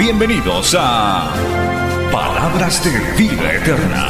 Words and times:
Bienvenidos 0.00 0.74
a 0.78 1.30
Palabras 2.10 2.82
de 2.82 3.22
Vida 3.22 3.52
Eterna. 3.52 4.08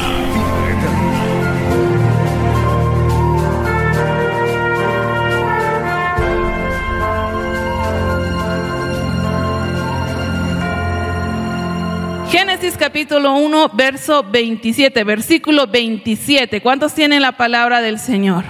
Génesis 12.29 12.77
capítulo 12.77 13.33
1, 13.33 13.71
verso 13.73 14.23
27, 14.23 15.03
versículo 15.03 15.67
27. 15.67 16.61
¿Cuántos 16.61 16.93
tienen 16.93 17.21
la 17.21 17.33
palabra 17.33 17.81
del 17.81 17.99
Señor? 17.99 18.45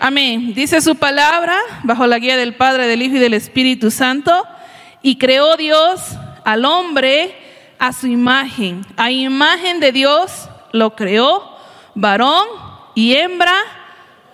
Amén. 0.00 0.54
Dice 0.54 0.80
su 0.80 0.96
palabra, 0.96 1.56
bajo 1.84 2.08
la 2.08 2.18
guía 2.18 2.36
del 2.36 2.56
Padre, 2.56 2.88
del 2.88 3.02
Hijo 3.02 3.14
y 3.14 3.20
del 3.20 3.34
Espíritu 3.34 3.92
Santo, 3.92 4.44
y 5.02 5.18
creó 5.18 5.56
Dios 5.56 6.17
al 6.48 6.64
hombre 6.64 7.34
a 7.78 7.92
su 7.92 8.06
imagen. 8.06 8.86
A 8.96 9.10
imagen 9.10 9.80
de 9.80 9.92
Dios 9.92 10.48
lo 10.72 10.96
creó, 10.96 11.42
varón 11.94 12.46
y 12.94 13.16
hembra 13.16 13.52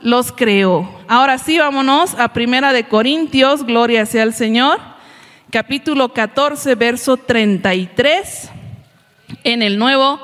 los 0.01 0.31
creó. 0.31 0.89
Ahora 1.09 1.39
sí, 1.39 1.59
vámonos 1.59 2.15
a 2.15 2.33
Primera 2.33 2.73
de 2.73 2.87
Corintios, 2.87 3.65
gloria 3.65 4.07
sea 4.07 4.23
al 4.23 4.33
Señor, 4.33 4.79
capítulo 5.51 6.13
14, 6.13 6.77
verso 6.77 7.17
33 7.17 8.49
en 9.43 9.63
el 9.63 9.77
Nuevo 9.77 10.21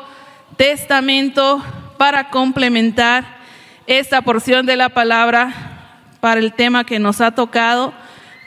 Testamento 0.56 1.60
para 1.98 2.30
complementar 2.30 3.24
esta 3.88 4.22
porción 4.22 4.64
de 4.64 4.76
la 4.76 4.90
palabra 4.90 6.06
para 6.20 6.38
el 6.38 6.52
tema 6.52 6.84
que 6.84 7.00
nos 7.00 7.20
ha 7.20 7.32
tocado 7.32 7.92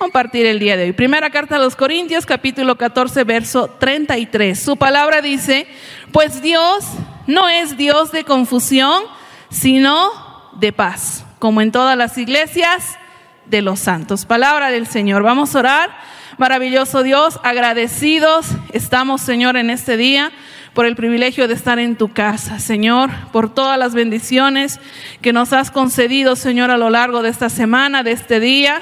compartir 0.04 0.46
el 0.46 0.60
día 0.60 0.76
de 0.76 0.84
hoy. 0.84 0.92
Primera 0.92 1.30
carta 1.30 1.56
a 1.56 1.60
los 1.60 1.78
Corintios, 1.78 2.26
capítulo 2.26 2.78
14, 2.78 3.24
verso 3.24 3.70
33. 3.80 4.60
Su 4.60 4.76
palabra 4.76 5.22
dice, 5.22 5.66
pues 6.12 6.42
Dios 6.42 6.84
no 7.26 7.48
es 7.48 7.78
Dios 7.78 8.12
de 8.12 8.26
confusión, 8.26 9.04
sino 9.50 10.12
de 10.60 10.74
paz, 10.74 11.24
como 11.40 11.62
en 11.62 11.72
todas 11.72 11.98
las 11.98 12.18
iglesias 12.18 12.98
de 13.46 13.62
los 13.62 13.80
santos. 13.80 14.26
Palabra 14.26 14.72
del 14.72 14.88
Señor. 14.88 15.24
Vamos 15.24 15.56
a 15.56 15.60
orar. 15.60 15.98
Maravilloso 16.38 17.02
Dios, 17.02 17.40
agradecidos 17.42 18.48
estamos, 18.74 19.22
Señor, 19.22 19.56
en 19.56 19.70
este 19.70 19.96
día 19.96 20.34
por 20.74 20.86
el 20.86 20.98
privilegio 20.98 21.48
de 21.48 21.54
estar 21.54 21.80
en 21.80 21.96
tu 21.96 22.12
casa, 22.12 22.60
Señor, 22.60 23.10
por 23.32 23.54
todas 23.54 23.80
las 23.80 23.94
bendiciones 23.94 24.82
que 25.22 25.32
nos 25.32 25.54
has 25.54 25.72
concedido, 25.72 26.36
Señor, 26.36 26.72
a 26.72 26.78
lo 26.78 26.90
largo 26.90 27.22
de 27.22 27.30
esta 27.30 27.50
semana, 27.50 28.04
de 28.04 28.12
este 28.12 28.42
día. 28.42 28.82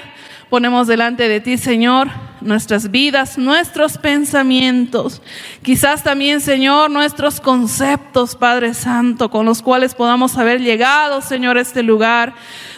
Ponemos 0.51 0.85
delante 0.85 1.29
de 1.29 1.39
ti, 1.39 1.57
Señor, 1.57 2.09
nuestras 2.41 2.91
vidas, 2.91 3.37
nuestros 3.37 3.97
pensamientos, 3.97 5.21
quizás 5.63 6.03
también, 6.03 6.41
Señor, 6.41 6.91
nuestros 6.91 7.39
conceptos, 7.39 8.35
Padre 8.35 8.73
Santo, 8.73 9.31
con 9.31 9.45
los 9.45 9.61
cuales 9.61 9.95
podamos 9.95 10.37
haber 10.37 10.59
llegado, 10.59 11.21
Señor, 11.21 11.55
a 11.55 11.61
este 11.61 11.83
lugar, 11.83 12.33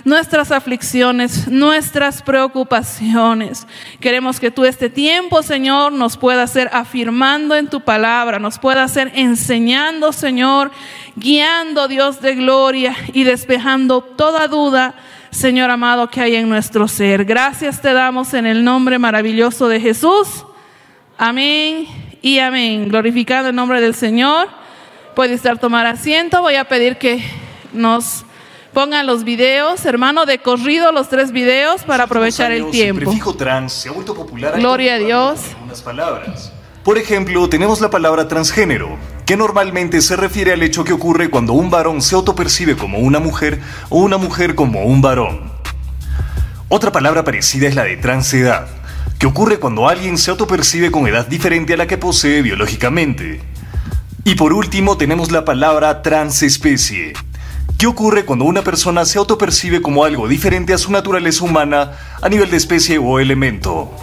nuestras 0.06 0.52
aflicciones, 0.52 1.48
nuestras 1.48 2.22
preocupaciones. 2.22 3.66
Queremos 4.00 4.40
que 4.40 4.52
tú 4.52 4.66
este 4.66 4.92
tiempo, 4.92 5.42
Señor, 5.42 5.94
nos 5.94 6.16
puedas 6.16 6.52
ser 6.52 6.70
afirmando 6.74 7.56
en 7.56 7.72
tu 7.72 7.82
palabra, 7.82 8.38
nos 8.38 8.60
puedas 8.60 8.92
ser 8.92 9.12
enseñando, 9.16 10.14
Señor, 10.14 10.70
guiando, 11.16 11.88
Dios 11.88 12.22
de 12.22 12.36
gloria, 12.36 12.96
y 13.14 13.24
despejando 13.24 14.02
toda 14.02 14.48
duda 14.48 14.94
Señor 15.34 15.72
amado, 15.72 16.10
que 16.10 16.22
hay 16.22 16.36
en 16.36 16.48
nuestro 16.48 16.88
ser. 16.88 17.26
Gracias 17.26 17.82
te 17.82 17.92
damos 17.92 18.34
en 18.36 18.46
el 18.46 18.64
nombre 18.64 19.00
maravilloso 19.00 19.68
de 19.68 19.80
Jesús. 19.80 20.46
Amén 21.18 21.88
y 22.22 22.38
amén. 22.38 22.88
Glorificado 22.88 23.50
el 23.50 23.56
nombre 23.56 23.82
del 23.82 23.96
Señor. 23.96 24.48
Puede 25.16 25.34
estar 25.34 25.58
tomar 25.58 25.88
asiento. 25.88 26.42
Voy 26.42 26.56
a 26.56 26.66
pedir 26.66 26.98
que 26.98 27.24
nos 27.74 28.26
pongan 28.74 29.08
los 29.08 29.24
videos, 29.24 29.86
hermano, 29.86 30.26
de 30.26 30.38
corrido 30.38 30.92
los 30.92 31.10
tres 31.10 31.32
videos 31.32 31.82
para 31.84 32.04
aprovechar 32.04 32.52
el 32.52 32.70
tiempo. 32.70 33.02
El 33.02 33.06
prefijo 33.08 33.36
trans 33.36 33.74
se 33.74 33.90
ha 33.90 33.92
vuelto 33.92 34.14
popular. 34.14 34.60
Gloria 34.60 34.96
a 34.96 34.98
Dios. 35.00 35.40
Palabras. 35.84 36.54
Por 36.84 36.98
ejemplo, 36.98 37.50
tenemos 37.50 37.82
la 37.82 37.90
palabra 37.90 38.28
transgénero, 38.28 38.98
que 39.26 39.38
normalmente 39.38 40.02
se 40.02 40.16
refiere 40.16 40.54
al 40.54 40.64
hecho 40.64 40.84
que 40.84 40.94
ocurre 40.94 41.30
cuando 41.30 41.54
un 41.54 41.70
varón 41.70 42.02
se 42.02 42.16
autopercibe 42.16 42.76
como 42.76 43.00
una 43.00 43.20
mujer 43.20 43.62
o 43.90 44.00
una 44.00 44.18
mujer 44.18 44.56
como 44.56 44.84
un 44.84 45.02
varón. 45.02 45.52
Otra 46.68 46.92
palabra 46.92 47.24
parecida 47.24 47.68
es 47.68 47.76
la 47.76 47.84
de 47.84 47.98
transedad, 47.98 48.68
que 49.20 49.28
ocurre 49.28 49.60
cuando 49.60 49.88
alguien 49.88 50.18
se 50.18 50.32
autopercibe 50.32 50.92
con 50.92 51.08
edad 51.08 51.28
diferente 51.28 51.74
a 51.74 51.78
la 51.78 51.88
que 51.88 51.98
posee 51.98 52.42
biológicamente. 52.42 53.42
Y 54.26 54.36
por 54.36 54.54
último 54.54 54.98
tenemos 54.98 55.32
la 55.32 55.46
palabra 55.46 56.02
transespecie, 56.02 57.14
que 57.78 57.88
ocurre 57.88 58.26
cuando 58.26 58.46
una 58.46 58.62
persona 58.62 59.06
se 59.06 59.20
autopercibe 59.20 59.82
como 59.82 60.04
algo 60.04 60.28
diferente 60.28 60.74
a 60.74 60.78
su 60.78 60.92
naturaleza 60.92 61.44
humana 61.46 61.92
a 62.22 62.30
nivel 62.30 62.50
de 62.50 62.58
especie 62.58 62.98
o 62.98 63.20
elemento. 63.20 63.94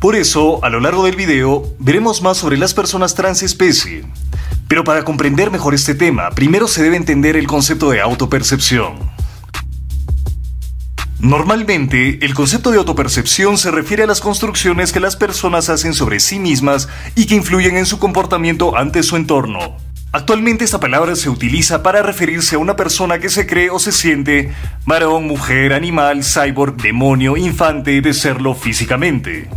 Por 0.00 0.14
eso, 0.14 0.64
a 0.64 0.70
lo 0.70 0.78
largo 0.78 1.04
del 1.04 1.16
video, 1.16 1.74
veremos 1.80 2.22
más 2.22 2.36
sobre 2.36 2.56
las 2.56 2.72
personas 2.72 3.16
transespecie. 3.16 4.04
Pero 4.68 4.84
para 4.84 5.02
comprender 5.04 5.50
mejor 5.50 5.74
este 5.74 5.96
tema, 5.96 6.30
primero 6.30 6.68
se 6.68 6.84
debe 6.84 6.96
entender 6.96 7.36
el 7.36 7.48
concepto 7.48 7.90
de 7.90 8.00
autopercepción. 8.00 9.10
Normalmente, 11.18 12.24
el 12.24 12.32
concepto 12.32 12.70
de 12.70 12.78
autopercepción 12.78 13.58
se 13.58 13.72
refiere 13.72 14.04
a 14.04 14.06
las 14.06 14.20
construcciones 14.20 14.92
que 14.92 15.00
las 15.00 15.16
personas 15.16 15.68
hacen 15.68 15.94
sobre 15.94 16.20
sí 16.20 16.38
mismas 16.38 16.88
y 17.16 17.26
que 17.26 17.34
influyen 17.34 17.76
en 17.76 17.86
su 17.86 17.98
comportamiento 17.98 18.76
ante 18.76 19.02
su 19.02 19.16
entorno. 19.16 19.78
Actualmente 20.12 20.64
esta 20.64 20.78
palabra 20.78 21.16
se 21.16 21.28
utiliza 21.28 21.82
para 21.82 22.02
referirse 22.02 22.54
a 22.54 22.58
una 22.58 22.76
persona 22.76 23.18
que 23.18 23.30
se 23.30 23.48
cree 23.48 23.70
o 23.70 23.80
se 23.80 23.90
siente 23.90 24.52
varón, 24.86 25.26
mujer, 25.26 25.72
animal, 25.72 26.22
cyborg, 26.22 26.76
demonio, 26.76 27.36
infante 27.36 28.00
de 28.00 28.14
serlo 28.14 28.54
físicamente. 28.54 29.48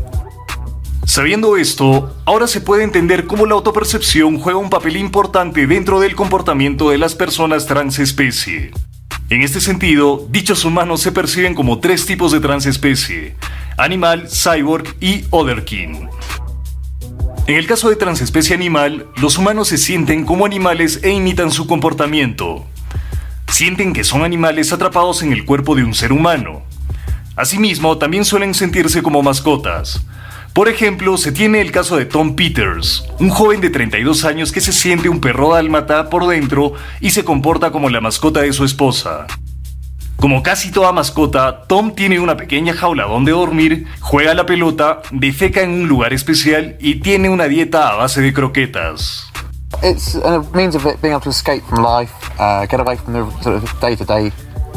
Sabiendo 1.11 1.57
esto, 1.57 2.15
ahora 2.23 2.47
se 2.47 2.61
puede 2.61 2.85
entender 2.85 3.27
cómo 3.27 3.45
la 3.45 3.55
autopercepción 3.55 4.39
juega 4.39 4.57
un 4.57 4.69
papel 4.69 4.95
importante 4.95 5.67
dentro 5.67 5.99
del 5.99 6.15
comportamiento 6.15 6.89
de 6.89 6.97
las 6.97 7.15
personas 7.15 7.65
transespecie. 7.65 8.71
En 9.29 9.41
este 9.41 9.59
sentido, 9.59 10.25
dichos 10.29 10.63
humanos 10.63 11.01
se 11.01 11.11
perciben 11.11 11.53
como 11.53 11.79
tres 11.79 12.05
tipos 12.05 12.31
de 12.31 12.39
transespecie, 12.39 13.35
animal, 13.77 14.29
cyborg 14.29 14.95
y 15.01 15.25
otherkin. 15.31 16.07
En 17.45 17.57
el 17.57 17.67
caso 17.67 17.89
de 17.89 17.97
transespecie 17.97 18.55
animal, 18.55 19.07
los 19.17 19.37
humanos 19.37 19.67
se 19.67 19.77
sienten 19.77 20.23
como 20.23 20.45
animales 20.45 21.01
e 21.03 21.11
imitan 21.11 21.51
su 21.51 21.67
comportamiento. 21.67 22.65
Sienten 23.49 23.91
que 23.91 24.05
son 24.05 24.23
animales 24.23 24.71
atrapados 24.71 25.23
en 25.23 25.33
el 25.33 25.43
cuerpo 25.43 25.75
de 25.75 25.83
un 25.83 25.93
ser 25.93 26.13
humano. 26.13 26.61
Asimismo, 27.35 27.97
también 27.97 28.23
suelen 28.23 28.53
sentirse 28.53 29.03
como 29.03 29.21
mascotas. 29.21 30.05
Por 30.53 30.67
ejemplo, 30.67 31.17
se 31.17 31.31
tiene 31.31 31.61
el 31.61 31.71
caso 31.71 31.95
de 31.95 32.05
Tom 32.05 32.35
Peters, 32.35 33.05
un 33.19 33.29
joven 33.29 33.61
de 33.61 33.69
32 33.69 34.25
años 34.25 34.51
que 34.51 34.59
se 34.59 34.73
siente 34.73 35.07
un 35.07 35.21
perro 35.21 35.53
dálmata 35.53 36.09
por 36.09 36.27
dentro 36.27 36.73
y 36.99 37.11
se 37.11 37.23
comporta 37.23 37.71
como 37.71 37.89
la 37.89 38.01
mascota 38.01 38.41
de 38.41 38.51
su 38.51 38.65
esposa. 38.65 39.27
Como 40.17 40.43
casi 40.43 40.69
toda 40.69 40.91
mascota, 40.91 41.63
Tom 41.67 41.95
tiene 41.95 42.19
una 42.19 42.35
pequeña 42.35 42.73
jaula 42.73 43.05
donde 43.05 43.31
dormir, 43.31 43.87
juega 44.01 44.33
la 44.33 44.45
pelota, 44.45 45.01
defeca 45.11 45.61
en 45.61 45.71
un 45.71 45.87
lugar 45.87 46.11
especial 46.11 46.75
y 46.81 46.95
tiene 46.95 47.29
una 47.29 47.45
dieta 47.45 47.87
a 47.87 47.95
base 47.95 48.19
de 48.19 48.33
croquetas. 48.33 49.31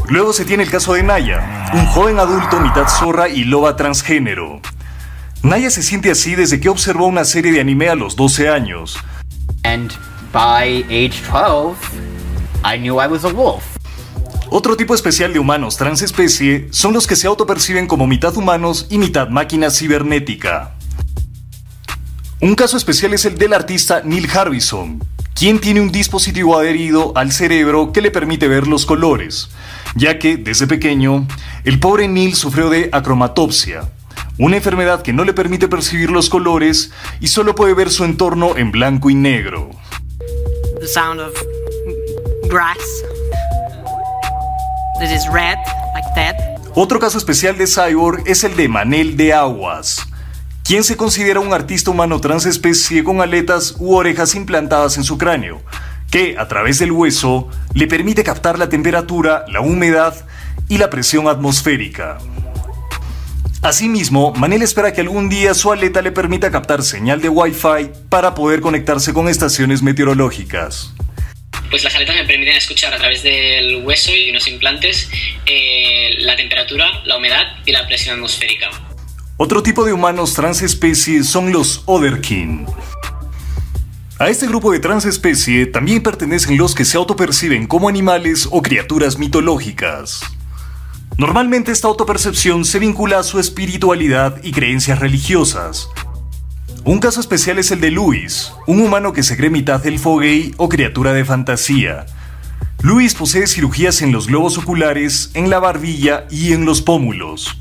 Luego 0.08 0.32
se 0.32 0.44
tiene 0.44 0.62
el 0.62 0.70
caso 0.70 0.94
de 0.94 1.02
Naya, 1.02 1.70
un 1.74 1.84
joven 1.86 2.20
adulto 2.20 2.60
mitad 2.60 2.86
zorra 2.86 3.28
y 3.28 3.42
loba 3.42 3.74
transgénero. 3.74 4.60
Naya 5.44 5.68
se 5.68 5.82
siente 5.82 6.10
así 6.10 6.34
desde 6.34 6.58
que 6.58 6.70
observó 6.70 7.06
una 7.06 7.22
serie 7.22 7.52
de 7.52 7.60
anime 7.60 7.90
a 7.90 7.94
los 7.94 8.16
12 8.16 8.48
años. 8.48 8.96
And 9.62 9.92
by 10.32 10.82
age 10.84 11.20
12, 11.30 11.76
I 12.64 12.78
knew 12.78 12.98
I 12.98 13.06
was 13.06 13.26
a 13.26 13.28
wolf. 13.28 13.62
Otro 14.48 14.74
tipo 14.74 14.94
especial 14.94 15.34
de 15.34 15.38
humanos 15.38 15.76
transespecie 15.76 16.68
son 16.70 16.94
los 16.94 17.06
que 17.06 17.14
se 17.14 17.26
autoperciben 17.26 17.86
como 17.86 18.06
mitad 18.06 18.34
humanos 18.38 18.86
y 18.88 18.96
mitad 18.96 19.28
máquina 19.28 19.68
cibernética. 19.68 20.76
Un 22.40 22.54
caso 22.54 22.78
especial 22.78 23.12
es 23.12 23.26
el 23.26 23.36
del 23.36 23.52
artista 23.52 24.00
Neil 24.02 24.30
Harbison, 24.34 25.04
quien 25.34 25.60
tiene 25.60 25.82
un 25.82 25.92
dispositivo 25.92 26.58
adherido 26.58 27.12
al 27.16 27.32
cerebro 27.32 27.92
que 27.92 28.00
le 28.00 28.10
permite 28.10 28.48
ver 28.48 28.66
los 28.66 28.86
colores, 28.86 29.50
ya 29.94 30.18
que 30.18 30.38
desde 30.38 30.66
pequeño 30.66 31.28
el 31.64 31.78
pobre 31.80 32.08
Neil 32.08 32.34
sufrió 32.34 32.70
de 32.70 32.88
acromatopsia, 32.92 33.90
una 34.38 34.56
enfermedad 34.56 35.02
que 35.02 35.12
no 35.12 35.24
le 35.24 35.32
permite 35.32 35.68
percibir 35.68 36.10
los 36.10 36.28
colores 36.28 36.90
y 37.20 37.28
solo 37.28 37.54
puede 37.54 37.74
ver 37.74 37.90
su 37.90 38.04
entorno 38.04 38.56
en 38.56 38.72
blanco 38.72 39.10
y 39.10 39.14
negro. 39.14 39.70
The 40.80 40.88
sound 40.88 41.20
of 41.20 41.32
grass 42.48 43.04
is 45.02 45.26
red 45.32 45.58
like 45.94 46.08
that. 46.14 46.34
Otro 46.74 46.98
caso 46.98 47.18
especial 47.18 47.56
de 47.56 47.66
Cyborg 47.66 48.22
es 48.26 48.42
el 48.42 48.56
de 48.56 48.68
Manel 48.68 49.16
de 49.16 49.32
Aguas, 49.32 50.06
quien 50.64 50.82
se 50.82 50.96
considera 50.96 51.38
un 51.38 51.52
artista 51.52 51.90
humano 51.90 52.20
transespecie 52.20 53.04
con 53.04 53.20
aletas 53.20 53.76
u 53.78 53.94
orejas 53.94 54.34
implantadas 54.34 54.96
en 54.96 55.04
su 55.04 55.16
cráneo, 55.16 55.62
que 56.10 56.36
a 56.38 56.48
través 56.48 56.80
del 56.80 56.90
hueso 56.90 57.48
le 57.74 57.86
permite 57.86 58.24
captar 58.24 58.58
la 58.58 58.68
temperatura, 58.68 59.44
la 59.48 59.60
humedad 59.60 60.14
y 60.68 60.78
la 60.78 60.90
presión 60.90 61.28
atmosférica. 61.28 62.18
Asimismo, 63.64 64.34
Manel 64.34 64.60
espera 64.60 64.92
que 64.92 65.00
algún 65.00 65.30
día 65.30 65.54
su 65.54 65.72
aleta 65.72 66.02
le 66.02 66.12
permita 66.12 66.50
captar 66.50 66.82
señal 66.82 67.22
de 67.22 67.30
Wi-Fi 67.30 67.92
para 68.10 68.34
poder 68.34 68.60
conectarse 68.60 69.14
con 69.14 69.26
estaciones 69.26 69.80
meteorológicas. 69.80 70.92
Pues 71.70 71.82
las 71.82 71.94
aletas 71.94 72.14
me 72.14 72.24
permiten 72.24 72.56
escuchar 72.56 72.92
a 72.92 72.98
través 72.98 73.22
del 73.22 73.82
hueso 73.82 74.10
y 74.14 74.28
unos 74.28 74.46
implantes 74.48 75.08
eh, 75.46 76.10
la 76.18 76.36
temperatura, 76.36 76.90
la 77.06 77.16
humedad 77.16 77.40
y 77.64 77.72
la 77.72 77.86
presión 77.86 78.16
atmosférica. 78.16 78.68
Otro 79.38 79.62
tipo 79.62 79.86
de 79.86 79.94
humanos 79.94 80.34
transespecies 80.34 81.26
son 81.26 81.50
los 81.50 81.84
Otherkin. 81.86 82.66
A 84.18 84.28
este 84.28 84.46
grupo 84.46 84.72
de 84.72 84.80
transespecie 84.80 85.64
también 85.64 86.02
pertenecen 86.02 86.58
los 86.58 86.74
que 86.74 86.84
se 86.84 86.98
autoperciben 86.98 87.66
como 87.66 87.88
animales 87.88 88.46
o 88.50 88.60
criaturas 88.60 89.18
mitológicas. 89.18 90.20
Normalmente 91.16 91.70
esta 91.70 91.86
autopercepción 91.86 92.64
se 92.64 92.80
vincula 92.80 93.20
a 93.20 93.22
su 93.22 93.38
espiritualidad 93.38 94.40
y 94.42 94.50
creencias 94.50 94.98
religiosas. 94.98 95.88
Un 96.84 96.98
caso 96.98 97.20
especial 97.20 97.58
es 97.58 97.70
el 97.70 97.80
de 97.80 97.92
Luis, 97.92 98.52
un 98.66 98.80
humano 98.80 99.12
que 99.12 99.22
se 99.22 99.36
cree 99.36 99.48
mitad 99.48 99.86
elfo 99.86 100.18
gay 100.18 100.52
o 100.56 100.68
criatura 100.68 101.12
de 101.12 101.24
fantasía. 101.24 102.06
Luis 102.82 103.14
posee 103.14 103.46
cirugías 103.46 104.02
en 104.02 104.10
los 104.10 104.26
globos 104.26 104.58
oculares, 104.58 105.30
en 105.34 105.50
la 105.50 105.60
barbilla 105.60 106.26
y 106.30 106.52
en 106.52 106.64
los 106.64 106.82
pómulos. 106.82 107.58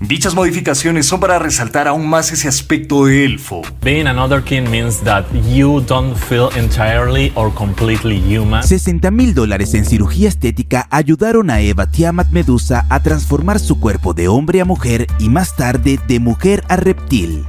Dichas 0.00 0.34
modificaciones 0.34 1.04
son 1.04 1.20
para 1.20 1.38
resaltar 1.38 1.86
aún 1.86 2.08
más 2.08 2.32
ese 2.32 2.48
aspecto 2.48 3.04
de 3.04 3.26
elfo. 3.26 3.60
Being 3.82 4.06
another 4.06 4.42
king 4.42 4.62
means 4.70 4.98
that 5.00 5.26
you 5.52 5.82
don't 5.82 6.16
feel 6.16 6.48
entirely 6.56 7.30
or 7.34 7.52
completely 7.52 8.18
human. 8.18 8.62
60 8.62 9.10
mil 9.10 9.34
dólares 9.34 9.74
en 9.74 9.84
cirugía 9.84 10.30
estética 10.30 10.88
ayudaron 10.90 11.50
a 11.50 11.60
Eva 11.60 11.90
Tiamat 11.90 12.30
Medusa 12.30 12.86
a 12.88 13.02
transformar 13.02 13.60
su 13.60 13.78
cuerpo 13.78 14.14
de 14.14 14.28
hombre 14.28 14.62
a 14.62 14.64
mujer 14.64 15.06
y 15.18 15.28
más 15.28 15.54
tarde 15.54 16.00
de 16.08 16.18
mujer 16.18 16.64
a 16.68 16.76
reptil. 16.76 17.44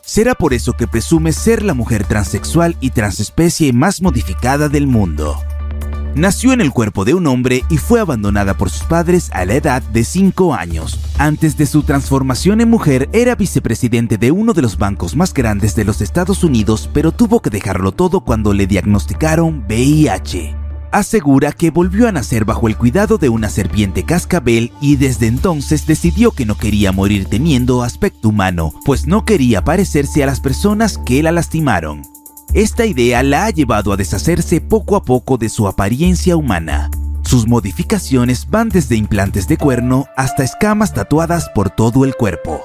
Será 0.00 0.34
por 0.34 0.54
eso 0.54 0.72
que 0.72 0.88
presume 0.88 1.32
ser 1.32 1.62
la 1.62 1.74
mujer 1.74 2.04
transexual 2.04 2.76
y 2.80 2.90
transespecie 2.90 3.74
más 3.74 4.00
modificada 4.00 4.70
del 4.70 4.86
mundo. 4.86 5.36
Nació 6.14 6.52
en 6.52 6.60
el 6.60 6.70
cuerpo 6.70 7.04
de 7.04 7.12
un 7.12 7.26
hombre 7.26 7.64
y 7.68 7.78
fue 7.78 7.98
abandonada 7.98 8.56
por 8.56 8.70
sus 8.70 8.84
padres 8.84 9.30
a 9.32 9.44
la 9.44 9.54
edad 9.54 9.82
de 9.82 10.04
5 10.04 10.54
años. 10.54 11.00
Antes 11.18 11.56
de 11.56 11.66
su 11.66 11.82
transformación 11.82 12.60
en 12.60 12.70
mujer, 12.70 13.08
era 13.12 13.34
vicepresidente 13.34 14.16
de 14.16 14.30
uno 14.30 14.52
de 14.52 14.62
los 14.62 14.78
bancos 14.78 15.16
más 15.16 15.34
grandes 15.34 15.74
de 15.74 15.84
los 15.84 16.00
Estados 16.00 16.44
Unidos, 16.44 16.88
pero 16.92 17.10
tuvo 17.10 17.40
que 17.40 17.50
dejarlo 17.50 17.90
todo 17.90 18.20
cuando 18.20 18.52
le 18.52 18.68
diagnosticaron 18.68 19.64
VIH. 19.68 20.54
Asegura 20.92 21.50
que 21.50 21.72
volvió 21.72 22.06
a 22.06 22.12
nacer 22.12 22.44
bajo 22.44 22.68
el 22.68 22.76
cuidado 22.76 23.18
de 23.18 23.28
una 23.28 23.48
serpiente 23.48 24.04
cascabel 24.04 24.70
y 24.80 24.94
desde 24.94 25.26
entonces 25.26 25.84
decidió 25.88 26.30
que 26.30 26.46
no 26.46 26.56
quería 26.56 26.92
morir 26.92 27.26
teniendo 27.26 27.82
aspecto 27.82 28.28
humano, 28.28 28.72
pues 28.84 29.08
no 29.08 29.24
quería 29.24 29.64
parecerse 29.64 30.22
a 30.22 30.26
las 30.26 30.38
personas 30.38 30.96
que 30.98 31.24
la 31.24 31.32
lastimaron. 31.32 32.13
Esta 32.54 32.86
idea 32.86 33.24
la 33.24 33.46
ha 33.46 33.50
llevado 33.50 33.92
a 33.92 33.96
deshacerse 33.96 34.60
poco 34.60 34.94
a 34.94 35.02
poco 35.02 35.38
de 35.38 35.48
su 35.48 35.66
apariencia 35.66 36.36
humana. 36.36 36.88
Sus 37.24 37.48
modificaciones 37.48 38.48
van 38.48 38.68
desde 38.68 38.94
implantes 38.94 39.48
de 39.48 39.58
cuerno 39.58 40.06
hasta 40.16 40.44
escamas 40.44 40.94
tatuadas 40.94 41.48
por 41.48 41.70
todo 41.70 42.04
el 42.04 42.14
cuerpo. 42.14 42.60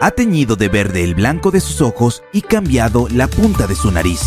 Ha 0.00 0.10
teñido 0.10 0.56
de 0.56 0.68
verde 0.68 1.04
el 1.04 1.14
blanco 1.14 1.52
de 1.52 1.60
sus 1.60 1.80
ojos 1.80 2.24
y 2.32 2.40
cambiado 2.40 3.06
la 3.10 3.28
punta 3.28 3.68
de 3.68 3.76
su 3.76 3.92
nariz. 3.92 4.22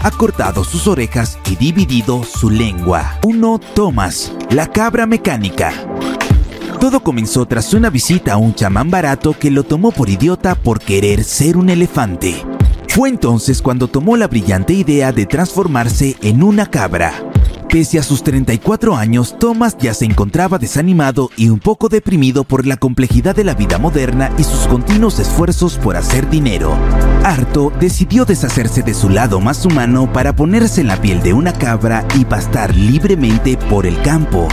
Ha 0.00 0.12
cortado 0.12 0.62
sus 0.62 0.86
orejas 0.86 1.40
y 1.50 1.56
dividido 1.56 2.22
su 2.22 2.48
lengua. 2.48 3.18
1. 3.24 3.60
Thomas, 3.74 4.32
la 4.50 4.68
cabra 4.68 5.06
mecánica. 5.06 5.72
Todo 6.78 7.02
comenzó 7.02 7.46
tras 7.46 7.74
una 7.74 7.90
visita 7.90 8.34
a 8.34 8.36
un 8.36 8.54
chamán 8.54 8.92
barato 8.92 9.36
que 9.36 9.50
lo 9.50 9.64
tomó 9.64 9.90
por 9.90 10.08
idiota 10.08 10.54
por 10.54 10.78
querer 10.78 11.24
ser 11.24 11.56
un 11.56 11.68
elefante. 11.68 12.44
Fue 12.92 13.08
entonces 13.08 13.62
cuando 13.62 13.88
tomó 13.88 14.18
la 14.18 14.28
brillante 14.28 14.74
idea 14.74 15.12
de 15.12 15.24
transformarse 15.24 16.14
en 16.20 16.42
una 16.42 16.66
cabra. 16.66 17.14
Pese 17.70 17.98
a 17.98 18.02
sus 18.02 18.22
34 18.22 18.94
años, 18.94 19.38
Thomas 19.38 19.78
ya 19.78 19.94
se 19.94 20.04
encontraba 20.04 20.58
desanimado 20.58 21.30
y 21.38 21.48
un 21.48 21.58
poco 21.58 21.88
deprimido 21.88 22.44
por 22.44 22.66
la 22.66 22.76
complejidad 22.76 23.34
de 23.34 23.44
la 23.44 23.54
vida 23.54 23.78
moderna 23.78 24.30
y 24.36 24.44
sus 24.44 24.66
continuos 24.66 25.18
esfuerzos 25.20 25.78
por 25.78 25.96
hacer 25.96 26.28
dinero. 26.28 26.76
Harto, 27.24 27.72
decidió 27.80 28.26
deshacerse 28.26 28.82
de 28.82 28.92
su 28.92 29.08
lado 29.08 29.40
más 29.40 29.64
humano 29.64 30.12
para 30.12 30.36
ponerse 30.36 30.82
en 30.82 30.88
la 30.88 31.00
piel 31.00 31.22
de 31.22 31.32
una 31.32 31.54
cabra 31.54 32.06
y 32.14 32.26
pastar 32.26 32.76
libremente 32.76 33.56
por 33.70 33.86
el 33.86 33.98
campo. 34.02 34.48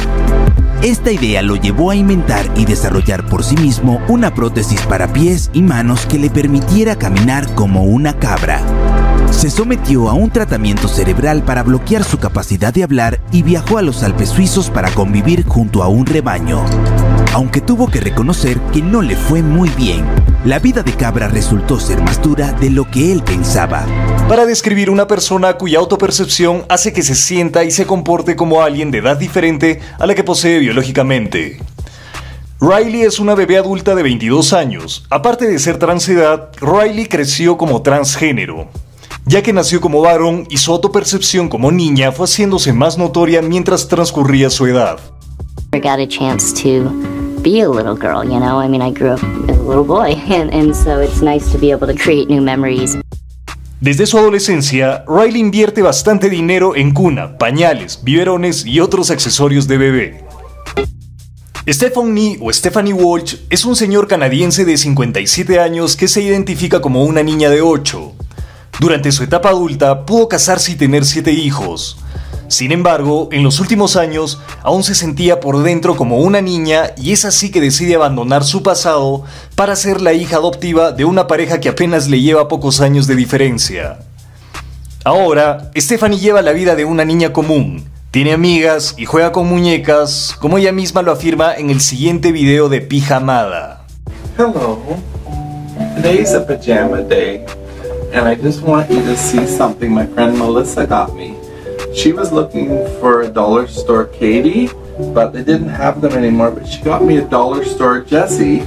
Esta 0.81 1.11
idea 1.11 1.41
lo 1.41 1.57
llevó 1.57 1.91
a 1.91 1.95
inventar 1.95 2.49
y 2.55 2.63
desarrollar 2.63 3.25
por 3.25 3.43
sí 3.43 3.57
mismo 3.57 3.99
una 4.07 4.33
prótesis 4.33 4.81
para 4.83 5.11
pies 5.11 5.49
y 5.51 5.61
manos 5.61 6.05
que 6.05 6.17
le 6.17 6.29
permitiera 6.29 6.95
caminar 6.95 7.53
como 7.53 7.83
una 7.83 8.13
cabra. 8.17 8.61
Se 9.29 9.49
sometió 9.49 10.09
a 10.09 10.13
un 10.13 10.31
tratamiento 10.31 10.87
cerebral 10.87 11.43
para 11.43 11.63
bloquear 11.63 12.05
su 12.05 12.17
capacidad 12.17 12.73
de 12.73 12.83
hablar 12.83 13.19
y 13.33 13.43
viajó 13.43 13.77
a 13.77 13.81
los 13.81 14.03
Alpes 14.03 14.29
suizos 14.29 14.69
para 14.69 14.89
convivir 14.91 15.45
junto 15.45 15.83
a 15.83 15.89
un 15.89 16.05
rebaño. 16.05 16.63
Aunque 17.33 17.59
tuvo 17.59 17.87
que 17.87 17.99
reconocer 17.99 18.57
que 18.71 18.81
no 18.81 19.01
le 19.01 19.17
fue 19.17 19.43
muy 19.43 19.69
bien, 19.71 20.05
la 20.45 20.59
vida 20.59 20.83
de 20.83 20.94
cabra 20.94 21.27
resultó 21.27 21.80
ser 21.80 22.01
más 22.01 22.21
dura 22.21 22.53
de 22.53 22.69
lo 22.69 22.89
que 22.89 23.12
él 23.12 23.21
pensaba. 23.24 23.86
Para 24.30 24.46
describir 24.46 24.89
una 24.89 25.05
persona 25.05 25.53
cuya 25.53 25.79
autopercepción 25.79 26.63
hace 26.69 26.93
que 26.93 27.01
se 27.01 27.15
sienta 27.15 27.65
y 27.65 27.72
se 27.72 27.86
comporte 27.86 28.36
como 28.38 28.62
alguien 28.62 28.89
de 28.89 29.00
edad 29.00 29.17
diferente 29.17 29.81
a 30.00 30.05
la 30.05 30.15
que 30.15 30.24
posee 30.24 30.60
biológicamente. 30.60 31.60
Riley 32.62 33.01
es 33.01 33.19
una 33.19 33.36
bebé 33.36 33.58
adulta 33.58 33.96
de 33.96 34.03
22 34.03 34.53
años. 34.53 35.05
Aparte 35.10 35.48
de 35.48 35.60
ser 35.60 35.77
transedad, 35.77 36.50
Riley 36.62 37.08
creció 37.08 37.58
como 37.58 37.81
transgénero, 37.81 38.69
ya 39.25 39.41
que 39.41 39.53
nació 39.53 39.81
como 39.81 40.01
varón 40.01 40.46
y 40.50 40.58
su 40.58 40.72
autopercepción 40.72 41.50
como 41.50 41.72
niña 41.72 42.12
fue 42.12 42.27
haciéndose 42.27 42.72
más 42.72 42.98
notoria 42.98 43.41
mientras 43.41 43.88
transcurría 43.88 44.50
su 44.50 44.67
edad. 44.67 45.00
I 45.74 45.79
got 45.79 46.00
a 46.00 46.08
chance 46.08 46.53
to 46.53 47.18
be 47.41 47.62
a 47.62 47.69
little 47.69 47.96
girl, 47.96 48.24
you 48.24 48.39
know? 48.39 48.60
I 48.60 48.67
mean, 48.67 48.81
I 48.81 48.91
grew 48.91 49.12
up 49.12 49.24
as 49.50 49.58
a 49.58 49.62
little 49.62 49.84
boy, 49.84 50.12
and, 50.29 50.75
so 50.75 51.00
it's 51.00 51.22
nice 51.22 51.51
to 51.51 51.58
be 51.58 51.72
able 51.72 51.88
to 51.88 51.96
create 51.96 52.29
new 52.29 52.41
memories. 52.41 52.98
Desde 53.81 54.05
su 54.05 54.17
adolescencia, 54.17 55.05
Riley 55.08 55.39
invierte 55.39 55.81
bastante 55.81 56.29
dinero 56.29 56.75
en 56.75 56.91
cuna, 56.91 57.38
pañales, 57.38 58.03
biberones 58.03 58.65
y 58.65 58.81
otros 58.81 59.10
accesorios 59.10 59.67
de 59.67 59.77
bebé. 59.77 60.25
Stephanie 61.67 62.38
o 62.41 62.51
Stephanie 62.51 62.93
Walsh 62.93 63.36
es 63.50 63.63
un 63.63 63.75
señor 63.75 64.08
canadiense 64.08 64.65
de 64.65 64.75
57 64.75 65.60
años 65.60 65.96
que 65.96 66.08
se 66.08 66.22
identifica 66.22 66.81
como 66.81 67.03
una 67.03 67.24
niña 67.24 67.50
de 67.50 67.62
8. 67.62 68.12
Durante 68.79 69.12
su 69.12 69.24
etapa 69.24 69.50
adulta 69.50 70.05
pudo 70.05 70.27
casarse 70.27 70.72
y 70.72 70.75
tener 70.75 71.05
7 71.05 71.31
hijos. 71.31 71.98
Sin 72.50 72.72
embargo, 72.72 73.29
en 73.32 73.44
los 73.44 73.60
últimos 73.60 73.96
años 73.96 74.41
aún 74.63 74.84
se 74.84 74.96
sentía 74.96 75.39
por 75.39 75.62
dentro 75.62 75.96
como 75.96 76.18
una 76.18 76.41
niña 76.41 76.94
y 76.98 77.12
es 77.12 77.24
así 77.24 77.51
que 77.51 77.62
decide 77.62 77.94
abandonar 77.94 78.44
su 78.44 78.63
pasado 78.63 79.24
para 79.53 79.75
ser 79.75 80.01
la 80.01 80.13
hija 80.13 80.38
adoptiva 80.38 80.91
de 80.91 81.06
una 81.06 81.27
pareja 81.27 81.60
que 81.60 81.70
apenas 81.70 82.10
le 82.10 82.22
lleva 82.22 82.48
pocos 82.48 82.82
años 82.82 83.06
de 83.06 83.15
diferencia. 83.15 84.00
Ahora, 85.03 85.70
Stephanie 85.77 86.20
lleva 86.20 86.41
la 86.41 86.51
vida 86.51 86.75
de 86.75 86.86
una 86.86 87.06
niña 87.06 87.32
común, 87.34 87.88
tiene 88.10 88.34
amigas 88.34 88.96
y 88.98 89.06
juega 89.06 89.32
con 89.32 89.48
muñecas, 89.48 90.36
como 90.41 90.58
ella 90.58 90.72
misma 90.72 91.03
lo 91.03 91.12
afirma 91.12 91.53
en 91.56 91.70
el 91.70 91.82
siguiente 91.82 92.32
video 92.32 92.68
de 92.68 92.82
Pijamada. 92.82 93.86
Hello. 94.39 94.79
Today's 95.96 96.34
a 96.34 96.41
pajama 96.41 97.03
day, 97.03 97.46
and 98.12 98.27
I 98.27 98.36
just 98.36 98.63
want 98.63 98.89
you 98.89 99.01
to 99.03 99.15
see 99.15 99.46
something 99.46 99.94
my 99.94 100.08
friend 100.08 100.38
Melissa 100.38 100.88
got 100.88 101.13
me. 101.15 101.38
She 101.93 102.13
was 102.13 102.31
looking 102.31 102.69
for 103.01 103.24
a 103.24 103.27
dollar 103.27 103.67
store 103.67 104.10
Katie, 104.12 104.69
but 105.13 105.31
they 105.34 105.43
didn't 105.43 105.69
have 105.69 106.01
them 106.01 106.13
anymore, 106.13 106.51
but 106.51 106.67
she 106.67 106.81
got 106.84 107.03
me 107.03 107.17
a 107.17 107.25
dollar 107.25 107.63
store 107.65 108.05
Jessie. 108.08 108.63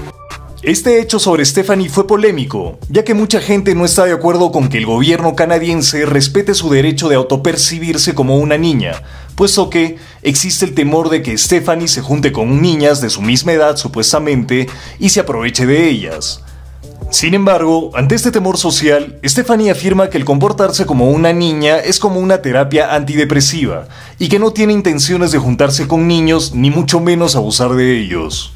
Este 0.62 1.00
hecho 1.00 1.18
sobre 1.18 1.44
Stephanie 1.44 1.88
fue 1.88 2.06
polémico, 2.06 2.78
ya 2.88 3.02
que 3.04 3.14
mucha 3.14 3.40
gente 3.40 3.74
no 3.74 3.84
está 3.84 4.04
de 4.04 4.12
acuerdo 4.12 4.52
con 4.52 4.68
que 4.68 4.78
el 4.78 4.86
gobierno 4.86 5.34
canadiense 5.34 6.06
respete 6.06 6.54
su 6.54 6.70
derecho 6.70 7.08
de 7.08 7.16
autopercibirse 7.16 8.14
como 8.14 8.38
una 8.38 8.56
niña, 8.56 9.02
puesto 9.34 9.70
que 9.70 9.96
existe 10.22 10.64
el 10.64 10.74
temor 10.74 11.08
de 11.10 11.20
que 11.20 11.36
Stephanie 11.36 11.88
se 11.88 12.00
junte 12.00 12.30
con 12.30 12.62
niñas 12.62 13.00
de 13.00 13.10
su 13.10 13.22
misma 13.22 13.52
edad 13.52 13.76
supuestamente 13.76 14.68
y 15.00 15.08
se 15.08 15.18
aproveche 15.18 15.66
de 15.66 15.88
ellas. 15.88 16.42
Sin 17.10 17.34
embargo, 17.34 17.90
ante 17.94 18.14
este 18.14 18.30
temor 18.30 18.56
social, 18.56 19.18
Stephanie 19.24 19.70
afirma 19.70 20.08
que 20.08 20.18
el 20.18 20.24
comportarse 20.24 20.86
como 20.86 21.10
una 21.10 21.32
niña 21.32 21.78
es 21.78 21.98
como 21.98 22.20
una 22.20 22.40
terapia 22.42 22.94
antidepresiva 22.94 23.86
y 24.18 24.28
que 24.28 24.38
no 24.38 24.52
tiene 24.52 24.72
intenciones 24.72 25.32
de 25.32 25.38
juntarse 25.38 25.86
con 25.86 26.08
niños 26.08 26.54
ni 26.54 26.70
mucho 26.70 27.00
menos 27.00 27.36
abusar 27.36 27.70
de 27.70 27.98
ellos. 27.98 28.52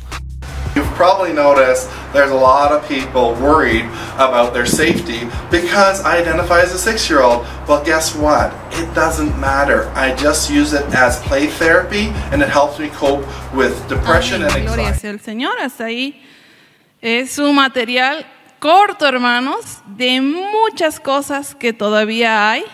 You've 0.74 0.94
probably 0.94 1.32
noticed 1.32 1.88
there's 2.12 2.30
a 2.30 2.34
lot 2.34 2.70
of 2.70 2.86
people 2.86 3.34
worried 3.40 3.86
about 4.18 4.52
their 4.52 4.66
safety 4.66 5.26
because 5.50 6.02
I 6.04 6.18
identify 6.18 6.60
as 6.60 6.74
a 6.74 6.78
six 6.78 7.08
year 7.08 7.22
old. 7.22 7.46
Well, 7.66 7.82
guess 7.82 8.14
what? 8.14 8.52
It 8.72 8.92
doesn't 8.94 9.38
matter. 9.40 9.90
I 9.94 10.14
just 10.14 10.50
use 10.50 10.74
it 10.74 10.84
as 10.94 11.18
play 11.22 11.46
therapy 11.46 12.12
and 12.30 12.42
it 12.42 12.50
helps 12.50 12.78
me 12.78 12.88
cope 12.88 13.24
with 13.54 13.72
depression 13.88 14.42
and 14.42 14.52
Amén. 14.52 14.66
Gloria 14.66 14.88
anxiety. 14.88 15.00
sea 15.00 15.10
al 15.10 15.20
Señor. 15.20 15.58
Hasta 15.62 15.84
ahí 15.86 16.22
es 17.00 17.38
un 17.38 17.54
material 17.54 18.26
corto, 18.66 19.06
hermanos, 19.06 19.80
de 19.86 20.20
muchas 20.20 20.98
cosas 20.98 21.54
que 21.54 21.72
todavía 21.72 22.50
hay. 22.50 22.64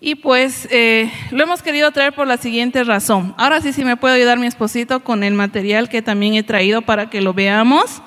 Y 0.00 0.14
pues 0.14 0.66
eh, 0.70 1.12
lo 1.30 1.42
hemos 1.42 1.60
querido 1.60 1.92
traer 1.92 2.14
por 2.14 2.26
la 2.26 2.38
siguiente 2.38 2.82
razón. 2.84 3.34
Ahora 3.36 3.60
sí, 3.60 3.74
sí 3.74 3.84
me 3.84 3.98
puede 3.98 4.14
ayudar 4.14 4.38
mi 4.38 4.46
esposito 4.46 5.04
con 5.04 5.22
el 5.22 5.34
material 5.34 5.90
que 5.90 6.00
también 6.00 6.36
he 6.36 6.42
traído 6.42 6.80
para 6.80 7.10
que 7.10 7.20
lo 7.20 7.34
veamos 7.34 8.00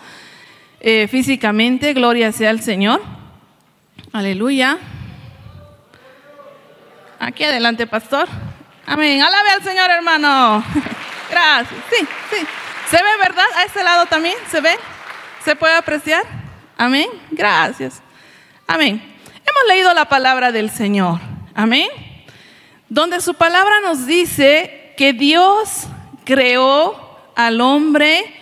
eh, 0.79 1.07
físicamente. 1.07 1.93
Gloria 1.93 2.31
sea 2.31 2.49
al 2.49 2.61
Señor. 2.61 2.99
Aleluya. 4.11 4.79
Aquí 7.19 7.43
adelante, 7.43 7.85
pastor. 7.85 8.27
Amén. 8.87 9.21
Alabe 9.21 9.49
al 9.51 9.61
Señor, 9.61 9.91
hermano. 9.91 10.63
Gracias. 11.29 11.79
Sí, 11.91 12.07
sí. 12.31 12.47
¿Se 12.89 12.97
ve, 12.97 13.09
verdad? 13.21 13.45
A 13.55 13.65
este 13.65 13.83
lado 13.83 14.07
también. 14.07 14.35
¿Se 14.49 14.61
ve? 14.61 14.73
¿Se 15.45 15.55
puede 15.55 15.75
apreciar? 15.75 16.36
Amén. 16.77 17.07
Gracias. 17.31 18.01
Amén. 18.67 19.01
Hemos 19.25 19.67
leído 19.67 19.93
la 19.93 20.05
palabra 20.05 20.51
del 20.51 20.69
Señor. 20.69 21.19
Amén. 21.55 21.87
Donde 22.87 23.19
su 23.19 23.33
palabra 23.33 23.81
nos 23.81 24.05
dice 24.05 24.93
que 24.95 25.13
Dios 25.13 25.87
creó 26.23 26.95
al 27.35 27.61
hombre 27.61 28.33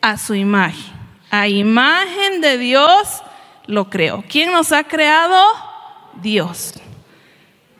a 0.00 0.16
su 0.16 0.34
imagen. 0.34 0.92
A 1.30 1.48
imagen 1.48 2.40
de 2.40 2.58
Dios 2.58 3.22
lo 3.66 3.90
creó. 3.90 4.24
¿Quién 4.28 4.52
nos 4.52 4.72
ha 4.72 4.84
creado? 4.84 5.42
Dios. 6.14 6.74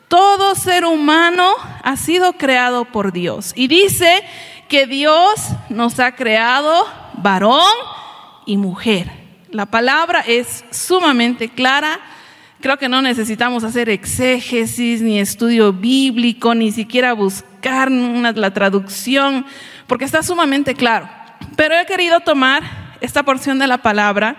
Todo 0.08 0.54
ser 0.54 0.84
humano 0.84 1.54
ha 1.82 1.96
sido 1.96 2.32
creado 2.32 2.84
por 2.84 3.12
Dios. 3.12 3.52
Y 3.54 3.68
dice 3.68 4.22
que 4.68 4.86
Dios 4.86 5.50
nos 5.68 6.00
ha 6.00 6.16
creado 6.16 6.86
varón 7.14 7.72
y 8.46 8.56
mujer. 8.56 9.19
La 9.52 9.66
palabra 9.66 10.20
es 10.20 10.64
sumamente 10.70 11.48
clara. 11.48 11.98
Creo 12.60 12.78
que 12.78 12.88
no 12.88 13.02
necesitamos 13.02 13.64
hacer 13.64 13.88
exégesis, 13.88 15.02
ni 15.02 15.18
estudio 15.18 15.72
bíblico, 15.72 16.54
ni 16.54 16.70
siquiera 16.70 17.14
buscar 17.14 17.90
la 17.90 18.52
traducción, 18.52 19.44
porque 19.88 20.04
está 20.04 20.22
sumamente 20.22 20.74
claro. 20.74 21.08
Pero 21.56 21.74
he 21.74 21.84
querido 21.86 22.20
tomar 22.20 22.62
esta 23.00 23.24
porción 23.24 23.58
de 23.58 23.66
la 23.66 23.78
palabra 23.78 24.36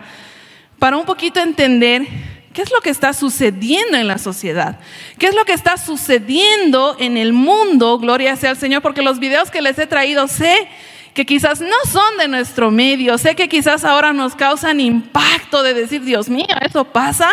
para 0.79 0.95
un 0.95 1.05
poquito 1.05 1.41
entender 1.41 2.07
qué 2.53 2.61
es 2.61 2.71
lo 2.71 2.79
que 2.79 2.89
está 2.89 3.11
sucediendo 3.11 3.97
en 3.97 4.07
la 4.07 4.17
sociedad, 4.17 4.79
qué 5.17 5.27
es 5.27 5.35
lo 5.35 5.43
que 5.43 5.53
está 5.53 5.75
sucediendo 5.75 6.95
en 6.99 7.17
el 7.17 7.33
mundo, 7.33 7.99
gloria 7.99 8.37
sea 8.37 8.51
al 8.51 8.57
Señor, 8.57 8.81
porque 8.81 9.01
los 9.01 9.19
videos 9.19 9.51
que 9.51 9.61
les 9.61 9.77
he 9.77 9.87
traído 9.87 10.29
sé 10.29 10.69
que 11.13 11.25
quizás 11.25 11.59
no 11.61 11.75
son 11.91 12.17
de 12.19 12.27
nuestro 12.27 12.71
medio, 12.71 13.17
sé 13.17 13.35
que 13.35 13.49
quizás 13.49 13.83
ahora 13.83 14.13
nos 14.13 14.35
causan 14.35 14.79
impacto 14.79 15.61
de 15.63 15.73
decir, 15.73 16.01
Dios 16.03 16.29
mío, 16.29 16.45
eso 16.65 16.85
pasa, 16.85 17.29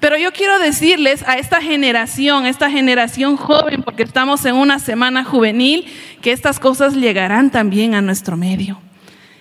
pero 0.00 0.16
yo 0.18 0.32
quiero 0.32 0.58
decirles 0.58 1.22
a 1.26 1.38
esta 1.38 1.62
generación, 1.62 2.44
esta 2.46 2.68
generación 2.70 3.36
joven, 3.36 3.82
porque 3.82 4.02
estamos 4.02 4.44
en 4.44 4.56
una 4.56 4.78
semana 4.78 5.24
juvenil, 5.24 5.86
que 6.20 6.32
estas 6.32 6.58
cosas 6.58 6.94
llegarán 6.94 7.50
también 7.50 7.94
a 7.94 8.02
nuestro 8.02 8.36
medio. 8.36 8.80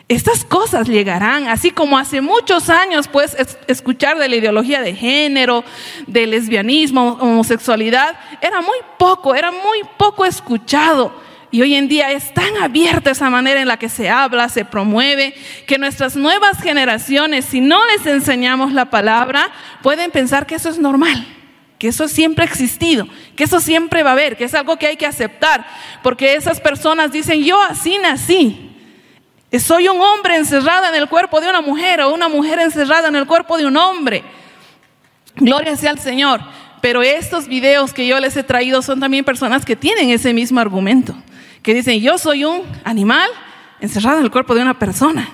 Estas 0.10 0.44
cosas 0.46 0.88
llegarán, 0.88 1.48
así 1.48 1.72
como 1.72 1.98
hace 1.98 2.22
muchos 2.22 2.70
años, 2.70 3.08
pues, 3.08 3.36
es- 3.39 3.58
escuchar 3.68 4.18
de 4.20 4.30
la 4.30 4.36
ideología 4.36 4.82
de 4.82 4.94
género, 4.96 5.63
del 6.08 6.30
lesbianismo, 6.32 7.18
homosexualidad, 7.20 8.15
era 8.42 8.62
muy 8.62 8.77
poco, 9.00 9.34
era 9.34 9.50
muy 9.51 9.80
poco 9.98 10.25
escuchado. 10.25 11.12
Y 11.53 11.62
hoy 11.62 11.75
en 11.75 11.88
día 11.88 12.10
es 12.12 12.33
tan 12.33 12.57
abierta 12.57 13.12
esa 13.12 13.29
manera 13.29 13.62
en 13.62 13.67
la 13.67 13.77
que 13.77 13.88
se 13.88 14.10
habla, 14.10 14.50
se 14.50 14.65
promueve, 14.65 15.36
que 15.67 15.77
nuestras 15.77 16.15
nuevas 16.15 16.60
generaciones, 16.60 17.45
si 17.45 17.62
no 17.62 17.79
les 17.86 18.07
enseñamos 18.07 18.74
la 18.74 18.89
palabra, 18.89 19.51
pueden 19.83 20.10
pensar 20.10 20.48
que 20.48 20.55
eso 20.55 20.69
es 20.69 20.79
normal, 20.79 21.27
que 21.77 21.89
eso 21.89 22.07
siempre 22.07 22.43
ha 22.43 22.48
existido, 22.48 23.07
que 23.36 23.43
eso 23.43 23.60
siempre 23.60 24.01
va 24.01 24.10
a 24.10 24.13
haber, 24.13 24.36
que 24.36 24.45
es 24.45 24.53
algo 24.55 24.77
que 24.77 24.88
hay 24.88 24.98
que 24.98 25.05
aceptar, 25.05 25.63
porque 26.01 26.33
esas 26.33 26.60
personas 26.60 27.12
dicen, 27.12 27.43
yo 27.43 27.62
así 27.62 28.00
nací, 28.00 28.75
soy 29.60 29.88
un 29.89 30.01
hombre 30.01 30.38
encerrado 30.38 30.88
en 30.88 30.95
el 30.95 31.07
cuerpo 31.07 31.39
de 31.39 31.50
una 31.50 31.62
mujer 31.62 32.01
o 32.01 32.15
una 32.15 32.29
mujer 32.29 32.57
encerrada 32.62 33.10
en 33.10 33.15
el 33.15 33.27
cuerpo 33.27 33.60
de 33.60 33.67
un 33.67 33.77
hombre. 33.77 34.24
Gloria 35.36 35.75
sea 35.75 35.91
al 35.91 36.00
Señor. 36.00 36.41
Pero 36.83 37.01
estos 37.01 37.47
videos 37.47 37.93
que 37.93 38.05
yo 38.05 38.19
les 38.19 38.35
he 38.35 38.43
traído 38.43 38.81
son 38.81 38.99
también 38.99 39.23
personas 39.23 39.63
que 39.63 39.77
tienen 39.77 40.09
ese 40.09 40.33
mismo 40.33 40.59
argumento, 40.59 41.15
que 41.61 41.73
dicen, 41.73 42.01
yo 42.01 42.17
soy 42.17 42.43
un 42.43 42.61
animal 42.83 43.29
encerrado 43.79 44.17
en 44.17 44.25
el 44.25 44.31
cuerpo 44.31 44.53
de 44.53 44.63
una 44.63 44.77
persona. 44.77 45.29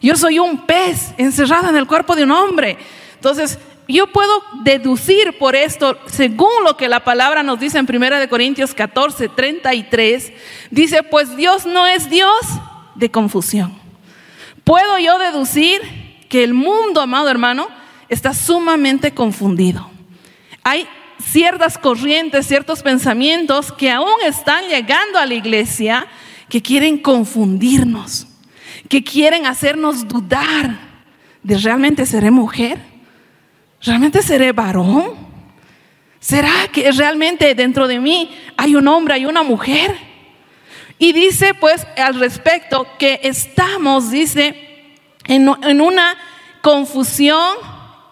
Yo 0.00 0.16
soy 0.16 0.38
un 0.38 0.64
pez 0.64 1.12
encerrado 1.18 1.68
en 1.68 1.76
el 1.76 1.86
cuerpo 1.86 2.16
de 2.16 2.22
un 2.22 2.30
hombre. 2.30 2.78
Entonces, 3.16 3.58
yo 3.86 4.06
puedo 4.06 4.42
deducir 4.62 5.36
por 5.36 5.54
esto, 5.54 5.98
según 6.06 6.64
lo 6.64 6.78
que 6.78 6.88
la 6.88 7.04
palabra 7.04 7.42
nos 7.42 7.60
dice 7.60 7.76
en 7.76 7.86
1 7.86 8.18
de 8.18 8.28
Corintios 8.30 8.72
14, 8.72 9.28
33, 9.28 10.32
dice, 10.70 11.02
pues 11.02 11.36
Dios 11.36 11.66
no 11.66 11.86
es 11.86 12.08
Dios 12.08 12.40
de 12.94 13.10
confusión. 13.10 13.74
Puedo 14.64 14.98
yo 14.98 15.18
deducir 15.18 15.82
que 16.30 16.44
el 16.44 16.54
mundo, 16.54 17.02
amado 17.02 17.28
hermano, 17.28 17.68
está 18.08 18.32
sumamente 18.32 19.12
confundido. 19.12 19.92
Hay 20.64 20.88
ciertas 21.22 21.76
corrientes, 21.76 22.46
ciertos 22.46 22.82
pensamientos 22.82 23.70
que 23.70 23.90
aún 23.90 24.14
están 24.26 24.66
llegando 24.68 25.18
a 25.18 25.26
la 25.26 25.34
iglesia 25.34 26.06
que 26.48 26.62
quieren 26.62 26.98
confundirnos, 26.98 28.26
que 28.88 29.04
quieren 29.04 29.46
hacernos 29.46 30.08
dudar 30.08 30.78
de 31.42 31.58
realmente 31.58 32.06
seré 32.06 32.30
mujer, 32.30 32.78
realmente 33.82 34.22
seré 34.22 34.52
varón, 34.52 35.12
será 36.18 36.68
que 36.72 36.90
realmente 36.92 37.54
dentro 37.54 37.86
de 37.86 37.98
mí 37.98 38.34
hay 38.56 38.74
un 38.74 38.88
hombre, 38.88 39.14
hay 39.14 39.26
una 39.26 39.42
mujer. 39.42 39.94
Y 40.98 41.12
dice 41.12 41.52
pues 41.52 41.86
al 41.98 42.18
respecto 42.18 42.86
que 42.98 43.20
estamos, 43.22 44.10
dice, 44.10 44.94
en, 45.26 45.50
en 45.62 45.80
una 45.82 46.16
confusión 46.62 47.56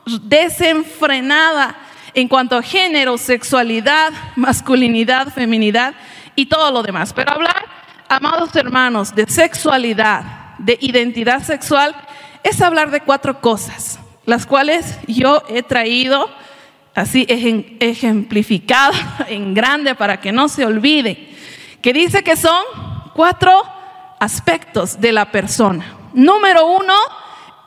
desenfrenada 0.05 1.82
en 2.15 2.29
cuanto 2.29 2.57
a 2.57 2.63
género, 2.63 3.17
sexualidad, 3.19 4.13
masculinidad, 4.37 5.33
feminidad 5.33 5.95
y 6.37 6.47
todo 6.47 6.71
lo 6.71 6.83
demás. 6.83 7.13
Pero 7.13 7.33
hablar, 7.33 7.65
amados 8.09 8.55
hermanos, 8.57 9.15
de 9.15 9.27
sexualidad, 9.27 10.57
de 10.59 10.77
identidad 10.81 11.43
sexual, 11.43 11.95
es 12.43 12.61
hablar 12.61 12.91
de 12.91 13.01
cuatro 13.01 13.41
cosas, 13.41 13.99
las 14.27 14.47
cuales 14.47 14.99
yo 15.07 15.43
he 15.49 15.63
traído 15.63 16.29
así 16.95 17.25
ejem- 17.27 17.77
ejemplificado 17.81 18.93
en 19.29 19.55
grande 19.55 19.95
para 19.95 20.21
que 20.21 20.33
no 20.33 20.49
se 20.49 20.65
olvide, 20.67 21.31
que 21.81 21.93
dice 21.93 22.23
que 22.23 22.37
son 22.37 22.63
cuatro 23.15 23.63
aspectos 24.21 25.01
de 25.01 25.13
la 25.13 25.31
persona. 25.31 25.85
Número 26.15 26.67
uno 26.67 26.95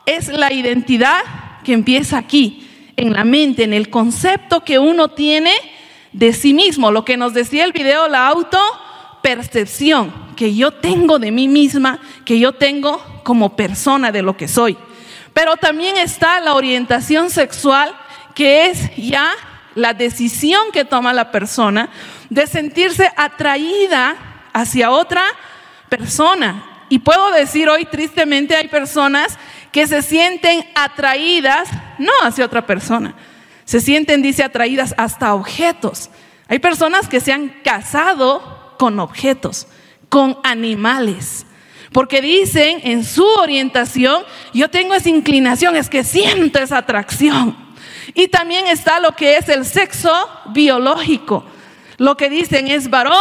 es 0.06 0.28
la 0.28 0.52
identidad 0.52 1.18
que 1.64 1.72
empieza 1.72 2.16
aquí, 2.18 2.65
en 2.96 3.12
la 3.12 3.24
mente, 3.24 3.64
en 3.64 3.72
el 3.72 3.90
concepto 3.90 4.64
que 4.64 4.78
uno 4.78 5.08
tiene 5.08 5.52
de 6.12 6.32
sí 6.32 6.54
mismo, 6.54 6.90
lo 6.90 7.04
que 7.04 7.16
nos 7.16 7.34
decía 7.34 7.64
el 7.64 7.72
video, 7.72 8.08
la 8.08 8.28
autopercepción 8.28 10.12
que 10.36 10.54
yo 10.54 10.70
tengo 10.70 11.18
de 11.18 11.30
mí 11.30 11.48
misma, 11.48 11.98
que 12.24 12.38
yo 12.38 12.52
tengo 12.52 13.02
como 13.22 13.56
persona 13.56 14.12
de 14.12 14.22
lo 14.22 14.36
que 14.36 14.48
soy. 14.48 14.78
Pero 15.32 15.56
también 15.56 15.96
está 15.96 16.40
la 16.40 16.54
orientación 16.54 17.28
sexual, 17.30 17.94
que 18.34 18.70
es 18.70 18.96
ya 18.96 19.32
la 19.74 19.92
decisión 19.92 20.72
que 20.72 20.84
toma 20.84 21.12
la 21.12 21.30
persona 21.30 21.90
de 22.30 22.46
sentirse 22.46 23.10
atraída 23.16 24.16
hacia 24.52 24.90
otra 24.90 25.22
persona. 25.88 26.64
Y 26.88 27.00
puedo 27.00 27.30
decir 27.32 27.68
hoy 27.68 27.84
tristemente 27.84 28.56
hay 28.56 28.68
personas 28.68 29.38
que 29.76 29.86
se 29.86 30.00
sienten 30.00 30.64
atraídas 30.74 31.68
no 31.98 32.10
hacia 32.22 32.46
otra 32.46 32.64
persona, 32.64 33.14
se 33.66 33.78
sienten, 33.82 34.22
dice, 34.22 34.42
atraídas 34.42 34.94
hasta 34.96 35.34
objetos. 35.34 36.08
Hay 36.48 36.60
personas 36.60 37.08
que 37.08 37.20
se 37.20 37.30
han 37.30 37.50
casado 37.62 38.74
con 38.78 38.98
objetos, 38.98 39.66
con 40.08 40.38
animales. 40.44 41.44
Porque 41.92 42.22
dicen 42.22 42.80
en 42.84 43.04
su 43.04 43.22
orientación, 43.22 44.22
yo 44.54 44.70
tengo 44.70 44.94
esa 44.94 45.10
inclinación, 45.10 45.76
es 45.76 45.90
que 45.90 46.04
siento 46.04 46.58
esa 46.58 46.78
atracción. 46.78 47.54
Y 48.14 48.28
también 48.28 48.68
está 48.68 48.98
lo 48.98 49.12
que 49.12 49.36
es 49.36 49.46
el 49.50 49.66
sexo 49.66 50.10
biológico. 50.54 51.44
Lo 51.98 52.16
que 52.16 52.30
dicen 52.30 52.68
es 52.68 52.88
varón 52.88 53.12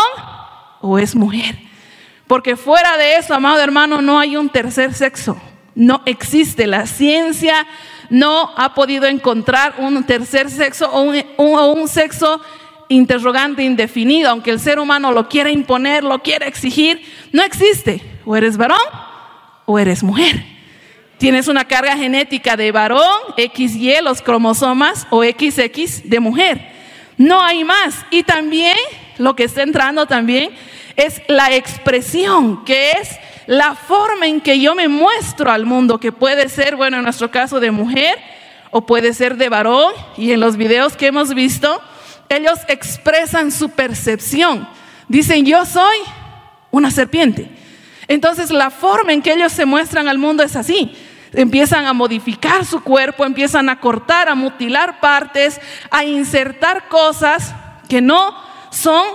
o 0.79 0.99
es 0.99 1.15
mujer. 1.15 1.57
Porque 2.27 2.55
fuera 2.55 2.95
de 2.95 3.17
eso, 3.17 3.33
amado 3.33 3.59
hermano, 3.59 4.01
no 4.01 4.17
hay 4.17 4.37
un 4.37 4.47
tercer 4.47 4.93
sexo. 4.93 5.37
No 5.75 6.01
existe. 6.05 6.67
La 6.67 6.87
ciencia 6.87 7.67
no 8.09 8.51
ha 8.55 8.73
podido 8.73 9.05
encontrar 9.05 9.75
un 9.77 10.03
tercer 10.05 10.49
sexo 10.49 10.89
o 10.89 11.01
un, 11.73 11.87
sexo 11.87 12.41
interrogante 12.87 13.63
indefinido, 13.63 14.29
aunque 14.29 14.51
el 14.51 14.59
ser 14.59 14.79
humano 14.79 15.11
lo 15.11 15.27
quiera 15.27 15.51
imponer, 15.51 16.03
lo 16.03 16.19
quiera 16.19 16.47
exigir, 16.47 17.01
no 17.31 17.43
existe. 17.43 18.01
O 18.25 18.35
eres 18.35 18.57
varón 18.57 18.79
o 19.65 19.77
eres 19.77 20.01
mujer. 20.01 20.43
Tienes 21.17 21.47
una 21.47 21.65
carga 21.65 21.95
genética 21.97 22.57
de 22.57 22.71
varón, 22.71 23.19
XY, 23.37 23.95
los 24.03 24.21
cromosomas, 24.21 25.07
o 25.09 25.23
XX 25.23 26.09
de 26.09 26.19
mujer. 26.19 26.71
No 27.17 27.41
hay 27.41 27.63
más. 27.63 28.05
Y 28.11 28.23
también 28.23 28.75
lo 29.17 29.35
que 29.35 29.45
está 29.45 29.63
entrando 29.63 30.05
también 30.05 30.51
es 30.95 31.21
la 31.27 31.53
expresión, 31.53 32.65
que 32.65 32.91
es 32.91 33.09
la 33.47 33.75
forma 33.75 34.27
en 34.27 34.41
que 34.41 34.59
yo 34.59 34.75
me 34.75 34.87
muestro 34.87 35.51
al 35.51 35.65
mundo, 35.65 35.99
que 35.99 36.11
puede 36.11 36.49
ser, 36.49 36.75
bueno, 36.75 36.97
en 36.97 37.03
nuestro 37.03 37.31
caso 37.31 37.59
de 37.59 37.71
mujer 37.71 38.17
o 38.71 38.85
puede 38.85 39.13
ser 39.13 39.37
de 39.37 39.49
varón. 39.49 39.93
Y 40.17 40.31
en 40.31 40.39
los 40.39 40.57
videos 40.57 40.97
que 40.97 41.07
hemos 41.07 41.33
visto, 41.33 41.81
ellos 42.29 42.59
expresan 42.67 43.51
su 43.51 43.69
percepción. 43.69 44.67
Dicen, 45.07 45.45
yo 45.45 45.65
soy 45.65 45.97
una 46.71 46.91
serpiente. 46.91 47.49
Entonces 48.07 48.51
la 48.51 48.69
forma 48.69 49.13
en 49.13 49.21
que 49.21 49.33
ellos 49.33 49.51
se 49.51 49.65
muestran 49.65 50.07
al 50.07 50.17
mundo 50.17 50.43
es 50.43 50.55
así. 50.55 50.95
Empiezan 51.33 51.85
a 51.85 51.93
modificar 51.93 52.65
su 52.65 52.81
cuerpo, 52.81 53.25
empiezan 53.25 53.69
a 53.69 53.79
cortar, 53.79 54.29
a 54.29 54.35
mutilar 54.35 54.99
partes, 54.99 55.59
a 55.91 56.03
insertar 56.05 56.87
cosas 56.87 57.53
que 57.89 58.01
no 58.01 58.35
son 58.71 59.05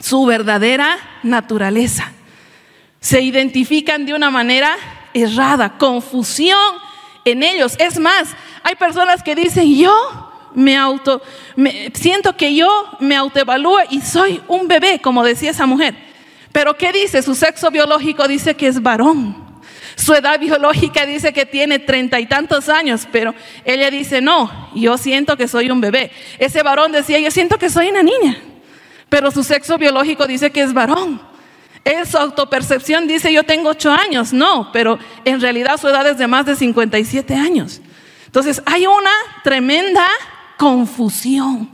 su 0.00 0.24
verdadera 0.26 0.96
naturaleza. 1.22 2.12
Se 3.00 3.20
identifican 3.20 4.04
de 4.04 4.14
una 4.14 4.30
manera 4.30 4.76
errada, 5.14 5.78
confusión 5.78 6.58
en 7.24 7.42
ellos. 7.42 7.74
Es 7.78 7.98
más, 7.98 8.28
hay 8.62 8.74
personas 8.74 9.22
que 9.22 9.34
dicen, 9.34 9.74
yo 9.76 9.94
me 10.54 10.76
auto, 10.76 11.22
siento 11.94 12.36
que 12.36 12.54
yo 12.54 12.68
me 13.00 13.16
autoevalúo 13.16 13.78
y 13.90 14.00
soy 14.00 14.40
un 14.48 14.68
bebé, 14.68 15.00
como 15.00 15.24
decía 15.24 15.50
esa 15.50 15.66
mujer. 15.66 15.94
Pero 16.52 16.76
¿qué 16.76 16.92
dice? 16.92 17.22
Su 17.22 17.34
sexo 17.34 17.70
biológico 17.70 18.26
dice 18.26 18.54
que 18.54 18.66
es 18.66 18.82
varón. 18.82 19.50
Su 19.96 20.14
edad 20.14 20.40
biológica 20.40 21.04
dice 21.04 21.32
que 21.32 21.46
tiene 21.46 21.78
treinta 21.78 22.18
y 22.18 22.26
tantos 22.26 22.68
años, 22.68 23.06
pero 23.12 23.34
ella 23.64 23.90
dice, 23.90 24.20
no, 24.20 24.70
yo 24.74 24.96
siento 24.96 25.36
que 25.36 25.46
soy 25.46 25.70
un 25.70 25.80
bebé. 25.80 26.10
Ese 26.38 26.62
varón 26.62 26.92
decía, 26.92 27.18
yo 27.18 27.30
siento 27.30 27.58
que 27.58 27.70
soy 27.70 27.90
una 27.90 28.02
niña, 28.02 28.38
pero 29.08 29.30
su 29.30 29.44
sexo 29.44 29.78
biológico 29.78 30.26
dice 30.26 30.50
que 30.50 30.62
es 30.62 30.72
varón. 30.72 31.29
Su 32.04 32.18
autopercepción 32.18 33.06
dice, 33.06 33.32
yo 33.32 33.44
tengo 33.44 33.70
ocho 33.70 33.90
años, 33.90 34.32
no, 34.32 34.70
pero 34.72 34.98
en 35.24 35.40
realidad 35.40 35.78
su 35.80 35.88
edad 35.88 36.06
es 36.06 36.18
de 36.18 36.26
más 36.26 36.46
de 36.46 36.56
57 36.56 37.34
años. 37.34 37.80
Entonces 38.26 38.62
hay 38.66 38.86
una 38.86 39.10
tremenda 39.42 40.06
confusión. 40.56 41.70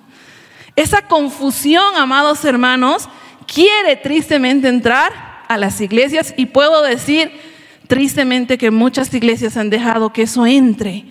Esa 0.75 1.03
confusión, 1.03 1.97
amados 1.97 2.45
hermanos, 2.45 3.09
quiere 3.47 3.97
tristemente 3.97 4.69
entrar 4.69 5.13
a 5.49 5.57
las 5.57 5.81
iglesias 5.81 6.35
y 6.37 6.47
puedo 6.47 6.83
decir 6.83 7.33
tristemente 7.87 8.59
que 8.59 8.71
muchas 8.71 9.13
iglesias 9.15 9.57
han 9.57 9.71
dejado 9.71 10.13
que 10.13 10.23
eso 10.23 10.47
entre 10.47 11.05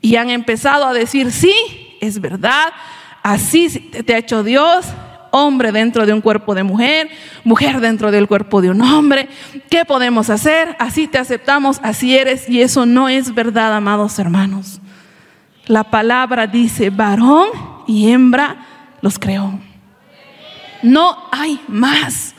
y 0.00 0.16
han 0.16 0.30
empezado 0.30 0.86
a 0.86 0.92
decir, 0.92 1.30
sí, 1.30 1.54
es 2.00 2.20
verdad, 2.20 2.72
así 3.22 3.68
te 3.68 4.14
ha 4.14 4.18
hecho 4.18 4.42
Dios, 4.42 4.86
hombre 5.32 5.72
dentro 5.72 6.06
de 6.06 6.12
un 6.12 6.20
cuerpo 6.20 6.54
de 6.54 6.62
mujer, 6.62 7.10
mujer 7.42 7.80
dentro 7.80 8.12
del 8.12 8.28
cuerpo 8.28 8.60
de 8.60 8.70
un 8.70 8.80
hombre. 8.80 9.28
¿Qué 9.68 9.84
podemos 9.84 10.30
hacer? 10.30 10.76
Así 10.78 11.08
te 11.08 11.18
aceptamos, 11.18 11.80
así 11.82 12.16
eres. 12.16 12.48
Y 12.48 12.62
eso 12.62 12.86
no 12.86 13.08
es 13.08 13.34
verdad, 13.34 13.74
amados 13.74 14.18
hermanos. 14.20 14.80
La 15.66 15.84
palabra 15.84 16.46
dice 16.46 16.90
varón 16.90 17.48
y 17.86 18.10
hembra 18.10 18.66
los 19.00 19.18
creó. 19.18 19.58
No 20.82 21.16
hay 21.32 21.60
más. 21.66 22.34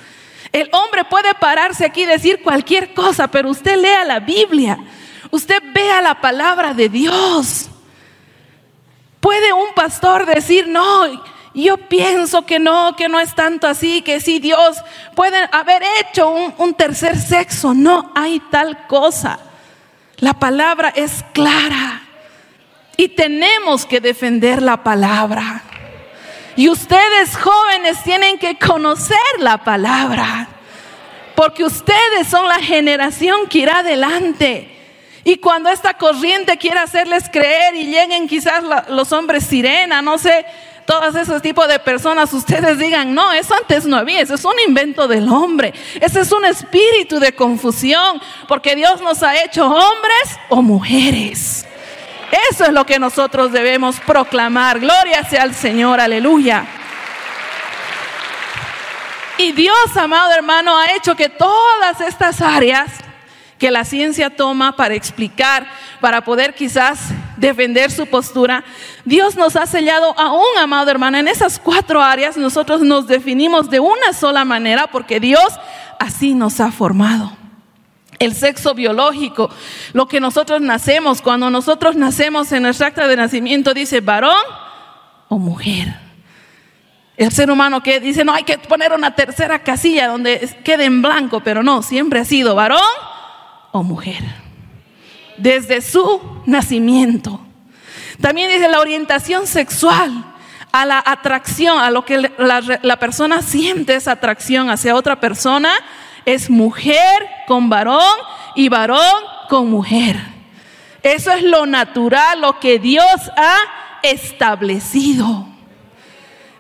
El 0.52 0.70
hombre 0.72 1.04
puede 1.06 1.34
pararse 1.34 1.86
aquí 1.86 2.04
y 2.04 2.06
decir 2.06 2.42
cualquier 2.44 2.94
cosa, 2.94 3.28
pero 3.28 3.50
usted 3.50 3.76
lea 3.76 4.06
la 4.06 4.20
Biblia. 4.20 4.78
Usted 5.32 5.62
vea 5.74 6.02
la 6.02 6.22
palabra 6.22 6.74
de 6.74 6.90
Dios. 6.90 7.70
Puede 9.20 9.52
un 9.52 9.74
pastor 9.74 10.26
decir, 10.26 10.68
no, 10.68 11.06
yo 11.62 11.78
pienso 11.78 12.46
que 12.46 12.60
no, 12.60 12.96
que 12.96 13.08
no 13.08 13.20
es 13.20 13.36
tanto 13.36 13.68
así, 13.68 14.02
que 14.02 14.20
si 14.20 14.40
Dios 14.40 14.78
puede 15.16 15.38
haber 15.52 15.84
hecho 16.00 16.30
un, 16.30 16.54
un 16.58 16.74
tercer 16.74 17.18
sexo. 17.18 17.74
No 17.74 18.12
hay 18.16 18.40
tal 18.52 18.88
cosa. 18.88 19.40
La 20.18 20.34
palabra 20.34 20.92
es 20.96 21.24
clara. 21.34 22.02
Y 22.98 23.10
tenemos 23.10 23.86
que 23.86 24.00
defender 24.00 24.62
la 24.62 24.84
palabra. 24.84 25.62
Y 26.56 26.70
ustedes 26.70 27.38
jóvenes 27.38 28.02
tienen 28.04 28.40
que 28.40 28.58
conocer 28.58 29.18
la 29.40 29.64
palabra. 29.64 30.48
Porque 31.36 31.64
ustedes 31.64 32.28
son 32.30 32.48
la 32.48 32.60
generación 32.60 33.48
que 33.48 33.60
irá 33.60 33.80
adelante. 33.80 34.70
Y 35.24 35.38
cuando 35.38 35.70
esta 35.70 35.94
corriente 35.96 36.58
quiera 36.58 36.84
hacerles 36.84 37.30
creer 37.32 37.76
y 37.76 37.86
lleguen 37.86 38.28
quizás 38.28 38.64
los 38.90 39.12
hombres 39.14 39.46
sirena, 39.46 40.02
no 40.02 40.18
sé, 40.18 40.46
todos 40.86 41.16
esos 41.16 41.42
tipos 41.42 41.68
de 41.68 41.80
personas, 41.80 42.34
ustedes 42.34 42.78
digan, 42.78 43.14
no, 43.14 43.32
eso 43.32 43.54
antes 43.56 43.86
no 43.86 43.98
había, 43.98 44.22
eso 44.22 44.36
es 44.36 44.46
un 44.46 44.60
invento 44.68 45.08
del 45.08 45.28
hombre. 45.30 45.74
Ese 46.00 46.22
es 46.22 46.32
un 46.32 46.46
espíritu 46.46 47.20
de 47.20 47.34
confusión, 47.34 48.22
porque 48.48 48.76
Dios 48.76 49.02
nos 49.02 49.24
ha 49.24 49.44
hecho 49.44 49.66
hombres 49.66 50.40
o 50.50 50.62
mujeres. 50.62 51.66
Eso 52.52 52.66
es 52.66 52.72
lo 52.72 52.86
que 52.86 53.00
nosotros 53.00 53.52
debemos 53.52 54.00
proclamar. 54.00 54.80
Gloria 54.80 55.24
sea 55.24 55.44
al 55.44 55.54
Señor, 55.54 56.00
aleluya. 56.00 56.66
Y 59.38 59.52
Dios, 59.52 59.98
amado 59.98 60.32
hermano, 60.32 60.78
ha 60.78 60.94
hecho 60.96 61.16
que 61.16 61.30
todas 61.30 62.02
estas 62.02 62.42
áreas 62.42 62.92
que 63.58 63.72
la 63.72 63.86
ciencia 63.86 64.30
toma 64.30 64.76
para 64.76 64.94
explicar, 64.94 65.68
para 66.02 66.24
poder 66.24 66.54
quizás 66.54 67.00
defender 67.48 67.92
su 67.92 68.08
postura, 68.08 68.64
Dios 69.06 69.36
nos 69.36 69.56
ha 69.56 69.66
sellado 69.66 70.18
aún, 70.18 70.58
amado 70.60 70.90
hermano, 70.90 71.18
en 71.18 71.28
esas 71.28 71.60
cuatro 71.60 72.02
áreas 72.02 72.38
nosotros 72.38 72.82
nos 72.82 73.08
definimos 73.08 73.70
de 73.70 73.80
una 73.80 74.14
sola 74.14 74.46
manera 74.46 74.88
porque 74.88 75.20
Dios 75.20 75.48
así 76.00 76.34
nos 76.34 76.60
ha 76.60 76.72
formado 76.72 77.32
el 78.20 78.34
sexo 78.34 78.74
biológico, 78.74 79.50
lo 79.92 80.08
que 80.08 80.22
nosotros 80.22 80.62
nacemos, 80.62 81.22
cuando 81.22 81.50
nosotros 81.50 81.96
nacemos 81.96 82.52
en 82.54 82.64
nuestra 82.64 82.88
acta 82.88 83.08
de 83.08 83.18
nacimiento 83.18 83.74
dice 83.74 84.00
varón 84.00 84.44
o 85.28 85.38
mujer. 85.38 85.96
El 87.18 87.32
ser 87.32 87.52
humano 87.52 87.84
que 87.84 88.00
dice, 88.00 88.24
no, 88.24 88.34
hay 88.34 88.44
que 88.44 88.58
poner 88.58 88.94
una 88.94 89.16
tercera 89.16 89.60
casilla 89.60 90.08
donde 90.08 90.50
quede 90.64 90.86
en 90.86 91.02
blanco, 91.02 91.42
pero 91.42 91.62
no, 91.62 91.82
siempre 91.82 92.20
ha 92.20 92.26
sido 92.26 92.56
varón 92.56 92.80
o 93.72 93.84
mujer. 93.84 94.43
Desde 95.38 95.82
su 95.82 96.22
nacimiento. 96.46 97.40
También 98.22 98.50
dice 98.50 98.68
la 98.68 98.80
orientación 98.80 99.48
sexual, 99.48 100.26
a 100.72 100.86
la 100.86 101.04
atracción, 101.06 101.80
a 101.80 101.92
lo 101.92 102.06
que 102.06 102.18
la, 102.38 102.80
la 102.82 103.00
persona 103.00 103.42
siente 103.42 103.96
esa 103.96 104.14
atracción 104.14 104.70
hacia 104.70 104.96
otra 104.96 105.20
persona 105.20 105.72
es 106.26 106.50
mujer 106.50 107.28
con 107.48 107.70
varón 107.70 108.16
y 108.56 108.70
varón 108.70 109.24
con 109.50 109.70
mujer. 109.70 110.18
Eso 111.02 111.32
es 111.32 111.44
lo 111.44 111.66
natural, 111.66 112.42
lo 112.42 112.60
que 112.60 112.80
Dios 112.80 113.06
ha 113.36 113.58
establecido. 114.04 115.48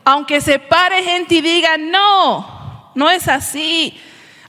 Aunque 0.03 0.41
se 0.41 0.59
pare 0.59 1.03
gente 1.03 1.35
y 1.35 1.41
diga, 1.41 1.77
no, 1.77 2.91
no 2.93 3.09
es 3.09 3.27
así. 3.27 3.97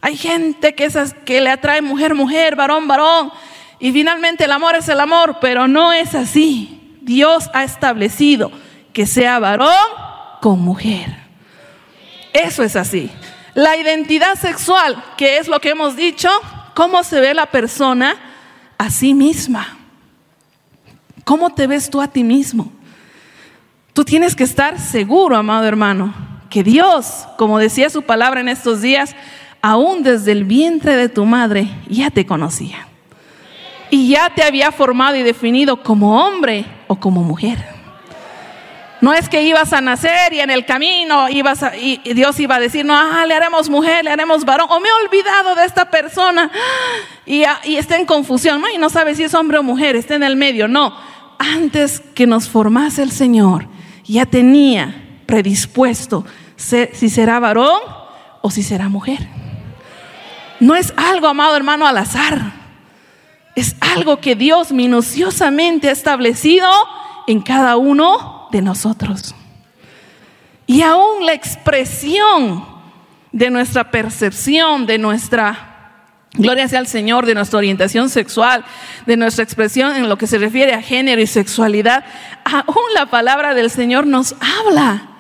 Hay 0.01 0.17
gente 0.17 0.75
que, 0.75 0.89
que 1.25 1.41
le 1.41 1.51
atrae 1.51 1.81
mujer, 1.81 2.15
mujer, 2.15 2.57
varón, 2.57 2.89
varón. 2.89 3.33
Y 3.85 3.93
finalmente 3.93 4.45
el 4.45 4.53
amor 4.53 4.77
es 4.77 4.89
el 4.89 4.99
amor, 4.99 5.41
pero 5.43 5.69
no 5.69 5.93
es 5.93 6.15
así. 6.15 6.97
Dios 7.03 7.51
ha 7.53 7.65
establecido 7.65 8.51
que 8.95 9.05
sea 9.05 9.39
varón 9.39 9.69
con 10.41 10.59
mujer. 10.61 11.15
Eso 12.33 12.63
es 12.63 12.77
así. 12.77 13.11
La 13.53 13.77
identidad 13.77 14.37
sexual, 14.37 15.05
que 15.19 15.37
es 15.37 15.49
lo 15.49 15.61
que 15.61 15.69
hemos 15.69 15.97
dicho, 15.97 16.31
cómo 16.75 17.03
se 17.03 17.21
ve 17.21 17.35
la 17.35 17.45
persona 17.45 18.17
a 18.79 18.89
sí 18.89 19.13
misma. 19.13 19.77
¿Cómo 21.25 21.51
te 21.51 21.67
ves 21.67 21.91
tú 21.91 22.01
a 22.01 22.09
ti 22.09 22.25
mismo? 22.25 22.73
Tú 23.93 24.03
tienes 24.03 24.35
que 24.35 24.45
estar 24.45 24.81
seguro, 24.81 25.37
amado 25.37 25.67
hermano, 25.67 26.15
que 26.49 26.63
Dios, 26.63 27.27
como 27.37 27.59
decía 27.59 27.91
su 27.91 28.01
palabra 28.01 28.41
en 28.41 28.49
estos 28.49 28.81
días, 28.81 29.15
aún 29.61 30.03
desde 30.03 30.33
el 30.33 30.45
vientre 30.45 30.97
de 30.97 31.11
tu 31.11 31.27
madre 31.27 31.69
ya 31.87 32.11
te 32.11 32.25
conocía. 32.25 32.89
Y 33.95 34.09
ya 34.09 34.29
te 34.29 34.43
había 34.43 34.73
formado 34.73 35.15
y 35.15 35.23
definido 35.23 35.81
como 35.81 36.27
hombre 36.27 36.67
o 36.89 36.97
como 36.97 37.23
mujer. 37.23 37.65
No 39.01 39.15
es 39.15 39.29
que 39.29 39.45
ibas 39.45 39.73
a 39.73 39.81
nacer 39.81 40.33
y 40.33 40.41
en 40.41 40.51
el 40.51 40.65
camino 40.65 41.29
ibas 41.29 41.65
y 41.81 41.99
Dios 42.13 42.41
iba 42.41 42.57
a 42.57 42.59
decir, 42.59 42.85
no, 42.85 42.93
ah, 42.93 43.25
le 43.25 43.35
haremos 43.35 43.71
mujer, 43.71 44.03
le 44.03 44.11
haremos 44.11 44.45
varón, 44.45 44.67
o 44.69 44.81
me 44.81 44.89
he 44.89 44.93
olvidado 45.07 45.55
de 45.55 45.65
esta 45.65 45.93
persona 45.93 46.51
y, 47.25 47.45
y 47.67 47.77
está 47.77 47.97
en 47.97 48.05
confusión, 48.05 48.61
¿no? 48.61 48.69
y 48.69 48.79
no 48.79 48.91
sabe 48.91 49.15
si 49.15 49.23
es 49.23 49.33
hombre 49.33 49.59
o 49.59 49.63
mujer, 49.63 49.95
está 49.95 50.17
en 50.17 50.25
el 50.25 50.35
medio. 50.35 50.67
No, 50.67 50.93
antes 51.39 52.01
que 52.01 52.27
nos 52.27 52.49
formase 52.49 53.01
el 53.01 53.13
Señor, 53.13 53.69
ya 54.03 54.27
tenía 54.27 55.21
predispuesto 55.25 56.27
si 56.57 57.11
será 57.11 57.39
varón 57.39 57.79
o 58.43 58.51
si 58.51 58.65
será 58.65 58.89
mujer. 58.89 59.29
No 60.59 60.75
es 60.75 60.93
algo, 60.97 61.29
amado 61.29 61.55
hermano, 61.55 61.87
al 61.87 61.99
azar. 61.99 62.64
Es 63.55 63.77
algo 63.81 64.21
que 64.21 64.35
Dios 64.35 64.73
minuciosamente 64.73 65.89
ha 65.89 65.93
establecido 65.93 66.69
en 67.27 67.41
cada 67.41 67.77
uno 67.77 68.49
de 68.51 68.63
nosotros. 68.63 69.35
Y 70.67 70.83
aún 70.83 71.27
la 71.27 71.35
expresión 71.35 72.65
de 73.33 73.51
nuestra 73.51 73.91
percepción, 73.91 74.87
de 74.87 74.99
nuestra 74.99 75.75
Gloria 76.37 76.67
sea 76.67 76.81
al 76.81 76.89
Señor 76.89 77.27
de 77.27 77.35
nuestra 77.35 77.59
orientación 77.59 78.11
sexual, 78.11 78.65
de 79.07 79.17
nuestra 79.17 79.45
expresión 79.45 79.95
en 79.95 80.09
lo 80.09 80.19
que 80.19 80.27
se 80.27 80.39
refiere 80.39 80.75
a 80.75 80.83
género 80.83 81.21
y 81.21 81.29
sexualidad. 81.29 82.05
Aún 82.45 82.93
la 82.93 83.07
palabra 83.07 83.55
del 83.55 83.71
Señor 83.71 84.05
nos 84.05 84.35
habla. 84.41 85.11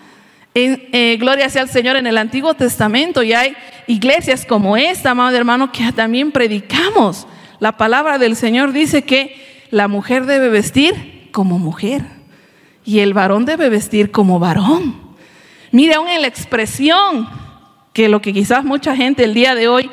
Eh, 0.56 1.16
gloria 1.20 1.48
sea 1.48 1.62
al 1.62 1.68
Señor 1.68 1.96
en 1.96 2.08
el 2.08 2.18
Antiguo 2.18 2.54
Testamento 2.54 3.22
y 3.22 3.32
hay 3.32 3.56
iglesias 3.86 4.44
como 4.44 4.76
esta, 4.76 5.10
amado 5.10 5.36
hermano, 5.36 5.70
que 5.70 5.92
también 5.92 6.32
predicamos. 6.32 7.28
La 7.60 7.76
palabra 7.76 8.18
del 8.18 8.36
Señor 8.36 8.72
dice 8.72 9.02
que 9.02 9.66
la 9.70 9.88
mujer 9.88 10.26
debe 10.26 10.48
vestir 10.48 11.28
como 11.32 11.58
mujer 11.58 12.02
y 12.84 13.00
el 13.00 13.14
varón 13.14 13.44
debe 13.44 13.68
vestir 13.68 14.10
como 14.10 14.38
varón. 14.38 14.94
Mire, 15.70 15.94
aún 15.94 16.08
en 16.08 16.22
la 16.22 16.28
expresión, 16.28 17.28
que 17.92 18.08
lo 18.08 18.20
que 18.20 18.32
quizás 18.32 18.64
mucha 18.64 18.94
gente 18.94 19.24
el 19.24 19.34
día 19.34 19.54
de 19.54 19.68
hoy 19.68 19.90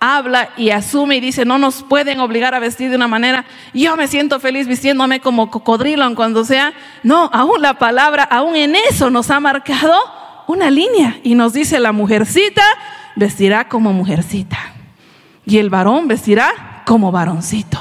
habla 0.00 0.50
y 0.56 0.70
asume 0.70 1.16
y 1.16 1.20
dice, 1.20 1.44
no 1.44 1.58
nos 1.58 1.82
pueden 1.82 2.20
obligar 2.20 2.54
a 2.54 2.58
vestir 2.58 2.90
de 2.90 2.96
una 2.96 3.08
manera, 3.08 3.44
yo 3.72 3.96
me 3.96 4.06
siento 4.06 4.40
feliz 4.40 4.66
vistiéndome 4.66 5.20
como 5.20 5.50
cocodrilo 5.50 6.04
en 6.04 6.14
cuando 6.14 6.44
sea. 6.44 6.72
No, 7.02 7.30
aún 7.32 7.62
la 7.62 7.78
palabra, 7.78 8.24
aún 8.24 8.56
en 8.56 8.74
eso 8.74 9.10
nos 9.10 9.30
ha 9.30 9.40
marcado 9.40 9.94
una 10.46 10.70
línea 10.70 11.18
y 11.22 11.34
nos 11.34 11.52
dice, 11.52 11.80
la 11.80 11.92
mujercita 11.92 12.64
vestirá 13.16 13.68
como 13.68 13.92
mujercita 13.92 14.58
y 15.46 15.58
el 15.58 15.70
varón 15.70 16.08
vestirá 16.08 16.73
como 16.84 17.12
varoncito. 17.12 17.78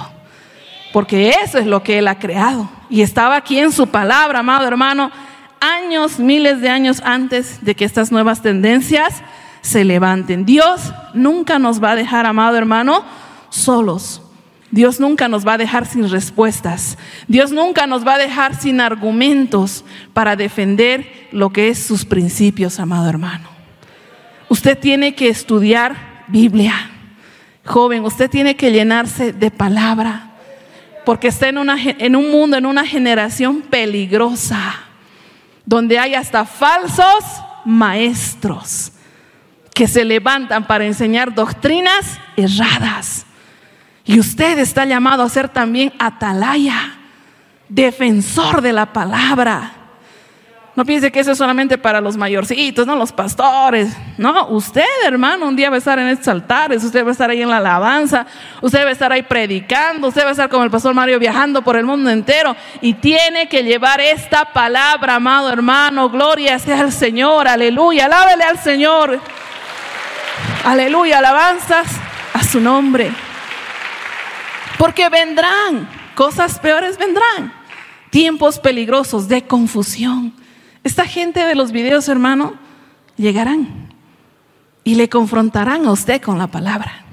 Porque 0.92 1.34
eso 1.44 1.58
es 1.58 1.66
lo 1.66 1.84
que 1.84 2.00
Él 2.00 2.08
ha 2.08 2.20
creado. 2.20 2.70
Y 2.90 3.02
estaba 3.02 3.36
aquí 3.36 3.58
en 3.58 3.72
su 3.72 3.88
palabra, 3.88 4.40
amado 4.40 4.68
hermano, 4.68 5.12
años, 5.60 6.20
miles 6.20 6.62
de 6.62 6.70
años 6.70 7.02
antes 7.04 7.64
de 7.66 7.76
que 7.76 7.86
estas 7.86 8.12
nuevas 8.12 8.42
tendencias 8.42 9.24
se 9.62 9.84
levanten. 9.84 10.46
Dios 10.46 10.94
nunca 11.14 11.58
nos 11.58 11.84
va 11.84 11.92
a 11.92 11.96
dejar, 11.96 12.26
amado 12.26 12.58
hermano, 12.58 13.04
solos. 13.50 14.22
Dios 14.70 15.00
nunca 15.00 15.28
nos 15.28 15.48
va 15.48 15.54
a 15.54 15.58
dejar 15.58 15.86
sin 15.86 16.10
respuestas. 16.10 16.98
Dios 17.28 17.52
nunca 17.52 17.88
nos 17.88 18.06
va 18.06 18.16
a 18.16 18.18
dejar 18.18 18.56
sin 18.56 18.82
argumentos 18.82 19.86
para 20.14 20.36
defender 20.36 21.30
lo 21.32 21.52
que 21.52 21.70
es 21.70 21.80
sus 21.80 22.06
principios, 22.06 22.80
amado 22.80 23.08
hermano. 23.08 23.50
Usted 24.50 24.78
tiene 24.78 25.16
que 25.16 25.30
estudiar 25.30 26.26
Biblia. 26.28 26.93
Joven, 27.66 28.04
usted 28.04 28.30
tiene 28.30 28.56
que 28.56 28.72
llenarse 28.72 29.32
de 29.32 29.50
palabra, 29.50 30.32
porque 31.06 31.30
está 31.30 31.48
en, 31.50 31.58
una, 31.58 31.78
en 31.80 32.16
un 32.16 32.30
mundo, 32.32 32.58
en 32.58 32.66
una 32.66 32.86
generación 32.86 33.62
peligrosa, 33.62 34.76
donde 35.66 35.98
hay 35.98 36.14
hasta 36.14 36.46
falsos 36.46 37.24
maestros 37.66 38.92
que 39.74 39.88
se 39.88 40.04
levantan 40.04 40.68
para 40.68 40.86
enseñar 40.86 41.34
doctrinas 41.34 42.20
erradas. 42.36 43.26
Y 44.06 44.20
usted 44.20 44.60
está 44.60 44.86
llamado 44.86 45.24
a 45.24 45.30
ser 45.30 45.50
también 45.50 45.94
atalaya, 45.98 46.98
defensor 47.70 48.62
de 48.62 48.74
la 48.74 48.92
palabra. 48.92 49.83
No 50.76 50.86
piense 50.86 51.12
que 51.12 51.20
eso 51.20 51.34
es 51.34 51.38
solamente 51.38 51.78
para 51.78 52.02
los 52.02 52.18
mayorcitos, 52.18 52.88
no 52.88 52.96
los 52.96 53.12
pastores. 53.12 53.96
No, 54.18 54.48
usted, 54.48 54.84
hermano, 55.06 55.48
un 55.48 55.56
día 55.56 55.70
va 55.70 55.76
a 55.76 55.78
estar 55.78 56.00
en 56.00 56.08
estos 56.08 56.30
altares, 56.30 56.84
usted 56.84 57.06
va 57.06 57.10
a 57.10 57.12
estar 57.12 57.30
ahí 57.30 57.44
en 57.44 57.50
la 57.50 57.58
alabanza, 57.58 58.26
usted 58.60 58.84
va 58.84 58.90
a 58.90 58.92
estar 58.92 59.12
ahí 59.12 59.22
predicando, 59.22 60.08
usted 60.08 60.24
va 60.24 60.30
a 60.30 60.32
estar 60.32 60.50
como 60.50 60.64
el 60.64 60.72
pastor 60.72 60.96
Mario 60.96 61.20
viajando 61.20 61.62
por 61.62 61.76
el 61.76 61.86
mundo 61.86 62.10
entero 62.10 62.56
y 62.82 62.96
tiene 62.96 63.48
que 63.48 63.64
llevar 63.64 64.02
esta 64.02 64.46
palabra, 64.46 65.16
amado 65.16 65.52
hermano. 65.52 66.10
Gloria 66.10 66.58
sea 66.58 66.80
al 66.80 66.92
Señor, 66.92 67.48
aleluya, 67.48 68.06
alábele 68.06 68.44
al 68.44 68.58
Señor. 68.58 69.20
Aleluya, 70.66 71.20
alabanzas 71.20 71.88
a 72.34 72.44
su 72.44 72.60
nombre. 72.60 73.12
Porque 74.80 75.08
vendrán, 75.10 75.88
cosas 76.16 76.58
peores 76.58 76.98
vendrán. 76.98 77.54
Tiempos 78.10 78.58
peligrosos 78.58 79.28
de 79.28 79.44
confusión. 79.44 80.34
Esta 80.84 81.06
gente 81.06 81.46
de 81.46 81.56
los 81.56 81.72
videos, 81.72 82.10
hermano, 82.10 82.56
llegarán 83.16 83.90
y 84.84 84.96
le 84.96 85.10
confrontarán 85.10 85.86
a 85.86 85.92
usted 85.92 86.22
con 86.22 86.38
la 86.38 86.48
palabra. 86.48 87.06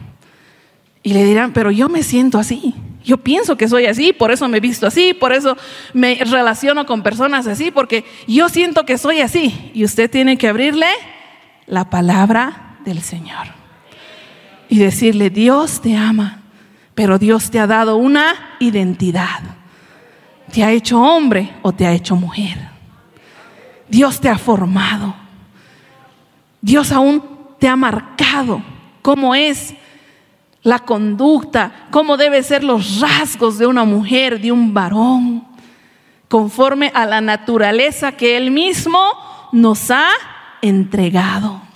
Y 1.02 1.14
le 1.14 1.24
dirán, 1.24 1.52
pero 1.52 1.70
yo 1.70 1.88
me 1.88 2.02
siento 2.02 2.38
así. 2.38 2.74
Yo 3.02 3.16
pienso 3.18 3.56
que 3.56 3.68
soy 3.68 3.86
así, 3.86 4.12
por 4.12 4.30
eso 4.30 4.46
me 4.48 4.58
he 4.58 4.60
visto 4.60 4.86
así, 4.86 5.14
por 5.14 5.32
eso 5.32 5.56
me 5.94 6.16
relaciono 6.16 6.84
con 6.84 7.02
personas 7.02 7.46
así, 7.46 7.70
porque 7.70 8.04
yo 8.26 8.48
siento 8.48 8.84
que 8.84 8.98
soy 8.98 9.20
así. 9.20 9.70
Y 9.72 9.84
usted 9.84 10.10
tiene 10.10 10.36
que 10.36 10.48
abrirle 10.48 10.88
la 11.66 11.88
palabra 11.88 12.78
del 12.84 13.00
Señor. 13.00 13.46
Y 14.68 14.78
decirle, 14.78 15.30
Dios 15.30 15.80
te 15.80 15.96
ama, 15.96 16.42
pero 16.94 17.18
Dios 17.18 17.50
te 17.50 17.58
ha 17.58 17.66
dado 17.66 17.96
una 17.96 18.56
identidad. 18.60 19.40
Te 20.52 20.62
ha 20.62 20.72
hecho 20.72 21.00
hombre 21.00 21.54
o 21.62 21.72
te 21.72 21.86
ha 21.86 21.92
hecho 21.92 22.16
mujer. 22.16 22.79
Dios 23.90 24.20
te 24.20 24.28
ha 24.28 24.38
formado. 24.38 25.14
Dios 26.60 26.92
aún 26.92 27.22
te 27.58 27.68
ha 27.68 27.76
marcado 27.76 28.62
cómo 29.02 29.34
es 29.34 29.74
la 30.62 30.78
conducta, 30.80 31.88
cómo 31.90 32.16
deben 32.16 32.44
ser 32.44 32.62
los 32.62 33.00
rasgos 33.00 33.58
de 33.58 33.66
una 33.66 33.84
mujer, 33.84 34.40
de 34.40 34.52
un 34.52 34.74
varón, 34.74 35.44
conforme 36.28 36.92
a 36.94 37.06
la 37.06 37.20
naturaleza 37.20 38.12
que 38.12 38.36
Él 38.36 38.50
mismo 38.50 38.98
nos 39.52 39.90
ha 39.90 40.08
entregado. 40.62 41.69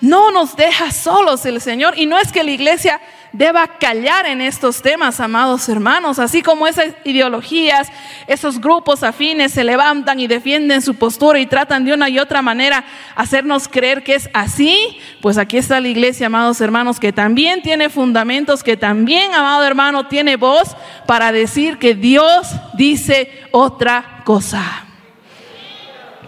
No 0.00 0.30
nos 0.30 0.56
deja 0.56 0.92
solos 0.92 1.44
el 1.44 1.60
Señor. 1.60 1.98
Y 1.98 2.06
no 2.06 2.18
es 2.18 2.32
que 2.32 2.42
la 2.42 2.50
iglesia 2.50 3.00
deba 3.32 3.66
callar 3.78 4.26
en 4.26 4.40
estos 4.40 4.82
temas, 4.82 5.20
amados 5.20 5.68
hermanos. 5.68 6.18
Así 6.18 6.42
como 6.42 6.66
esas 6.66 6.94
ideologías, 7.04 7.88
esos 8.26 8.60
grupos 8.60 9.02
afines 9.02 9.52
se 9.52 9.62
levantan 9.62 10.18
y 10.18 10.26
defienden 10.26 10.82
su 10.82 10.94
postura 10.94 11.38
y 11.38 11.46
tratan 11.46 11.84
de 11.84 11.92
una 11.92 12.08
y 12.08 12.18
otra 12.18 12.42
manera 12.42 12.84
hacernos 13.14 13.68
creer 13.68 14.02
que 14.02 14.14
es 14.14 14.30
así, 14.32 14.98
pues 15.20 15.38
aquí 15.38 15.58
está 15.58 15.80
la 15.80 15.88
iglesia, 15.88 16.26
amados 16.26 16.60
hermanos, 16.60 16.98
que 16.98 17.12
también 17.12 17.62
tiene 17.62 17.88
fundamentos, 17.90 18.62
que 18.62 18.76
también, 18.76 19.34
amado 19.34 19.64
hermano, 19.64 20.06
tiene 20.08 20.36
voz 20.36 20.76
para 21.06 21.30
decir 21.32 21.78
que 21.78 21.94
Dios 21.94 22.48
dice 22.74 23.30
otra 23.52 24.22
cosa. 24.24 24.86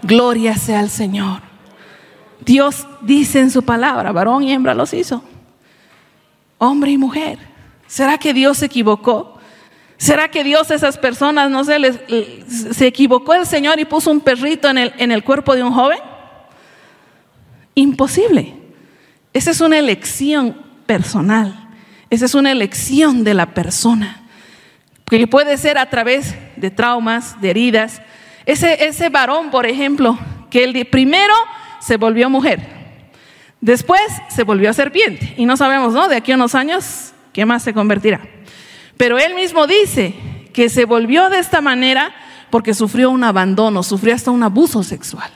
Gloria 0.03 0.55
sea 0.57 0.79
al 0.79 0.89
Señor. 0.89 1.52
Dios 2.45 2.87
dice 3.01 3.39
en 3.39 3.51
su 3.51 3.63
palabra, 3.63 4.11
varón 4.11 4.43
y 4.43 4.51
hembra 4.51 4.73
los 4.73 4.93
hizo. 4.93 5.23
Hombre 6.57 6.91
y 6.91 6.97
mujer. 6.97 7.39
¿Será 7.87 8.17
que 8.17 8.33
Dios 8.33 8.57
se 8.57 8.65
equivocó? 8.65 9.39
¿Será 9.97 10.29
que 10.29 10.43
Dios 10.43 10.71
esas 10.71 10.97
personas, 10.97 11.49
no 11.49 11.63
sé, 11.63 11.77
se 12.49 12.87
equivocó 12.87 13.33
el 13.33 13.45
Señor 13.45 13.79
y 13.79 13.85
puso 13.85 14.11
un 14.11 14.19
perrito 14.19 14.69
en 14.69 14.77
el, 14.77 14.93
en 14.97 15.11
el 15.11 15.23
cuerpo 15.23 15.55
de 15.55 15.63
un 15.63 15.71
joven? 15.71 15.99
Imposible. 17.75 18.55
Esa 19.31 19.51
es 19.51 19.61
una 19.61 19.79
elección 19.79 20.57
personal. 20.85 21.69
Esa 22.09 22.25
es 22.25 22.35
una 22.35 22.51
elección 22.51 23.23
de 23.23 23.33
la 23.33 23.53
persona. 23.53 24.23
Que 25.05 25.25
puede 25.27 25.57
ser 25.57 25.77
a 25.77 25.89
través 25.89 26.35
de 26.55 26.71
traumas, 26.71 27.39
de 27.39 27.51
heridas. 27.51 28.01
Ese, 28.45 28.85
ese 28.85 29.09
varón, 29.09 29.51
por 29.51 29.65
ejemplo, 29.65 30.17
que 30.49 30.63
el 30.63 30.73
de 30.73 30.85
primero 30.85 31.33
se 31.85 31.97
volvió 31.97 32.29
mujer. 32.29 32.67
Después 33.61 34.01
se 34.29 34.43
volvió 34.43 34.73
serpiente. 34.73 35.33
Y 35.37 35.45
no 35.45 35.57
sabemos, 35.57 35.93
¿no? 35.93 36.07
De 36.07 36.15
aquí 36.15 36.31
a 36.31 36.35
unos 36.35 36.55
años 36.55 37.13
¿qué 37.33 37.45
más 37.45 37.63
se 37.63 37.73
convertirá? 37.73 38.21
Pero 38.95 39.17
él 39.17 39.35
mismo 39.35 39.67
dice 39.67 40.13
que 40.53 40.69
se 40.69 40.85
volvió 40.85 41.29
de 41.29 41.39
esta 41.39 41.59
manera 41.59 42.13
porque 42.49 42.73
sufrió 42.73 43.09
un 43.09 43.23
abandono, 43.23 43.81
sufrió 43.81 44.13
hasta 44.13 44.31
un 44.31 44.43
abuso 44.43 44.83
sexual. 44.83 45.31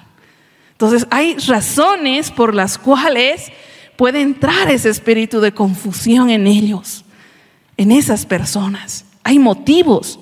Entonces 0.72 1.08
hay 1.10 1.36
razones 1.48 2.30
por 2.30 2.54
las 2.54 2.78
cuales 2.78 3.52
puede 3.96 4.22
entrar 4.22 4.70
ese 4.70 4.90
espíritu 4.90 5.42
de 5.42 5.52
confusión 5.52 6.30
en 6.30 6.46
ellos, 6.46 7.04
en 7.78 7.92
esas 7.92 8.28
personas. 8.28 9.06
Hay 9.24 9.40
motivos, 9.40 10.20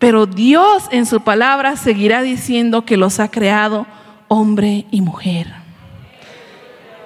pero 0.00 0.26
Dios 0.26 0.84
en 0.90 1.06
su 1.06 1.20
palabra 1.20 1.76
seguirá 1.76 2.22
diciendo 2.22 2.84
que 2.84 2.96
los 2.96 3.20
ha 3.20 3.30
creado 3.30 3.86
hombre 4.34 4.86
y 4.90 5.00
mujer 5.00 5.64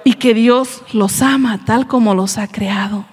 y 0.03 0.13
que 0.13 0.33
Dios 0.33 0.81
los 0.91 1.21
ama 1.21 1.59
tal 1.65 1.87
como 1.87 2.15
los 2.15 2.39
ha 2.39 2.47
creado. 2.47 3.05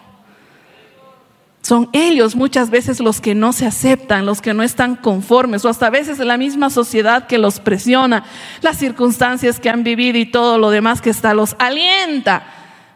Son 1.60 1.90
ellos 1.92 2.36
muchas 2.36 2.70
veces 2.70 3.00
los 3.00 3.20
que 3.20 3.34
no 3.34 3.52
se 3.52 3.66
aceptan, 3.66 4.24
los 4.24 4.40
que 4.40 4.54
no 4.54 4.62
están 4.62 4.96
conformes, 4.96 5.64
o 5.64 5.68
hasta 5.68 5.88
a 5.88 5.90
veces 5.90 6.18
la 6.20 6.38
misma 6.38 6.70
sociedad 6.70 7.26
que 7.26 7.36
los 7.36 7.60
presiona, 7.60 8.24
las 8.62 8.78
circunstancias 8.78 9.60
que 9.60 9.68
han 9.68 9.82
vivido 9.84 10.16
y 10.16 10.24
todo 10.24 10.58
lo 10.58 10.70
demás 10.70 11.02
que 11.02 11.10
está, 11.10 11.34
los 11.34 11.54
alienta 11.58 12.46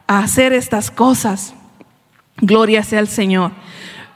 a 0.06 0.20
hacer 0.20 0.54
estas 0.54 0.90
cosas. 0.90 1.52
Gloria 2.36 2.84
sea 2.84 3.00
al 3.00 3.08
Señor. 3.08 3.52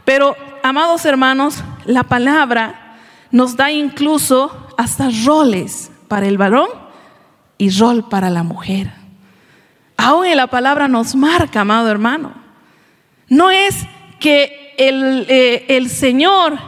Pero, 0.06 0.34
amados 0.62 1.04
hermanos, 1.04 1.62
la 1.84 2.04
palabra 2.04 2.96
nos 3.32 3.56
da 3.56 3.70
incluso 3.70 4.68
hasta 4.78 5.10
roles 5.26 5.90
para 6.08 6.26
el 6.26 6.38
varón 6.38 6.83
y 7.58 7.70
rol 7.70 8.08
para 8.08 8.30
la 8.30 8.42
mujer. 8.42 8.92
Aún 9.96 10.26
la 10.34 10.46
palabra 10.48 10.88
nos 10.88 11.14
marca, 11.14 11.60
amado 11.60 11.90
hermano. 11.90 12.34
No 13.28 13.50
es 13.50 13.86
que 14.20 14.74
el, 14.76 15.26
eh, 15.28 15.64
el 15.68 15.88
Señor 15.88 16.58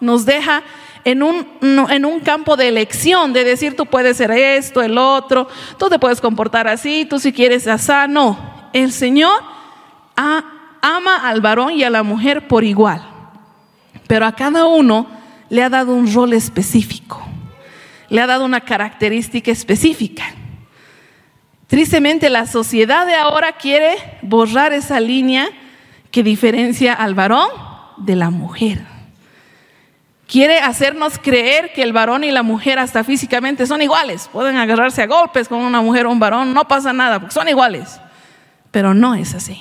nos 0.00 0.24
deja 0.24 0.62
en 1.04 1.22
un, 1.22 1.46
en 1.60 2.04
un 2.04 2.20
campo 2.20 2.56
de 2.56 2.68
elección, 2.68 3.32
de 3.32 3.44
decir 3.44 3.76
tú 3.76 3.86
puedes 3.86 4.16
ser 4.16 4.30
esto, 4.30 4.82
el 4.82 4.98
otro, 4.98 5.48
tú 5.78 5.88
te 5.88 5.98
puedes 5.98 6.20
comportar 6.20 6.68
así, 6.68 7.06
tú 7.08 7.18
si 7.18 7.32
quieres 7.32 7.66
así. 7.66 7.92
No, 8.08 8.38
el 8.72 8.92
Señor 8.92 9.42
ama 10.16 11.16
al 11.28 11.40
varón 11.40 11.72
y 11.72 11.84
a 11.84 11.90
la 11.90 12.02
mujer 12.02 12.48
por 12.48 12.64
igual, 12.64 13.02
pero 14.06 14.26
a 14.26 14.32
cada 14.32 14.66
uno 14.66 15.06
le 15.48 15.62
ha 15.62 15.68
dado 15.70 15.94
un 15.94 16.12
rol 16.12 16.32
específico, 16.32 17.26
le 18.10 18.20
ha 18.20 18.26
dado 18.26 18.44
una 18.44 18.60
característica 18.60 19.50
específica. 19.50 20.24
Tristemente 21.68 22.28
la 22.28 22.46
sociedad 22.46 23.06
de 23.06 23.14
ahora 23.14 23.52
quiere 23.52 23.94
borrar 24.22 24.72
esa 24.72 24.98
línea 24.98 25.48
que 26.10 26.24
diferencia 26.24 26.92
al 26.92 27.14
varón 27.14 27.48
de 27.96 28.16
la 28.16 28.30
mujer. 28.30 28.80
Quiere 30.26 30.58
hacernos 30.58 31.18
creer 31.18 31.72
que 31.72 31.82
el 31.82 31.92
varón 31.92 32.24
y 32.24 32.30
la 32.30 32.42
mujer 32.42 32.78
hasta 32.78 33.04
físicamente 33.04 33.66
son 33.66 33.82
iguales. 33.82 34.28
Pueden 34.32 34.56
agarrarse 34.56 35.02
a 35.02 35.06
golpes 35.06 35.48
con 35.48 35.60
una 35.60 35.80
mujer 35.80 36.06
o 36.06 36.10
un 36.10 36.20
varón, 36.20 36.52
no 36.52 36.66
pasa 36.66 36.92
nada, 36.92 37.20
porque 37.20 37.34
son 37.34 37.48
iguales. 37.48 38.00
Pero 38.70 38.94
no 38.94 39.14
es 39.14 39.34
así. 39.34 39.60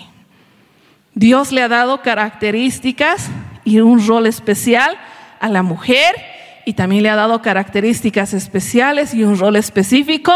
Dios 1.14 1.52
le 1.52 1.62
ha 1.62 1.68
dado 1.68 2.02
características 2.02 3.30
y 3.66 3.80
un 3.80 4.06
rol 4.06 4.26
especial 4.26 4.98
a 5.40 5.50
la 5.50 5.64
mujer 5.64 6.16
y 6.70 6.74
también 6.74 7.02
le 7.02 7.10
ha 7.10 7.16
dado 7.16 7.42
características 7.42 8.36
especiales 8.36 9.16
y 9.16 9.24
un 9.24 9.40
rol 9.40 9.56
específico 9.56 10.32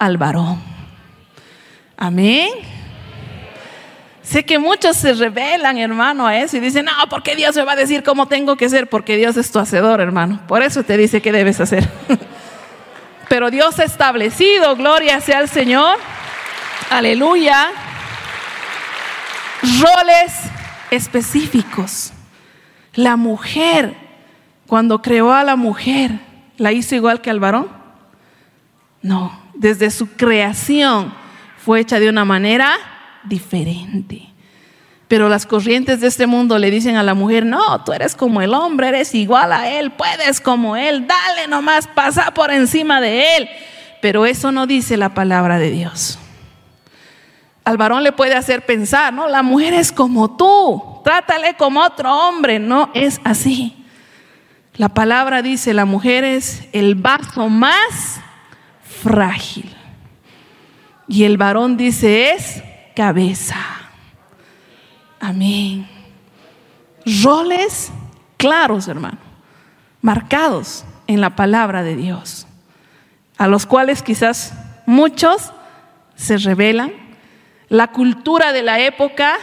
al 0.00 0.18
varón. 0.18 0.60
Amén. 1.96 2.48
Sé 4.20 4.44
que 4.44 4.58
muchos 4.58 4.96
se 4.96 5.12
rebelan, 5.12 5.78
hermano, 5.78 6.26
a 6.26 6.36
eso 6.36 6.56
y 6.56 6.60
dicen, 6.60 6.86
no, 6.86 6.92
porque 7.08 7.36
Dios 7.36 7.54
me 7.54 7.62
va 7.62 7.74
a 7.74 7.76
decir 7.76 8.02
cómo 8.02 8.26
tengo 8.26 8.56
que 8.56 8.68
ser, 8.68 8.88
porque 8.88 9.16
Dios 9.16 9.36
es 9.36 9.52
tu 9.52 9.60
hacedor, 9.60 10.00
hermano. 10.00 10.40
Por 10.48 10.64
eso 10.64 10.82
te 10.82 10.96
dice 10.96 11.22
qué 11.22 11.30
debes 11.30 11.60
hacer. 11.60 11.88
Pero 13.28 13.48
Dios 13.52 13.78
ha 13.78 13.84
establecido, 13.84 14.74
gloria 14.74 15.20
sea 15.20 15.38
al 15.38 15.48
Señor, 15.48 15.96
aleluya, 16.90 17.68
roles 19.62 20.32
específicos. 20.90 22.12
La 22.94 23.14
mujer, 23.14 24.07
cuando 24.68 25.00
creó 25.00 25.32
a 25.32 25.42
la 25.44 25.56
mujer, 25.56 26.20
¿la 26.58 26.72
hizo 26.72 26.94
igual 26.94 27.22
que 27.22 27.30
al 27.30 27.40
varón? 27.40 27.68
No, 29.00 29.32
desde 29.54 29.90
su 29.90 30.08
creación 30.08 31.14
fue 31.56 31.80
hecha 31.80 31.98
de 31.98 32.10
una 32.10 32.26
manera 32.26 32.76
diferente. 33.24 34.28
Pero 35.08 35.30
las 35.30 35.46
corrientes 35.46 36.02
de 36.02 36.08
este 36.08 36.26
mundo 36.26 36.58
le 36.58 36.70
dicen 36.70 36.96
a 36.96 37.02
la 37.02 37.14
mujer, 37.14 37.46
no, 37.46 37.82
tú 37.82 37.94
eres 37.94 38.14
como 38.14 38.42
el 38.42 38.52
hombre, 38.52 38.88
eres 38.88 39.14
igual 39.14 39.54
a 39.54 39.70
él, 39.70 39.90
puedes 39.90 40.38
como 40.38 40.76
él, 40.76 41.06
dale 41.06 41.48
nomás, 41.48 41.86
pasa 41.86 42.34
por 42.34 42.50
encima 42.50 43.00
de 43.00 43.36
él. 43.36 43.48
Pero 44.02 44.26
eso 44.26 44.52
no 44.52 44.66
dice 44.66 44.98
la 44.98 45.14
palabra 45.14 45.58
de 45.58 45.70
Dios. 45.70 46.18
Al 47.64 47.78
varón 47.78 48.02
le 48.02 48.12
puede 48.12 48.34
hacer 48.34 48.66
pensar, 48.66 49.14
no, 49.14 49.28
la 49.28 49.42
mujer 49.42 49.72
es 49.72 49.92
como 49.92 50.36
tú, 50.36 51.00
trátale 51.04 51.54
como 51.54 51.80
otro 51.80 52.14
hombre, 52.14 52.58
no 52.58 52.90
es 52.92 53.18
así. 53.24 53.77
La 54.78 54.88
palabra 54.88 55.42
dice, 55.42 55.74
la 55.74 55.84
mujer 55.84 56.22
es 56.22 56.68
el 56.72 56.94
vaso 56.94 57.48
más 57.48 58.20
frágil. 59.02 59.74
Y 61.08 61.24
el 61.24 61.36
varón 61.36 61.76
dice, 61.76 62.30
es 62.30 62.62
cabeza. 62.94 63.56
Amén. 65.18 65.88
Roles 67.22 67.90
claros, 68.36 68.86
hermano, 68.86 69.18
marcados 70.00 70.84
en 71.08 71.20
la 71.20 71.34
palabra 71.34 71.82
de 71.82 71.96
Dios, 71.96 72.46
a 73.36 73.48
los 73.48 73.66
cuales 73.66 74.04
quizás 74.04 74.54
muchos 74.86 75.52
se 76.14 76.38
rebelan. 76.38 76.92
La 77.68 77.88
cultura 77.88 78.52
de 78.52 78.62
la 78.62 78.78
época 78.78 79.38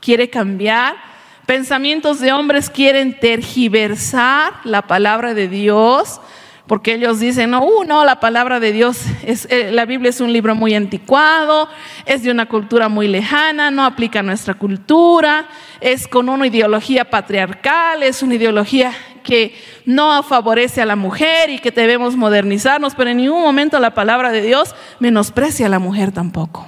quiere 0.00 0.30
cambiar. 0.30 1.07
Pensamientos 1.48 2.20
de 2.20 2.30
hombres 2.30 2.68
quieren 2.68 3.18
tergiversar 3.18 4.52
la 4.64 4.82
palabra 4.82 5.32
de 5.32 5.48
Dios 5.48 6.20
porque 6.66 6.92
ellos 6.92 7.20
dicen, 7.20 7.52
no, 7.52 7.64
uh, 7.64 7.84
no, 7.84 8.04
la 8.04 8.20
palabra 8.20 8.60
de 8.60 8.70
Dios, 8.70 9.00
es, 9.24 9.48
eh, 9.50 9.70
la 9.72 9.86
Biblia 9.86 10.10
es 10.10 10.20
un 10.20 10.30
libro 10.30 10.54
muy 10.54 10.74
anticuado, 10.74 11.70
es 12.04 12.22
de 12.22 12.30
una 12.30 12.44
cultura 12.50 12.90
muy 12.90 13.08
lejana, 13.08 13.70
no 13.70 13.82
aplica 13.86 14.18
a 14.18 14.22
nuestra 14.22 14.52
cultura, 14.52 15.46
es 15.80 16.06
con 16.06 16.28
una 16.28 16.46
ideología 16.46 17.08
patriarcal, 17.08 18.02
es 18.02 18.22
una 18.22 18.34
ideología 18.34 18.92
que 19.24 19.54
no 19.86 20.22
favorece 20.22 20.82
a 20.82 20.86
la 20.86 20.96
mujer 20.96 21.48
y 21.48 21.60
que 21.60 21.70
debemos 21.70 22.14
modernizarnos, 22.14 22.94
pero 22.94 23.08
en 23.08 23.16
ningún 23.16 23.40
momento 23.40 23.80
la 23.80 23.94
palabra 23.94 24.32
de 24.32 24.42
Dios 24.42 24.74
menosprecia 25.00 25.64
a 25.64 25.70
la 25.70 25.78
mujer 25.78 26.12
tampoco. 26.12 26.66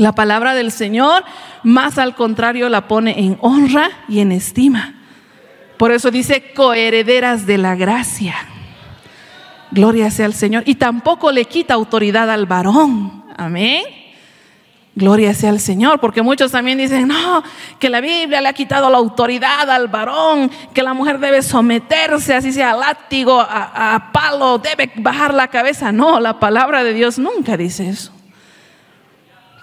La 0.00 0.12
palabra 0.12 0.54
del 0.54 0.72
Señor, 0.72 1.24
más 1.62 1.98
al 1.98 2.14
contrario, 2.14 2.70
la 2.70 2.88
pone 2.88 3.20
en 3.20 3.36
honra 3.42 3.90
y 4.08 4.20
en 4.20 4.32
estima. 4.32 4.94
Por 5.76 5.92
eso 5.92 6.10
dice 6.10 6.54
coherederas 6.54 7.44
de 7.44 7.58
la 7.58 7.74
gracia. 7.74 8.34
Gloria 9.70 10.10
sea 10.10 10.24
al 10.24 10.32
Señor. 10.32 10.62
Y 10.64 10.76
tampoco 10.76 11.30
le 11.30 11.44
quita 11.44 11.74
autoridad 11.74 12.30
al 12.30 12.46
varón. 12.46 13.26
Amén. 13.36 13.84
Gloria 14.94 15.34
sea 15.34 15.50
al 15.50 15.60
Señor, 15.60 16.00
porque 16.00 16.22
muchos 16.22 16.50
también 16.50 16.78
dicen, 16.78 17.06
no, 17.06 17.42
que 17.78 17.90
la 17.90 18.00
Biblia 18.00 18.40
le 18.40 18.48
ha 18.48 18.54
quitado 18.54 18.88
la 18.88 18.96
autoridad 18.96 19.68
al 19.68 19.88
varón, 19.88 20.50
que 20.72 20.82
la 20.82 20.94
mujer 20.94 21.18
debe 21.18 21.42
someterse, 21.42 22.34
así 22.34 22.52
sea 22.52 22.72
látigo, 22.74 23.38
a, 23.38 23.96
a 23.96 24.12
palo, 24.12 24.56
debe 24.56 24.90
bajar 24.96 25.34
la 25.34 25.48
cabeza. 25.48 25.92
No, 25.92 26.18
la 26.20 26.40
palabra 26.40 26.82
de 26.84 26.94
Dios 26.94 27.18
nunca 27.18 27.58
dice 27.58 27.90
eso. 27.90 28.12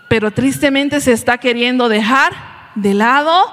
Pero 0.10 0.32
tristemente 0.32 1.02
se 1.02 1.12
está 1.12 1.38
queriendo 1.38 1.90
dejar 1.90 2.34
de 2.76 2.94
lado 2.94 3.46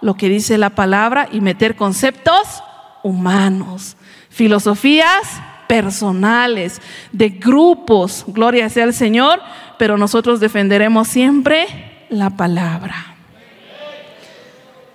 lo 0.00 0.14
que 0.14 0.28
dice 0.28 0.58
la 0.58 0.70
palabra 0.70 1.28
y 1.30 1.40
meter 1.40 1.76
conceptos 1.76 2.62
humanos, 3.02 3.96
filosofías 4.28 5.40
personales, 5.68 6.82
de 7.12 7.30
grupos, 7.30 8.24
gloria 8.26 8.68
sea 8.68 8.84
al 8.84 8.94
Señor, 8.94 9.40
pero 9.78 9.96
nosotros 9.96 10.38
defenderemos 10.40 11.08
siempre 11.08 12.06
la 12.10 12.30
palabra. 12.30 13.16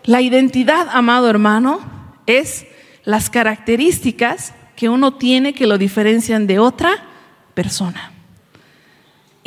La 0.03 0.21
identidad, 0.21 0.87
amado 0.91 1.29
hermano, 1.29 1.79
es 2.27 2.67
las 3.03 3.29
características 3.29 4.53
que 4.75 4.89
uno 4.89 5.15
tiene 5.15 5.53
que 5.53 5.67
lo 5.67 5.77
diferencian 5.77 6.45
de 6.45 6.59
otra 6.59 6.91
persona. 7.53 8.11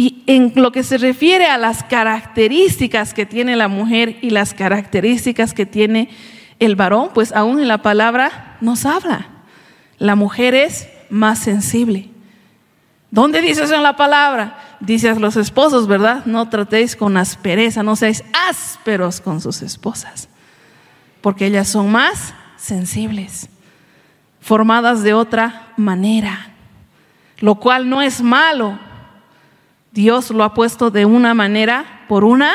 Y 0.00 0.22
en 0.26 0.54
lo 0.54 0.72
que 0.72 0.82
se 0.82 0.96
refiere 0.96 1.44
a 1.44 1.58
las 1.58 1.84
características 1.84 3.12
que 3.12 3.26
tiene 3.26 3.54
la 3.54 3.68
mujer 3.68 4.16
y 4.22 4.30
las 4.30 4.54
características 4.54 5.52
que 5.52 5.66
tiene 5.66 6.08
el 6.58 6.74
varón, 6.74 7.10
pues 7.12 7.32
aún 7.32 7.60
en 7.60 7.68
la 7.68 7.82
palabra 7.82 8.56
nos 8.62 8.86
habla. 8.86 9.26
La 9.98 10.14
mujer 10.14 10.54
es 10.54 10.88
más 11.10 11.40
sensible. 11.40 12.08
¿Dónde 13.10 13.42
dice 13.42 13.64
eso 13.64 13.74
en 13.74 13.82
la 13.82 13.96
palabra? 13.96 14.78
Dice 14.80 15.10
a 15.10 15.14
los 15.16 15.36
esposos, 15.36 15.86
¿verdad? 15.86 16.24
No 16.24 16.48
tratéis 16.48 16.96
con 16.96 17.18
aspereza, 17.18 17.82
no 17.82 17.94
seáis 17.94 18.24
ásperos 18.48 19.20
con 19.20 19.42
sus 19.42 19.60
esposas, 19.60 20.30
porque 21.20 21.44
ellas 21.44 21.68
son 21.68 21.92
más 21.92 22.32
sensibles, 22.56 23.50
formadas 24.40 25.02
de 25.02 25.12
otra 25.12 25.74
manera, 25.76 26.54
lo 27.40 27.56
cual 27.56 27.90
no 27.90 28.00
es 28.00 28.22
malo. 28.22 28.88
Dios 29.92 30.30
lo 30.30 30.44
ha 30.44 30.54
puesto 30.54 30.90
de 30.90 31.04
una 31.04 31.34
manera 31.34 32.04
por 32.08 32.24
una 32.24 32.52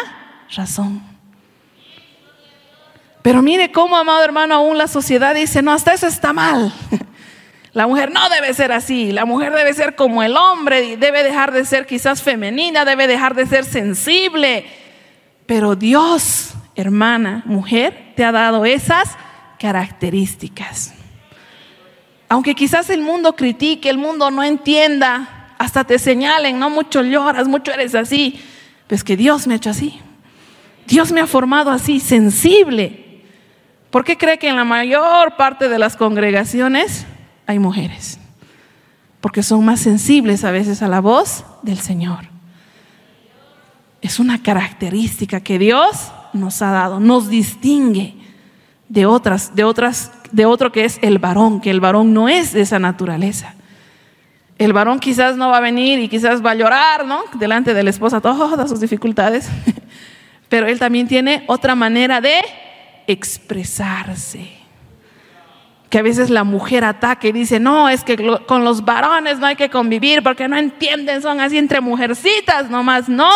razón. 0.56 1.02
Pero 3.22 3.42
mire 3.42 3.72
cómo, 3.72 3.98
amado 3.98 4.24
hermano, 4.24 4.56
aún 4.56 4.78
la 4.78 4.88
sociedad 4.88 5.34
dice, 5.34 5.62
no, 5.62 5.72
hasta 5.72 5.94
eso 5.94 6.08
está 6.08 6.32
mal. 6.32 6.72
La 7.74 7.88
mujer 7.88 8.10
no 8.10 8.30
debe 8.30 8.54
ser 8.54 8.72
así, 8.72 9.12
la 9.12 9.26
mujer 9.26 9.52
debe 9.52 9.74
ser 9.74 9.96
como 9.96 10.24
el 10.24 10.38
hombre, 10.38 10.96
debe 10.96 11.24
dejar 11.24 11.52
de 11.52 11.66
ser 11.66 11.86
quizás 11.86 12.22
femenina, 12.22 12.86
debe 12.86 13.06
dejar 13.06 13.36
de 13.36 13.46
ser 13.46 13.66
sensible. 13.66 14.66
Pero 15.46 15.76
Dios, 15.76 16.54
hermana, 16.76 17.44
mujer, 17.46 18.14
te 18.16 18.24
ha 18.24 18.32
dado 18.32 18.64
esas 18.64 19.18
características. 19.60 20.94
Aunque 22.30 22.56
quizás 22.56 22.90
el 22.90 23.02
mundo 23.02 23.36
critique, 23.36 23.90
el 23.90 23.98
mundo 23.98 24.32
no 24.32 24.42
entienda, 24.42 25.35
hasta 25.58 25.84
te 25.84 26.00
señalen, 26.00 26.60
no 26.60 26.70
mucho 26.70 27.02
lloras, 27.02 27.48
mucho 27.48 27.72
eres 27.72 27.96
así, 27.96 28.40
pues 28.88 29.04
que 29.04 29.18
Dios 29.18 29.48
me 29.48 29.54
ha 29.54 29.58
hecho 29.58 29.70
así. 29.70 30.00
Dios 30.88 31.12
me 31.12 31.22
ha 31.22 31.28
formado 31.28 31.72
así, 31.72 32.00
sensible. 32.00 33.24
¿Por 33.90 34.04
qué 34.04 34.18
cree 34.18 34.38
que 34.38 34.50
en 34.50 34.56
la 34.56 34.66
mayor 34.66 35.36
parte 35.36 35.70
de 35.70 35.80
las 35.80 35.96
congregaciones 35.96 37.06
hay 37.48 37.60
mujeres, 37.60 38.20
porque 39.22 39.44
son 39.44 39.64
más 39.64 39.80
sensibles 39.80 40.44
a 40.44 40.52
veces 40.52 40.82
a 40.82 40.88
la 40.88 41.00
voz 41.00 41.46
del 41.62 41.80
Señor. 41.80 42.30
Es 44.02 44.20
una 44.20 44.42
característica 44.42 45.40
que 45.40 45.60
Dios 45.60 46.12
nos 46.34 46.62
ha 46.62 46.72
dado, 46.72 47.00
nos 47.00 47.30
distingue 47.30 48.16
de 48.90 49.06
otras, 49.06 49.56
de 49.56 49.64
otras, 49.64 50.12
de 50.32 50.46
otro 50.46 50.72
que 50.72 50.86
es 50.86 51.00
el 51.02 51.18
varón, 51.18 51.62
que 51.62 51.72
el 51.72 51.80
varón 51.80 52.14
no 52.14 52.30
es 52.30 52.54
de 52.54 52.62
esa 52.62 52.80
naturaleza. 52.80 53.56
El 54.58 54.72
varón 54.72 55.00
quizás 55.00 55.36
no 55.36 55.50
va 55.50 55.58
a 55.58 55.62
venir 55.62 56.00
y 56.00 56.08
quizás 56.08 56.46
va 56.46 56.52
a 56.52 56.56
llorar, 56.56 57.06
¿no? 57.06 57.24
Delante 57.34 57.74
de 57.74 57.84
la 57.84 57.90
esposa 57.90 58.22
todas 58.22 58.70
sus 58.70 58.80
dificultades, 58.80 59.50
pero 60.50 60.68
él 60.68 60.80
también 60.80 61.08
tiene 61.08 61.44
otra 61.48 61.76
manera 61.76 62.22
de 62.22 62.40
expresarse 63.08 64.66
que 65.90 66.00
a 66.00 66.02
veces 66.02 66.30
la 66.30 66.44
mujer 66.44 66.84
ataca 66.84 67.28
y 67.28 67.32
dice, 67.32 67.60
no, 67.60 67.88
es 67.88 68.04
que 68.04 68.18
con 68.48 68.66
los 68.66 68.84
varones 68.84 69.40
no 69.40 69.46
hay 69.46 69.56
que 69.56 69.70
convivir 69.70 70.24
porque 70.24 70.48
no 70.48 70.58
entienden, 70.58 71.22
son 71.22 71.40
así 71.40 71.58
entre 71.58 71.80
mujercitas 71.80 72.70
nomás. 72.70 73.08
No, 73.08 73.32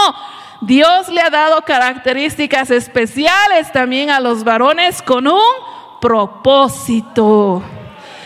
Dios 0.61 1.07
le 1.09 1.21
ha 1.21 1.29
dado 1.29 1.61
características 1.61 2.69
especiales 2.71 3.71
también 3.71 4.09
a 4.09 4.19
los 4.19 4.43
varones 4.43 5.01
con 5.01 5.27
un 5.27 5.39
propósito. 6.01 7.63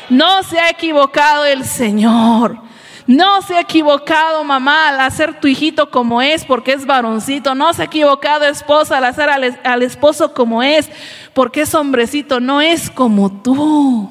No 0.10 0.42
se 0.42 0.60
ha 0.60 0.70
equivocado 0.70 1.46
el 1.46 1.64
Señor. 1.64 2.58
No 3.06 3.42
se 3.42 3.56
ha 3.56 3.62
equivocado 3.62 4.44
mamá 4.44 4.89
al 4.89 5.02
hacer 5.02 5.39
tu 5.39 5.48
hijito 5.48 5.89
como 5.89 6.22
es 6.22 6.46
porque 6.46 6.74
es 6.74 6.86
varoncito. 6.86 7.54
No 7.54 7.74
se 7.74 7.82
ha 7.82 7.86
equivocado 7.86 8.46
esposa 8.46 8.98
al 8.98 9.06
hacer 9.06 9.30
al, 9.30 9.84
esposo 9.84 10.34
como 10.34 10.63
es 10.63 10.89
porque 11.34 11.62
es 11.62 11.76
hombrecito. 11.76 12.39
No 12.39 12.62
es 12.62 12.89
como 12.89 13.42
tú. 13.42 14.10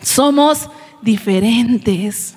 Somos 0.00 0.68
diferentes, 1.00 2.36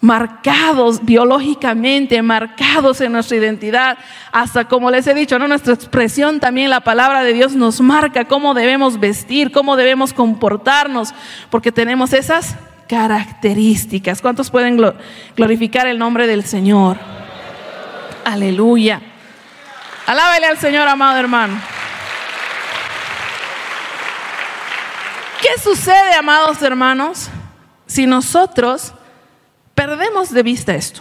marcados 0.00 1.04
biológicamente, 1.04 2.20
marcados 2.20 3.00
en 3.00 3.12
nuestra 3.12 3.36
identidad. 3.36 3.98
Hasta 4.32 4.66
como 4.66 4.90
les 4.90 5.06
he 5.06 5.14
dicho, 5.14 5.38
¿no? 5.38 5.46
nuestra 5.46 5.74
expresión 5.74 6.40
también, 6.40 6.70
la 6.70 6.80
palabra 6.80 7.22
de 7.22 7.32
Dios 7.32 7.54
nos 7.54 7.80
marca 7.80 8.24
cómo 8.24 8.52
debemos 8.52 8.98
vestir, 8.98 9.52
cómo 9.52 9.76
debemos 9.76 10.12
comportarnos, 10.12 11.14
porque 11.50 11.70
tenemos 11.70 12.12
esas 12.12 12.56
características. 12.88 14.20
¿Cuántos 14.20 14.50
pueden 14.50 14.76
glorificar 15.36 15.86
el 15.86 15.98
nombre 15.98 16.26
del 16.26 16.44
Señor? 16.44 16.96
Aleluya. 18.24 19.00
Alábele 20.06 20.46
al 20.46 20.58
Señor, 20.58 20.88
amado 20.88 21.18
hermano. 21.18 21.60
¿Qué 25.40 25.60
sucede, 25.62 26.14
amados 26.18 26.60
hermanos, 26.62 27.30
si 27.86 28.06
nosotros 28.06 28.92
perdemos 29.74 30.32
de 30.32 30.42
vista 30.42 30.74
esto? 30.74 31.00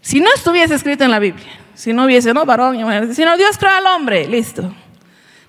Si 0.00 0.20
no 0.20 0.28
estuviese 0.34 0.74
escrito 0.74 1.04
en 1.04 1.10
la 1.10 1.18
Biblia, 1.18 1.50
si 1.74 1.92
no 1.92 2.04
hubiese, 2.04 2.32
no, 2.32 2.44
varón, 2.44 2.76
si 3.14 3.24
no, 3.24 3.36
Dios 3.36 3.58
creó 3.58 3.72
al 3.72 3.86
hombre, 3.86 4.26
listo. 4.26 4.72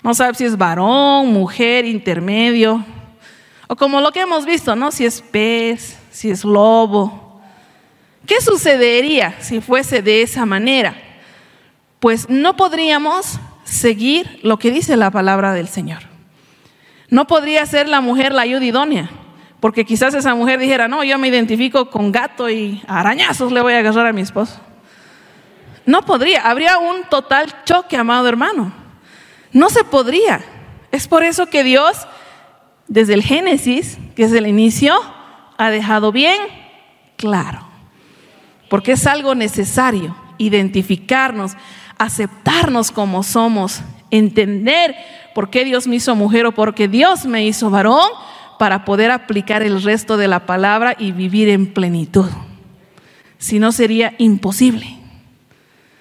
No 0.02 0.14
sabe 0.14 0.34
si 0.36 0.46
es 0.46 0.58
varón, 0.58 1.32
mujer, 1.32 1.86
intermedio, 1.86 2.84
o 3.68 3.76
como 3.76 4.02
lo 4.02 4.12
que 4.12 4.22
hemos 4.22 4.46
visto, 4.46 4.76
¿no? 4.76 4.92
Si 4.92 5.06
es 5.06 5.22
pez, 5.22 5.98
si 6.12 6.32
es 6.32 6.44
lobo. 6.44 7.42
¿Qué 8.26 8.40
sucedería 8.42 9.36
si 9.40 9.62
fuese 9.62 10.02
de 10.02 10.22
esa 10.22 10.46
manera? 10.46 10.96
Pues 12.00 12.30
no 12.30 12.56
podríamos 12.56 13.40
seguir 13.64 14.40
lo 14.44 14.58
que 14.58 14.72
dice 14.72 14.98
la 14.98 15.12
palabra 15.12 15.54
del 15.54 15.68
Señor. 15.68 16.04
No 17.10 17.28
podría 17.28 17.66
ser 17.66 17.88
la 17.88 18.02
mujer 18.02 18.34
la 18.34 18.42
ayuda 18.42 18.66
idónea, 18.66 19.10
porque 19.60 19.86
quizás 19.86 20.14
esa 20.14 20.36
mujer 20.36 20.60
dijera, 20.60 20.88
no, 20.88 21.04
yo 21.04 21.18
me 21.18 21.28
identifico 21.28 21.90
con 21.90 22.12
gato 22.12 22.50
y 22.50 22.82
arañazos 22.88 23.52
le 23.52 23.62
voy 23.62 23.74
a 23.74 23.80
agarrar 23.80 24.08
a 24.08 24.14
mi 24.14 24.22
esposo. 24.22 24.60
No 25.86 26.04
podría, 26.04 26.42
habría 26.50 26.78
un 26.78 27.04
total 27.04 27.64
choque, 27.66 27.98
amado 27.98 28.28
hermano. 28.28 28.74
No 29.52 29.70
se 29.70 29.84
podría. 29.84 30.42
Es 30.92 31.08
por 31.08 31.24
eso 31.24 31.48
que 31.48 31.64
Dios 31.64 32.08
desde 32.94 33.16
el 33.16 33.24
Génesis, 33.24 33.98
que 34.16 34.22
es 34.22 34.32
el 34.34 34.46
inicio, 34.46 34.94
ha 35.58 35.72
dejado 35.72 36.12
bien 36.12 36.40
claro. 37.16 37.66
Porque 38.70 38.92
es 38.92 39.08
algo 39.08 39.34
necesario 39.34 40.16
identificarnos, 40.38 41.54
aceptarnos 41.98 42.92
como 42.92 43.24
somos, 43.24 43.82
entender 44.12 44.96
por 45.34 45.50
qué 45.50 45.66
Dios 45.66 45.88
me 45.88 45.96
hizo 45.96 46.16
mujer 46.16 46.46
o 46.46 46.52
por 46.52 46.76
qué 46.76 46.88
Dios 46.88 47.26
me 47.26 47.44
hizo 47.44 47.72
varón 47.72 48.08
para 48.60 48.86
poder 48.86 49.10
aplicar 49.10 49.64
el 49.64 49.82
resto 49.82 50.16
de 50.16 50.28
la 50.28 50.46
palabra 50.46 50.96
y 51.00 51.14
vivir 51.14 51.50
en 51.50 51.74
plenitud. 51.74 52.30
Si 53.40 53.58
no 53.58 53.72
sería 53.72 54.14
imposible. 54.20 55.00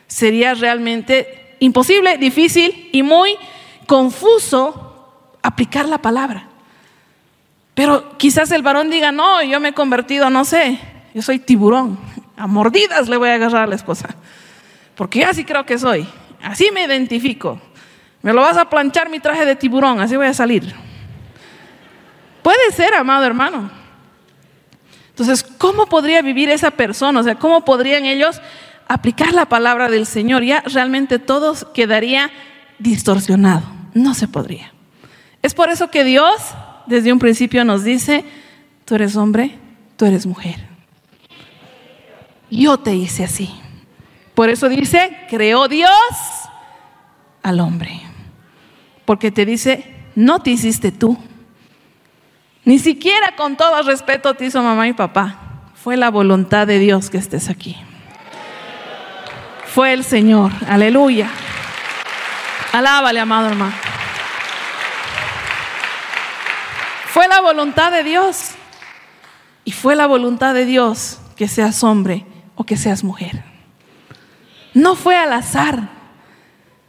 Sería 0.08 0.52
realmente 0.52 1.56
imposible, 1.58 2.18
difícil 2.18 2.90
y 2.92 3.02
muy 3.02 3.36
confuso 3.86 5.38
aplicar 5.42 5.88
la 5.88 5.96
palabra. 5.96 6.51
Pero 7.74 8.18
quizás 8.18 8.50
el 8.50 8.62
varón 8.62 8.90
diga, 8.90 9.12
no, 9.12 9.42
yo 9.42 9.60
me 9.60 9.70
he 9.70 9.72
convertido, 9.72 10.28
no 10.30 10.44
sé, 10.44 10.78
yo 11.14 11.22
soy 11.22 11.38
tiburón. 11.38 11.98
A 12.36 12.46
mordidas 12.46 13.08
le 13.08 13.16
voy 13.16 13.30
a 13.30 13.34
agarrar 13.34 13.62
a 13.62 13.66
la 13.66 13.74
esposa. 13.74 14.08
Porque 14.94 15.24
así 15.24 15.44
creo 15.44 15.64
que 15.64 15.78
soy. 15.78 16.06
Así 16.42 16.70
me 16.72 16.84
identifico. 16.84 17.60
Me 18.20 18.32
lo 18.32 18.42
vas 18.42 18.56
a 18.56 18.68
planchar 18.68 19.08
mi 19.08 19.20
traje 19.20 19.44
de 19.44 19.56
tiburón, 19.56 20.00
así 20.00 20.16
voy 20.16 20.26
a 20.26 20.34
salir. 20.34 20.74
Puede 22.42 22.72
ser, 22.72 22.94
amado 22.94 23.24
hermano. 23.24 23.70
Entonces, 25.10 25.42
¿cómo 25.42 25.86
podría 25.86 26.22
vivir 26.22 26.50
esa 26.50 26.70
persona? 26.70 27.20
O 27.20 27.22
sea, 27.22 27.36
¿cómo 27.36 27.64
podrían 27.64 28.04
ellos 28.04 28.40
aplicar 28.88 29.32
la 29.32 29.46
palabra 29.46 29.88
del 29.88 30.06
Señor? 30.06 30.42
Ya 30.42 30.62
realmente 30.62 31.18
todo 31.18 31.54
quedaría 31.72 32.30
distorsionado. 32.78 33.62
No 33.94 34.14
se 34.14 34.26
podría. 34.26 34.72
Es 35.42 35.54
por 35.54 35.70
eso 35.70 35.90
que 35.90 36.04
Dios 36.04 36.54
desde 36.86 37.12
un 37.12 37.18
principio 37.18 37.64
nos 37.64 37.84
dice, 37.84 38.24
tú 38.84 38.94
eres 38.94 39.16
hombre, 39.16 39.58
tú 39.96 40.04
eres 40.04 40.26
mujer. 40.26 40.56
Yo 42.50 42.78
te 42.78 42.94
hice 42.94 43.24
así. 43.24 43.50
Por 44.34 44.50
eso 44.50 44.68
dice, 44.68 45.16
creó 45.28 45.68
Dios 45.68 45.90
al 47.42 47.60
hombre. 47.60 48.00
Porque 49.04 49.30
te 49.30 49.44
dice, 49.46 49.94
no 50.14 50.40
te 50.40 50.50
hiciste 50.50 50.92
tú. 50.92 51.16
Ni 52.64 52.78
siquiera 52.78 53.34
con 53.36 53.56
todo 53.56 53.82
respeto 53.82 54.34
te 54.34 54.46
hizo 54.46 54.62
mamá 54.62 54.86
y 54.88 54.92
papá. 54.92 55.70
Fue 55.74 55.96
la 55.96 56.10
voluntad 56.10 56.66
de 56.66 56.78
Dios 56.78 57.10
que 57.10 57.18
estés 57.18 57.48
aquí. 57.48 57.76
Fue 59.66 59.92
el 59.92 60.04
Señor. 60.04 60.52
Aleluya. 60.68 61.30
Alábale, 62.72 63.20
amado 63.20 63.48
hermano. 63.48 63.91
Fue 67.12 67.28
la 67.28 67.42
voluntad 67.42 67.92
de 67.92 68.04
Dios. 68.04 68.52
Y 69.66 69.72
fue 69.72 69.94
la 69.94 70.06
voluntad 70.06 70.54
de 70.54 70.64
Dios 70.64 71.20
que 71.36 71.46
seas 71.46 71.84
hombre 71.84 72.24
o 72.54 72.64
que 72.64 72.78
seas 72.78 73.04
mujer. 73.04 73.44
No 74.72 74.94
fue 74.94 75.14
al 75.14 75.34
azar. 75.34 75.90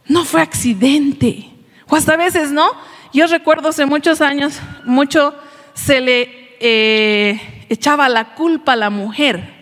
No 0.06 0.24
fue 0.24 0.40
accidente. 0.40 1.50
O 1.88 1.96
hasta 1.96 2.16
veces, 2.16 2.52
¿no? 2.52 2.70
Yo 3.12 3.26
recuerdo 3.26 3.68
hace 3.68 3.84
muchos 3.84 4.22
años, 4.22 4.60
mucho 4.86 5.34
se 5.74 6.00
le 6.00 6.56
eh, 6.58 7.66
echaba 7.68 8.08
la 8.08 8.34
culpa 8.34 8.72
a 8.72 8.76
la 8.76 8.88
mujer 8.88 9.52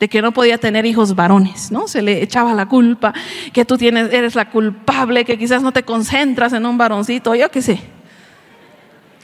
de 0.00 0.08
que 0.08 0.22
no 0.22 0.32
podía 0.32 0.58
tener 0.58 0.86
hijos 0.86 1.14
varones, 1.14 1.70
¿no? 1.70 1.86
Se 1.86 2.02
le 2.02 2.20
echaba 2.20 2.52
la 2.54 2.66
culpa, 2.66 3.14
que 3.52 3.64
tú 3.64 3.78
tienes, 3.78 4.12
eres 4.12 4.34
la 4.34 4.50
culpable, 4.50 5.24
que 5.24 5.38
quizás 5.38 5.62
no 5.62 5.70
te 5.70 5.84
concentras 5.84 6.52
en 6.52 6.66
un 6.66 6.76
varoncito, 6.76 7.36
yo 7.36 7.48
qué 7.52 7.62
sé. 7.62 7.99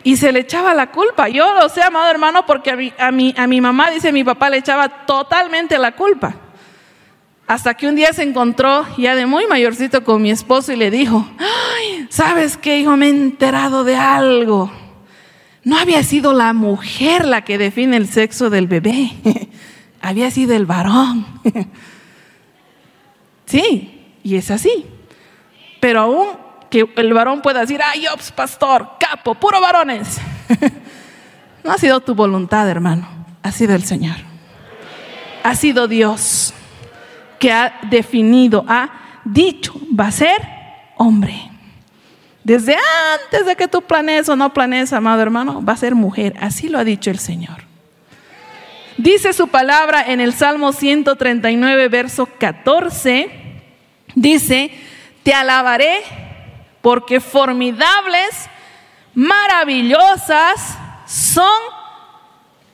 Y 0.07 0.17
se 0.17 0.31
le 0.31 0.39
echaba 0.39 0.73
la 0.73 0.93
culpa. 0.93 1.29
Yo 1.29 1.53
lo 1.55 1.69
sé, 1.69 1.83
amado 1.83 2.09
hermano, 2.09 2.47
porque 2.47 2.71
a 2.71 3.11
mi, 3.11 3.35
a 3.35 3.43
a 3.43 3.47
mi 3.49 3.61
mamá, 3.61 3.91
dice 3.91 4.13
mi 4.13 4.23
papá, 4.23 4.49
le 4.49 4.59
echaba 4.59 5.05
totalmente 5.05 5.77
la 5.79 5.97
culpa. 5.97 6.37
Hasta 7.49 7.75
que 7.75 7.89
un 7.89 7.97
día 7.97 8.13
se 8.13 8.23
encontró 8.23 8.87
ya 8.99 9.17
de 9.17 9.27
muy 9.27 9.49
mayorcito 9.49 10.05
con 10.05 10.23
mi 10.23 10.31
esposo 10.31 10.73
y 10.73 10.77
le 10.77 10.93
dijo, 10.93 11.29
Ay, 11.41 12.07
¿sabes 12.09 12.57
qué, 12.57 12.79
hijo? 12.79 12.97
Me 12.97 13.07
he 13.07 13.11
enterado 13.11 13.83
de 13.83 13.97
algo. 13.97 14.71
No 15.65 15.77
había 15.77 16.05
sido 16.05 16.33
la 16.33 16.53
mujer 16.53 17.25
la 17.25 17.43
que 17.43 17.59
define 17.59 17.97
el 17.97 18.07
sexo 18.07 18.49
del 18.49 18.69
bebé, 18.69 19.11
había 20.01 20.31
sido 20.31 20.55
el 20.55 20.67
varón. 20.67 21.27
sí, 23.47 24.07
y 24.23 24.37
es 24.37 24.53
así. 24.53 24.87
Pero 25.81 26.03
aún 26.03 26.46
que 26.71 26.89
el 26.97 27.13
varón 27.13 27.43
pueda 27.43 27.61
decir, 27.61 27.81
ay, 27.83 28.07
ops, 28.09 28.33
pastor, 28.33 28.93
capo, 28.99 29.35
puro 29.35 29.61
varones. 29.61 30.21
no 31.65 31.73
ha 31.73 31.79
sido 31.79 32.01
tu 32.01 32.15
voluntad, 32.15 32.69
hermano, 32.69 33.09
ha 33.43 33.53
sido 33.53 33.75
el 33.75 33.85
Señor. 33.85 34.17
Ha 35.43 35.55
sido 35.55 35.87
Dios 35.87 36.53
que 37.39 37.53
ha 37.53 37.79
definido, 37.89 38.65
ha 38.69 39.21
dicho, 39.25 39.75
va 39.99 40.09
a 40.09 40.13
ser 40.13 40.43
hombre. 40.97 41.51
Desde 42.43 42.77
antes 42.77 43.47
de 43.47 43.57
que 43.57 43.69
tú 43.69 43.83
planees 43.83 44.29
o 44.29 44.37
no 44.37 44.53
planees, 44.53 44.93
amado 44.93 45.21
hermano, 45.21 45.65
va 45.65 45.73
a 45.73 45.77
ser 45.77 45.95
mujer. 45.95 46.35
Así 46.41 46.69
lo 46.69 46.79
ha 46.79 46.85
dicho 46.85 47.11
el 47.11 47.19
Señor. 47.19 47.65
Dice 48.99 49.33
su 49.33 49.49
palabra 49.49 50.03
en 50.07 50.21
el 50.21 50.33
Salmo 50.33 50.73
139, 50.73 51.89
verso 51.89 52.27
14. 52.39 53.31
Dice, 54.15 54.71
te 55.23 55.35
alabaré 55.35 56.26
porque 56.87 57.19
formidables, 57.19 58.49
maravillosas 59.13 60.79
son 61.05 61.61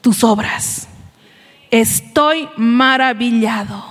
tus 0.03 0.23
obras. 0.23 0.87
Estoy 1.71 2.47
maravillado 2.59 3.83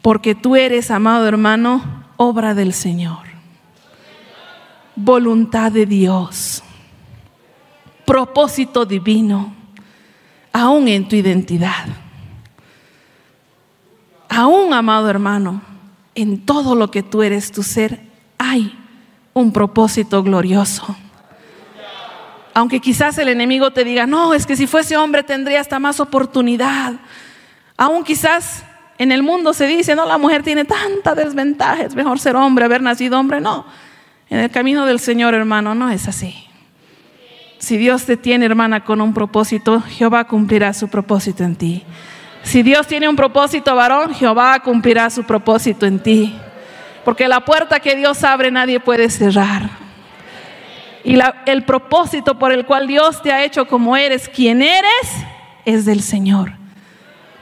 porque 0.00 0.34
tú 0.34 0.56
eres, 0.56 0.90
amado 0.90 1.28
hermano, 1.28 2.06
obra 2.16 2.54
del 2.54 2.72
Señor, 2.72 3.18
voluntad 4.96 5.70
de 5.70 5.84
Dios, 5.84 6.62
propósito 8.06 8.86
divino, 8.86 9.54
aún 10.50 10.88
en 10.88 11.06
tu 11.06 11.14
identidad. 11.14 11.88
Aún, 14.30 14.72
amado 14.72 15.10
hermano, 15.10 15.60
en 16.14 16.46
todo 16.46 16.74
lo 16.74 16.90
que 16.90 17.02
tú 17.02 17.22
eres, 17.22 17.52
tu 17.52 17.62
ser, 17.62 18.11
hay 18.42 18.78
un 19.32 19.52
propósito 19.52 20.22
glorioso. 20.22 20.96
Aunque 22.54 22.80
quizás 22.80 23.16
el 23.18 23.28
enemigo 23.28 23.70
te 23.70 23.84
diga, 23.84 24.06
no, 24.06 24.34
es 24.34 24.44
que 24.44 24.56
si 24.56 24.66
fuese 24.66 24.96
hombre 24.96 25.22
tendría 25.22 25.60
hasta 25.60 25.78
más 25.78 26.00
oportunidad. 26.00 26.94
Aún 27.78 28.04
quizás 28.04 28.64
en 28.98 29.10
el 29.10 29.22
mundo 29.22 29.54
se 29.54 29.66
dice, 29.66 29.94
no, 29.94 30.04
la 30.04 30.18
mujer 30.18 30.42
tiene 30.42 30.64
tanta 30.64 31.14
desventaja, 31.14 31.82
es 31.82 31.94
mejor 31.94 32.18
ser 32.18 32.36
hombre, 32.36 32.66
haber 32.66 32.82
nacido 32.82 33.18
hombre. 33.18 33.40
No, 33.40 33.64
en 34.28 34.38
el 34.38 34.50
camino 34.50 34.84
del 34.84 35.00
Señor, 35.00 35.34
hermano, 35.34 35.74
no 35.74 35.88
es 35.88 36.08
así. 36.08 36.34
Si 37.58 37.76
Dios 37.76 38.04
te 38.04 38.16
tiene, 38.16 38.44
hermana, 38.44 38.84
con 38.84 39.00
un 39.00 39.14
propósito, 39.14 39.80
Jehová 39.80 40.24
cumplirá 40.24 40.74
su 40.74 40.88
propósito 40.88 41.44
en 41.44 41.56
ti. 41.56 41.84
Si 42.42 42.62
Dios 42.62 42.86
tiene 42.88 43.08
un 43.08 43.16
propósito, 43.16 43.74
varón, 43.76 44.12
Jehová 44.14 44.60
cumplirá 44.60 45.08
su 45.10 45.22
propósito 45.24 45.86
en 45.86 46.00
ti. 46.00 46.34
Porque 47.04 47.28
la 47.28 47.40
puerta 47.44 47.80
que 47.80 47.96
Dios 47.96 48.24
abre 48.24 48.50
nadie 48.50 48.80
puede 48.80 49.10
cerrar. 49.10 49.70
Y 51.04 51.18
el 51.46 51.64
propósito 51.64 52.38
por 52.38 52.52
el 52.52 52.64
cual 52.64 52.86
Dios 52.86 53.22
te 53.22 53.32
ha 53.32 53.44
hecho 53.44 53.66
como 53.66 53.96
eres, 53.96 54.28
quien 54.28 54.62
eres, 54.62 55.10
es 55.64 55.84
del 55.84 56.02
Señor. 56.02 56.52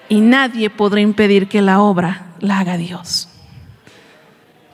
Y 0.09 0.21
nadie 0.21 0.71
podrá 0.71 1.01
impedir 1.01 1.49
que 1.49 1.63
la 1.63 1.81
obra 1.81 2.27
la 2.41 2.59
haga 2.59 2.77
Dios. 2.77 3.30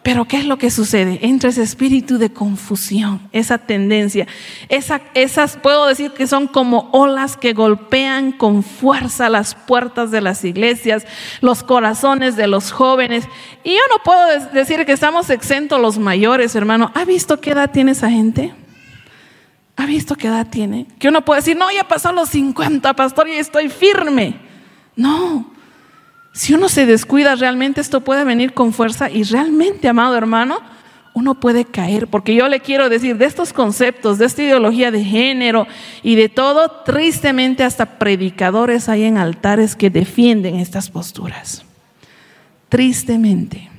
Pero 0.06 0.24
¿qué 0.24 0.36
es 0.36 0.44
lo 0.44 0.56
que 0.56 0.70
sucede? 0.70 1.18
Entra 1.22 1.50
ese 1.50 1.64
espíritu 1.64 2.16
de 2.16 2.30
confusión, 2.30 3.20
esa 3.32 3.58
tendencia. 3.58 4.28
esas 4.68 5.56
puedo 5.56 5.88
decir 5.88 6.12
que 6.12 6.28
son 6.28 6.46
como 6.46 6.90
olas 6.92 7.36
que 7.36 7.54
golpean 7.54 8.30
con 8.30 8.62
fuerza 8.62 9.28
las 9.28 9.56
puertas 9.56 10.12
de 10.12 10.20
las 10.20 10.44
iglesias, 10.44 11.04
los 11.40 11.64
corazones 11.64 12.36
de 12.36 12.46
los 12.46 12.70
jóvenes. 12.70 13.24
Y 13.64 13.72
yo 13.72 13.80
no 13.90 14.00
puedo 14.04 14.48
decir 14.52 14.86
que 14.86 14.92
estamos 14.92 15.28
exentos 15.28 15.80
los 15.80 15.98
mayores, 15.98 16.54
hermano. 16.54 16.92
¿Ha 16.94 17.04
visto 17.04 17.40
qué 17.40 17.50
edad 17.50 17.72
tiene 17.72 17.90
esa 17.90 18.08
gente? 18.08 18.54
¿Ha 19.74 19.86
visto 19.86 20.14
qué 20.14 20.28
edad 20.28 20.46
tiene? 20.46 20.86
Que 21.00 21.08
uno 21.08 21.24
puede 21.24 21.40
decir, 21.40 21.56
no, 21.56 21.68
ya 21.72 21.82
pasó 21.82 22.12
los 22.12 22.28
50, 22.28 22.94
pastor, 22.94 23.26
y 23.26 23.32
estoy 23.32 23.68
firme. 23.70 24.36
No, 24.94 25.50
si 26.36 26.52
uno 26.52 26.68
se 26.68 26.84
descuida 26.84 27.34
realmente 27.34 27.80
esto 27.80 28.02
puede 28.02 28.22
venir 28.22 28.52
con 28.52 28.74
fuerza 28.74 29.08
y 29.10 29.22
realmente, 29.22 29.88
amado 29.88 30.18
hermano, 30.18 30.58
uno 31.14 31.40
puede 31.40 31.64
caer, 31.64 32.08
porque 32.08 32.34
yo 32.34 32.46
le 32.46 32.60
quiero 32.60 32.90
decir, 32.90 33.16
de 33.16 33.24
estos 33.24 33.54
conceptos, 33.54 34.18
de 34.18 34.26
esta 34.26 34.42
ideología 34.42 34.90
de 34.90 35.02
género 35.02 35.66
y 36.02 36.14
de 36.14 36.28
todo, 36.28 36.82
tristemente 36.84 37.64
hasta 37.64 37.98
predicadores 37.98 38.90
hay 38.90 39.04
en 39.04 39.16
altares 39.16 39.74
que 39.74 39.88
defienden 39.88 40.56
estas 40.56 40.90
posturas. 40.90 41.64
Tristemente, 42.68 43.70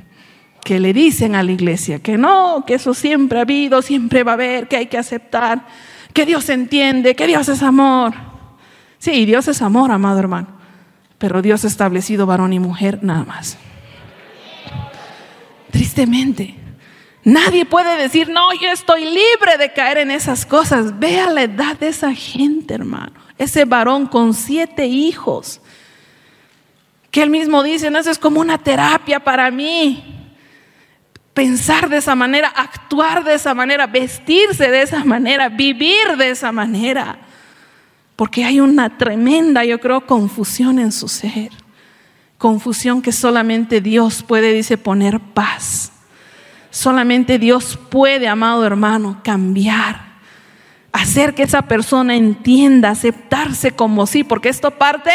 que 0.64 0.80
le 0.80 0.94
dicen 0.94 1.36
a 1.36 1.44
la 1.44 1.52
iglesia 1.52 2.00
que 2.00 2.18
no, 2.18 2.64
que 2.66 2.74
eso 2.74 2.96
siempre 2.96 3.38
ha 3.38 3.44
habido, 3.44 3.84
siempre 3.84 4.24
va 4.24 4.32
a 4.32 4.34
haber, 4.34 4.68
que 4.68 4.78
hay 4.78 4.88
que 4.88 4.98
aceptar, 4.98 5.64
que 6.12 6.26
Dios 6.26 6.50
entiende, 6.50 7.16
que 7.16 7.28
Dios 7.28 7.50
es 7.50 7.62
amor. 7.62 8.16
Sí, 8.98 9.28
Dios 9.28 9.48
es 9.48 9.62
amor, 9.62 9.92
amado 9.92 10.18
hermano 10.18 10.57
pero 11.18 11.42
Dios 11.42 11.64
ha 11.64 11.68
establecido 11.68 12.26
varón 12.26 12.54
y 12.54 12.60
mujer 12.60 13.00
nada 13.02 13.24
más. 13.24 13.58
Tristemente, 15.72 16.56
nadie 17.24 17.66
puede 17.66 17.98
decir, 17.98 18.30
no, 18.30 18.54
yo 18.62 18.70
estoy 18.70 19.06
libre 19.06 19.58
de 19.58 19.74
caer 19.74 19.98
en 20.00 20.12
esas 20.12 20.46
cosas. 20.46 21.00
Vea 21.00 21.30
la 21.30 21.44
edad 21.44 21.78
de 21.78 21.90
esa 21.90 22.14
gente, 22.14 22.76
hermano. 22.76 23.14
Ese 23.38 23.66
varón 23.66 24.08
con 24.08 24.34
siete 24.34 24.86
hijos, 24.86 25.60
que 27.12 27.24
él 27.24 27.30
mismo 27.30 27.64
dice, 27.64 27.90
no, 27.90 28.00
eso 28.00 28.12
es 28.12 28.20
como 28.20 28.40
una 28.40 28.58
terapia 28.58 29.20
para 29.20 29.50
mí. 29.50 30.14
Pensar 31.34 31.90
de 31.90 31.98
esa 31.98 32.16
manera, 32.16 32.48
actuar 32.48 33.24
de 33.24 33.36
esa 33.36 33.54
manera, 33.54 33.86
vestirse 33.86 34.70
de 34.70 34.82
esa 34.82 35.04
manera, 35.04 35.50
vivir 35.50 36.18
de 36.18 36.32
esa 36.32 36.52
manera 36.52 37.27
porque 38.18 38.44
hay 38.44 38.60
una 38.60 38.98
tremenda, 38.98 39.64
yo 39.64 39.80
creo, 39.80 40.06
confusión 40.08 40.80
en 40.80 40.92
su 40.92 41.08
ser. 41.08 41.52
Confusión 42.40 43.04
que 43.04 43.12
solamente 43.12 43.80
Dios 43.80 44.24
puede, 44.24 44.54
dice, 44.54 44.78
poner 44.78 45.20
paz. 45.20 45.92
Solamente 46.72 47.38
Dios 47.38 47.80
puede, 47.90 48.28
amado 48.28 48.66
hermano, 48.66 49.22
cambiar. 49.24 50.02
Hacer 50.92 51.36
que 51.36 51.44
esa 51.44 51.62
persona 51.62 52.16
entienda, 52.16 52.90
aceptarse 52.90 53.72
como 53.72 54.08
sí, 54.08 54.24
porque 54.24 54.50
esto 54.50 54.72
parte 54.72 55.12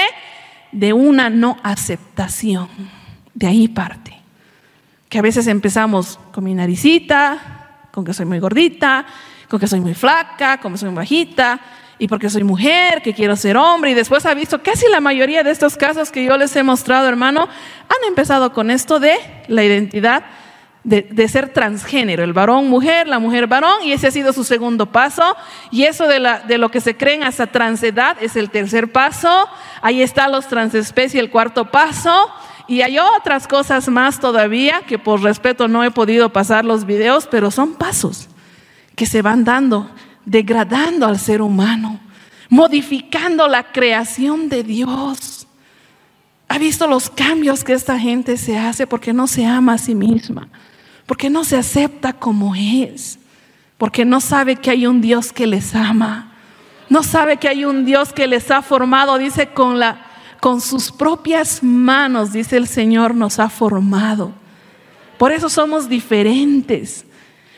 de 0.71 0.93
una 0.93 1.29
no 1.29 1.57
aceptación. 1.65 2.69
De 3.35 3.49
ahí 3.49 3.67
parte. 3.67 4.17
Que 5.09 5.19
a 5.19 5.23
veces 5.23 5.49
empezamos 5.49 6.21
con 6.33 6.45
mi 6.45 6.55
naricita, 6.55 7.89
con 7.91 8.05
que 8.05 8.15
soy 8.15 8.27
muy 8.27 8.39
gordita, 8.39 9.05
con 9.49 9.59
que 9.59 9.67
soy 9.67 9.81
muy 9.81 9.95
flaca, 9.95 10.59
con 10.59 10.71
que 10.71 10.79
soy 10.79 10.91
muy 10.91 10.99
bajita, 10.99 11.61
y 12.03 12.09
porque 12.09 12.29
soy 12.29 12.43
mujer, 12.43 13.01
que 13.01 13.15
quiero 13.15 13.37
ser 13.37 13.57
hombre, 13.57 13.93
y 13.93 13.95
después 13.95 14.27
ha 14.27 14.35
visto 14.35 14.61
casi 14.61 14.89
la 14.91 15.01
mayoría 15.01 15.45
de 15.45 15.53
estos 15.53 15.77
casos 15.77 16.11
que 16.11 16.25
yo 16.25 16.37
les 16.37 16.57
he 16.57 16.65
mostrado, 16.65 17.07
hermano, 17.07 17.43
han 17.43 18.09
empezado 18.09 18.53
con 18.53 18.73
esto 18.73 18.99
de 18.99 19.13
la 19.47 19.63
identidad 19.63 20.25
de, 20.83 21.29
ser 21.29 21.51
transgénero, 21.51 22.25
el 22.25 22.33
varón 22.33 22.69
mujer, 22.69 23.07
la 23.07 23.21
mujer 23.21 23.47
varón, 23.47 23.85
y 23.85 23.93
ese 23.93 24.09
ha 24.09 24.11
sido 24.11 24.33
su 24.33 24.43
segundo 24.43 24.87
paso, 24.87 25.37
y 25.71 25.85
eso 25.85 26.09
de, 26.09 26.59
lo 26.59 26.71
que 26.73 26.81
se 26.81 26.97
creen 26.97 27.23
hasta 27.23 27.47
transedad 27.47 28.17
es 28.21 28.35
el 28.35 28.51
tercer 28.51 28.91
paso, 28.91 29.49
ahí 29.81 30.03
está 30.03 30.27
los 30.27 30.49
transespecie, 30.49 31.21
el 31.21 31.31
cuarto 31.31 31.71
paso, 31.71 32.33
y 32.67 32.83
hay 32.83 32.99
otras 32.99 33.47
cosas 33.47 33.89
más 33.89 34.19
todavía 34.19 34.83
que 34.89 34.99
por 34.99 35.23
respeto 35.23 35.69
no 35.69 35.85
he 35.85 35.93
podido 35.93 36.33
pasar 36.33 36.65
los 36.65 36.85
videos, 36.85 37.29
pero 37.31 37.53
son 37.53 37.75
pasos 37.75 38.29
que 38.97 39.07
se 39.07 39.23
van 39.23 39.45
dando 39.45 39.89
degradando 40.25 41.07
al 41.07 41.19
ser 41.19 41.43
humano, 41.43 42.01
modificando 42.49 43.49
la 43.49 43.73
creación 43.73 44.49
de 44.49 44.63
Dios. 44.63 45.47
¿Ha 46.49 46.59
visto 46.59 46.87
los 46.87 47.09
cambios 47.09 47.65
que 47.65 47.73
esta 47.73 47.99
gente 47.99 48.37
se 48.37 48.59
hace 48.59 48.87
porque 48.87 49.13
no 49.13 49.27
se 49.27 49.47
ama 49.47 49.75
a 49.75 49.79
sí 49.79 49.95
misma? 49.95 50.49
Porque 51.07 51.31
no 51.31 51.45
se 51.45 51.57
acepta 51.57 52.13
como 52.13 52.55
es. 52.55 53.19
Porque 53.79 54.05
no 54.05 54.21
sabe 54.21 54.57
que 54.57 54.71
hay 54.71 54.87
un 54.87 55.01
Dios 55.01 55.33
que 55.33 55.47
les 55.47 55.75
ama. 55.75 56.33
No 56.89 57.03
sabe 57.03 57.39
que 57.39 57.49
hay 57.49 57.65
un 57.65 57.85
Dios 57.85 58.13
que 58.13 58.27
les 58.27 58.51
ha 58.51 58.63
formado, 58.63 59.17
dice, 59.19 59.49
con 59.49 59.79
la, 59.79 60.07
Con 60.41 60.61
sus 60.61 60.93
propias 60.93 61.63
manos, 61.63 62.33
dice 62.33 62.57
el 62.57 62.67
Señor, 62.67 63.15
nos 63.15 63.39
ha 63.39 63.49
formado. 63.49 64.33
Por 65.19 65.33
eso 65.33 65.49
somos 65.49 65.89
diferentes. 65.89 67.07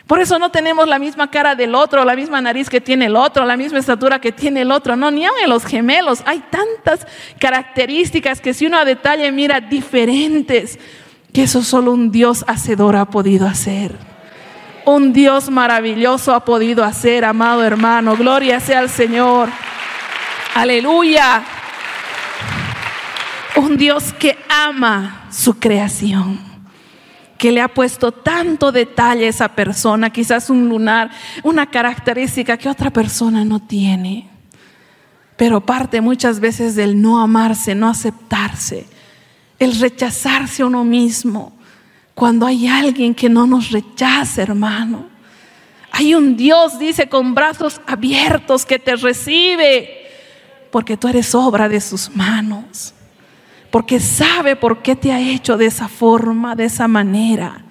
Por 0.07 0.21
eso 0.21 0.39
no 0.39 0.51
tenemos 0.51 0.87
la 0.87 0.99
misma 0.99 1.31
cara 1.31 1.55
del 1.55 1.75
otro, 1.75 2.05
la 2.05 2.15
misma 2.15 2.41
nariz 2.41 2.69
que 2.69 2.81
tiene 2.81 3.07
el 3.07 3.17
otro, 3.17 3.47
la 3.47 3.57
misma 3.57 3.79
estatura 3.79 4.21
que 4.21 4.33
tiene 4.33 4.61
el 4.61 4.71
otro. 4.71 4.97
No, 4.97 5.11
ni 5.11 5.25
aun 5.25 5.37
en 5.43 5.49
los 5.49 5.65
gemelos. 5.65 6.23
Hay 6.27 6.45
tantas 6.51 7.07
características 7.39 8.41
que 8.41 8.53
si 8.53 8.67
uno 8.67 8.79
a 8.79 8.85
detalle 8.85 9.33
mira 9.33 9.61
diferentes, 9.61 10.79
que 11.33 11.45
eso 11.45 11.63
solo 11.63 11.93
un 11.93 12.11
Dios 12.11 12.45
hacedor 12.47 12.97
ha 12.97 13.07
podido 13.07 13.47
hacer. 13.47 13.97
Un 14.85 15.15
Dios 15.15 15.49
maravilloso 15.49 16.35
ha 16.35 16.45
podido 16.45 16.85
hacer, 16.85 17.25
amado 17.25 17.65
hermano. 17.65 18.15
Gloria 18.15 18.61
sea 18.61 18.81
al 18.81 18.91
Señor. 18.91 19.49
Aleluya. 20.55 21.43
Un 23.57 23.79
Dios 23.79 24.13
que 24.13 24.37
ama 24.51 25.29
su 25.31 25.59
creación 25.59 26.54
que 27.39 27.53
le 27.53 27.61
ha 27.61 27.69
puesto 27.69 28.13
tanto 28.13 28.73
detalle 28.73 29.27
a 29.27 29.29
esa 29.29 29.49
persona, 29.49 30.11
quizás 30.11 30.51
un 30.51 30.69
lunar, 30.69 31.11
una 31.43 31.67
característica 31.67 32.57
que 32.57 32.69
otra 32.69 32.91
persona 32.91 33.45
no 33.45 33.61
tiene. 33.61 34.29
Pero 35.37 35.61
parte 35.61 36.01
muchas 36.01 36.39
veces 36.39 36.75
del 36.75 37.01
no 37.01 37.21
amarse, 37.21 37.75
no 37.75 37.89
aceptarse, 37.89 38.87
el 39.59 39.79
rechazarse 39.79 40.63
a 40.63 40.67
uno 40.67 40.85
mismo. 40.85 41.53
Cuando 42.15 42.47
hay 42.47 42.69
alguien 42.69 43.15
que 43.15 43.29
no 43.29 43.47
nos 43.47 43.71
rechaza, 43.71 44.43
hermano. 44.43 45.07
Hay 45.91 46.15
un 46.15 46.37
Dios, 46.37 46.79
dice, 46.79 47.09
con 47.09 47.35
brazos 47.35 47.81
abiertos 47.87 48.65
que 48.65 48.79
te 48.79 48.97
recibe, 48.97 50.07
porque 50.71 50.97
tú 50.97 51.09
eres 51.09 51.35
obra 51.35 51.69
de 51.69 51.81
sus 51.81 52.15
manos 52.15 52.95
porque 53.75 53.99
sabe 53.99 54.55
por 54.55 54.83
qué 54.83 54.95
te 54.95 55.11
ha 55.11 55.19
hecho 55.19 55.57
de 55.57 55.67
esa 55.67 55.89
forma, 55.89 56.55
de 56.55 56.67
esa 56.67 56.87
manera. 56.87 57.65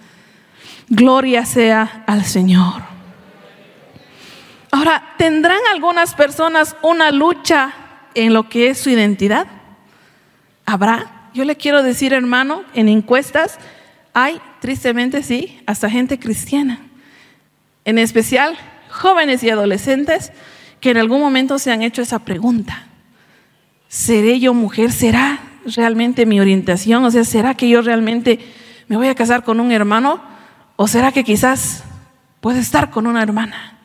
Gloria 0.90 1.46
sea 1.46 2.04
al 2.06 2.26
Señor. 2.26 2.82
Ahora, 4.70 5.14
¿tendrán 5.18 5.62
algunas 5.74 6.14
personas 6.14 6.76
una 6.82 7.10
lucha 7.12 7.74
en 8.16 8.34
lo 8.34 8.50
que 8.50 8.70
es 8.70 8.80
su 8.80 8.90
identidad? 8.90 9.48
¿Habrá? 10.66 11.30
Yo 11.34 11.46
le 11.46 11.56
quiero 11.56 11.82
decir, 11.82 12.12
hermano, 12.12 12.64
en 12.74 12.90
encuestas 12.90 13.58
hay, 14.14 14.42
tristemente 14.60 15.24
sí, 15.24 15.62
hasta 15.66 15.90
gente 15.90 16.20
cristiana. 16.20 16.82
En 17.86 17.98
especial, 17.98 18.58
jóvenes 18.90 19.42
y 19.44 19.50
adolescentes 19.50 20.34
que 20.82 20.90
en 20.90 20.98
algún 20.98 21.22
momento 21.22 21.60
se 21.60 21.72
han 21.72 21.82
hecho 21.82 22.02
esa 22.02 22.20
pregunta. 22.20 22.88
¿Seré 23.88 24.42
yo 24.42 24.54
mujer? 24.54 24.92
¿Será 24.92 25.40
realmente 25.66 26.26
mi 26.26 26.40
orientación? 26.40 27.04
O 27.06 27.12
sea, 27.12 27.24
¿será 27.24 27.56
que 27.56 27.70
yo 27.70 27.82
realmente 27.82 28.40
me 28.88 28.98
voy 28.98 29.08
a 29.08 29.16
casar 29.16 29.44
con 29.44 29.60
un 29.60 29.72
hermano? 29.72 30.22
¿O 30.76 30.88
será 30.88 31.12
que 31.12 31.24
quizás 31.24 31.84
puedo 32.42 32.60
estar 32.60 32.90
con 32.90 33.08
una 33.08 33.22
hermana? 33.22 33.80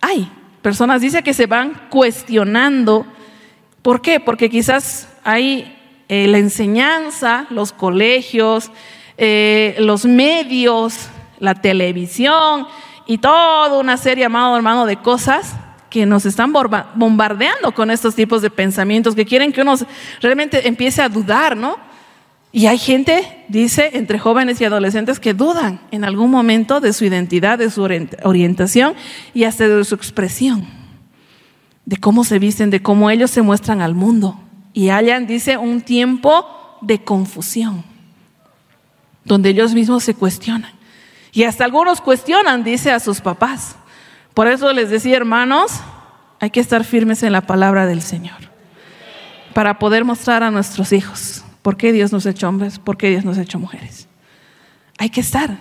Hay 0.00 0.30
personas, 0.62 1.00
dice 1.00 1.22
que 1.22 1.34
se 1.34 1.46
van 1.46 1.88
cuestionando. 1.90 3.06
¿Por 3.82 4.02
qué? 4.02 4.20
Porque 4.20 4.50
quizás 4.50 5.08
hay 5.24 5.76
eh, 6.08 6.26
la 6.28 6.38
enseñanza, 6.38 7.46
los 7.50 7.72
colegios, 7.72 8.70
eh, 9.16 9.76
los 9.78 10.04
medios, 10.04 11.08
la 11.38 11.54
televisión 11.54 12.66
y 13.06 13.18
toda 13.18 13.78
una 13.78 13.96
serie, 13.96 14.24
amado 14.24 14.56
hermano, 14.56 14.86
de 14.86 14.96
cosas 14.96 15.54
que 15.90 16.06
nos 16.06 16.26
están 16.26 16.52
bombardeando 16.52 17.72
con 17.72 17.90
estos 17.90 18.14
tipos 18.14 18.42
de 18.42 18.50
pensamientos, 18.50 19.14
que 19.14 19.24
quieren 19.24 19.52
que 19.52 19.62
uno 19.62 19.74
realmente 20.20 20.68
empiece 20.68 21.02
a 21.02 21.08
dudar, 21.08 21.56
¿no? 21.56 21.76
Y 22.50 22.66
hay 22.66 22.78
gente, 22.78 23.44
dice, 23.48 23.90
entre 23.94 24.18
jóvenes 24.18 24.60
y 24.60 24.64
adolescentes 24.64 25.20
que 25.20 25.34
dudan 25.34 25.80
en 25.90 26.04
algún 26.04 26.30
momento 26.30 26.80
de 26.80 26.92
su 26.92 27.04
identidad, 27.04 27.58
de 27.58 27.70
su 27.70 27.82
orientación 28.22 28.94
y 29.34 29.44
hasta 29.44 29.68
de 29.68 29.84
su 29.84 29.94
expresión, 29.94 30.66
de 31.84 31.96
cómo 31.98 32.24
se 32.24 32.38
visten, 32.38 32.70
de 32.70 32.82
cómo 32.82 33.10
ellos 33.10 33.30
se 33.30 33.42
muestran 33.42 33.82
al 33.82 33.94
mundo. 33.94 34.40
Y 34.72 34.88
hallan, 34.88 35.26
dice, 35.26 35.58
un 35.58 35.82
tiempo 35.82 36.46
de 36.80 37.02
confusión, 37.02 37.84
donde 39.24 39.50
ellos 39.50 39.74
mismos 39.74 40.04
se 40.04 40.14
cuestionan. 40.14 40.72
Y 41.32 41.44
hasta 41.44 41.64
algunos 41.64 42.00
cuestionan, 42.00 42.64
dice, 42.64 42.90
a 42.90 43.00
sus 43.00 43.20
papás. 43.20 43.76
Por 44.38 44.46
eso 44.46 44.72
les 44.72 44.88
decía, 44.88 45.16
hermanos, 45.16 45.80
hay 46.38 46.50
que 46.50 46.60
estar 46.60 46.84
firmes 46.84 47.24
en 47.24 47.32
la 47.32 47.40
palabra 47.40 47.86
del 47.86 48.02
Señor 48.02 48.36
para 49.52 49.80
poder 49.80 50.04
mostrar 50.04 50.44
a 50.44 50.52
nuestros 50.52 50.92
hijos 50.92 51.44
por 51.60 51.76
qué 51.76 51.90
Dios 51.90 52.12
nos 52.12 52.24
ha 52.24 52.30
hecho 52.30 52.48
hombres, 52.48 52.78
por 52.78 52.96
qué 52.96 53.10
Dios 53.10 53.24
nos 53.24 53.36
ha 53.36 53.42
hecho 53.42 53.58
mujeres. 53.58 54.06
Hay 54.96 55.10
que 55.10 55.22
estar. 55.22 55.58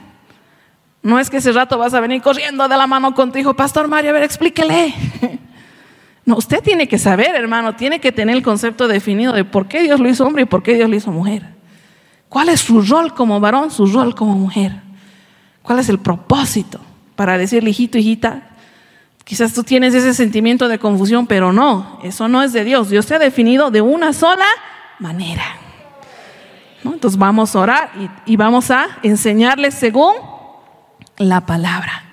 No 1.02 1.18
es 1.18 1.32
que 1.32 1.38
ese 1.38 1.54
rato 1.54 1.80
vas 1.80 1.96
a 1.96 2.00
venir 2.02 2.22
corriendo 2.22 2.68
de 2.68 2.78
la 2.78 2.86
mano 2.86 3.16
con 3.16 3.32
tu 3.32 3.40
hijo, 3.40 3.56
Pastor 3.56 3.88
Mario, 3.88 4.12
a 4.12 4.14
ver, 4.14 4.22
explíquele. 4.22 4.94
No, 6.24 6.36
usted 6.36 6.62
tiene 6.62 6.88
que 6.88 7.00
saber, 7.00 7.34
hermano, 7.34 7.76
tiene 7.76 8.00
que 8.00 8.12
tener 8.12 8.36
el 8.36 8.44
concepto 8.44 8.88
definido 8.88 9.34
de 9.34 9.44
por 9.44 9.68
qué 9.68 9.82
Dios 9.82 10.00
lo 10.00 10.08
hizo 10.08 10.24
hombre 10.24 10.44
y 10.44 10.46
por 10.46 10.62
qué 10.62 10.76
Dios 10.76 10.88
lo 10.88 10.96
hizo 10.96 11.12
mujer. 11.12 11.56
¿Cuál 12.30 12.50
es 12.50 12.60
su 12.60 12.82
rol 12.82 13.16
como 13.16 13.40
varón, 13.40 13.72
su 13.72 13.88
rol 13.88 14.14
como 14.14 14.36
mujer? 14.36 14.74
¿Cuál 15.64 15.80
es 15.80 15.90
el 15.90 15.98
propósito 15.98 16.80
para 17.16 17.40
decirle, 17.40 17.72
hijito, 17.72 17.98
hijita, 17.98 18.47
Quizás 19.28 19.54
tú 19.54 19.62
tienes 19.66 19.94
ese 19.94 20.14
sentimiento 20.14 20.70
de 20.70 20.80
confusión, 20.80 21.28
pero 21.28 21.52
no, 21.52 22.00
eso 22.02 22.30
no 22.30 22.44
es 22.44 22.54
de 22.54 22.64
Dios. 22.64 22.90
Dios 22.90 23.08
te 23.08 23.16
ha 23.16 23.20
definido 23.20 23.72
de 23.72 23.82
una 23.82 24.14
sola 24.14 24.46
manera. 25.00 25.44
Entonces 26.82 27.20
vamos 27.20 27.54
a 27.54 27.60
orar 27.60 27.92
y, 28.26 28.38
vamos 28.38 28.72
a 28.72 28.88
enseñarles 29.04 29.74
según 29.74 30.14
la 31.18 31.46
palabra. 31.46 32.06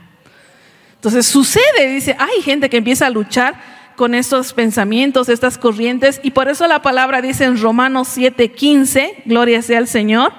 Entonces 0.97 1.25
sucede, 1.25 1.87
dice, 1.87 2.17
hay 2.19 2.43
gente 2.43 2.69
que 2.69 2.79
empieza 2.79 3.07
a 3.07 3.11
luchar 3.11 3.55
con 3.95 4.17
estos 4.17 4.53
pensamientos, 4.53 5.29
estas 5.29 5.57
corrientes, 5.57 6.19
y 6.25 6.33
por 6.33 6.49
eso 6.49 6.67
la 6.67 6.83
palabra 6.83 7.23
dice 7.23 7.45
en 7.45 7.63
Romanos 7.63 8.09
7:15, 8.17 9.23
gloria 9.25 9.63
sea 9.63 9.79
al 9.79 9.87
Señor. 9.87 10.33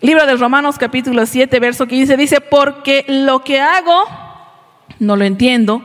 Libro 0.00 0.24
de 0.26 0.36
Romanos 0.36 0.76
capítulo 0.78 1.26
7, 1.26 1.58
verso 1.58 1.88
15 1.88 2.16
dice, 2.16 2.40
porque 2.40 3.04
lo 3.08 3.42
que 3.42 3.60
hago 3.60 4.31
no 5.02 5.16
lo 5.16 5.24
entiendo, 5.24 5.82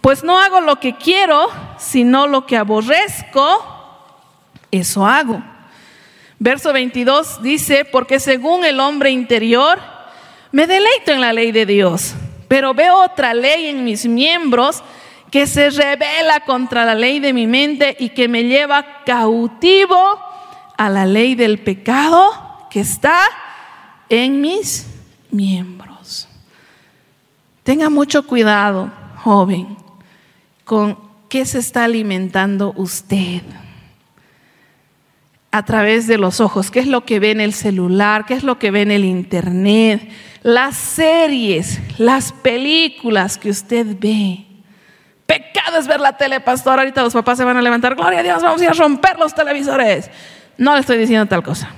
pues 0.00 0.22
no 0.22 0.38
hago 0.38 0.60
lo 0.60 0.80
que 0.80 0.94
quiero, 0.94 1.48
sino 1.78 2.26
lo 2.26 2.46
que 2.46 2.56
aborrezco, 2.56 3.66
eso 4.70 5.06
hago. 5.06 5.42
Verso 6.38 6.72
22 6.72 7.42
dice, 7.42 7.84
porque 7.84 8.20
según 8.20 8.64
el 8.64 8.80
hombre 8.80 9.10
interior, 9.10 9.78
me 10.52 10.66
deleito 10.66 11.12
en 11.12 11.20
la 11.20 11.32
ley 11.32 11.52
de 11.52 11.66
Dios, 11.66 12.14
pero 12.48 12.72
veo 12.72 13.02
otra 13.02 13.34
ley 13.34 13.66
en 13.66 13.84
mis 13.84 14.06
miembros 14.06 14.82
que 15.30 15.46
se 15.46 15.70
revela 15.70 16.40
contra 16.46 16.84
la 16.84 16.94
ley 16.94 17.20
de 17.20 17.32
mi 17.32 17.46
mente 17.46 17.96
y 17.98 18.10
que 18.10 18.28
me 18.28 18.44
lleva 18.44 19.02
cautivo 19.04 20.18
a 20.76 20.88
la 20.88 21.06
ley 21.06 21.34
del 21.34 21.58
pecado 21.58 22.68
que 22.70 22.80
está 22.80 23.20
en 24.08 24.40
mis 24.40 24.86
miembros. 25.30 25.89
Tenga 27.70 27.88
mucho 27.88 28.26
cuidado, 28.26 28.90
joven, 29.18 29.76
con 30.64 30.98
qué 31.28 31.46
se 31.46 31.60
está 31.60 31.84
alimentando 31.84 32.72
usted 32.74 33.42
a 35.52 35.64
través 35.64 36.08
de 36.08 36.18
los 36.18 36.40
ojos, 36.40 36.72
qué 36.72 36.80
es 36.80 36.88
lo 36.88 37.04
que 37.04 37.20
ve 37.20 37.30
en 37.30 37.40
el 37.40 37.54
celular, 37.54 38.26
qué 38.26 38.34
es 38.34 38.42
lo 38.42 38.58
que 38.58 38.72
ve 38.72 38.82
en 38.82 38.90
el 38.90 39.04
internet, 39.04 40.10
las 40.42 40.76
series, 40.76 41.78
las 41.96 42.32
películas 42.32 43.38
que 43.38 43.50
usted 43.50 43.86
ve. 44.00 44.46
Pecado 45.26 45.78
es 45.78 45.86
ver 45.86 46.00
la 46.00 46.16
tele, 46.16 46.40
pastor. 46.40 46.80
Ahorita 46.80 47.04
los 47.04 47.12
papás 47.12 47.38
se 47.38 47.44
van 47.44 47.56
a 47.56 47.62
levantar. 47.62 47.94
Gloria 47.94 48.18
a 48.18 48.22
Dios, 48.24 48.42
vamos 48.42 48.60
a 48.60 48.64
ir 48.64 48.70
a 48.70 48.72
romper 48.72 49.16
los 49.16 49.32
televisores. 49.32 50.10
No 50.58 50.74
le 50.74 50.80
estoy 50.80 50.98
diciendo 50.98 51.26
tal 51.26 51.44
cosa. 51.44 51.70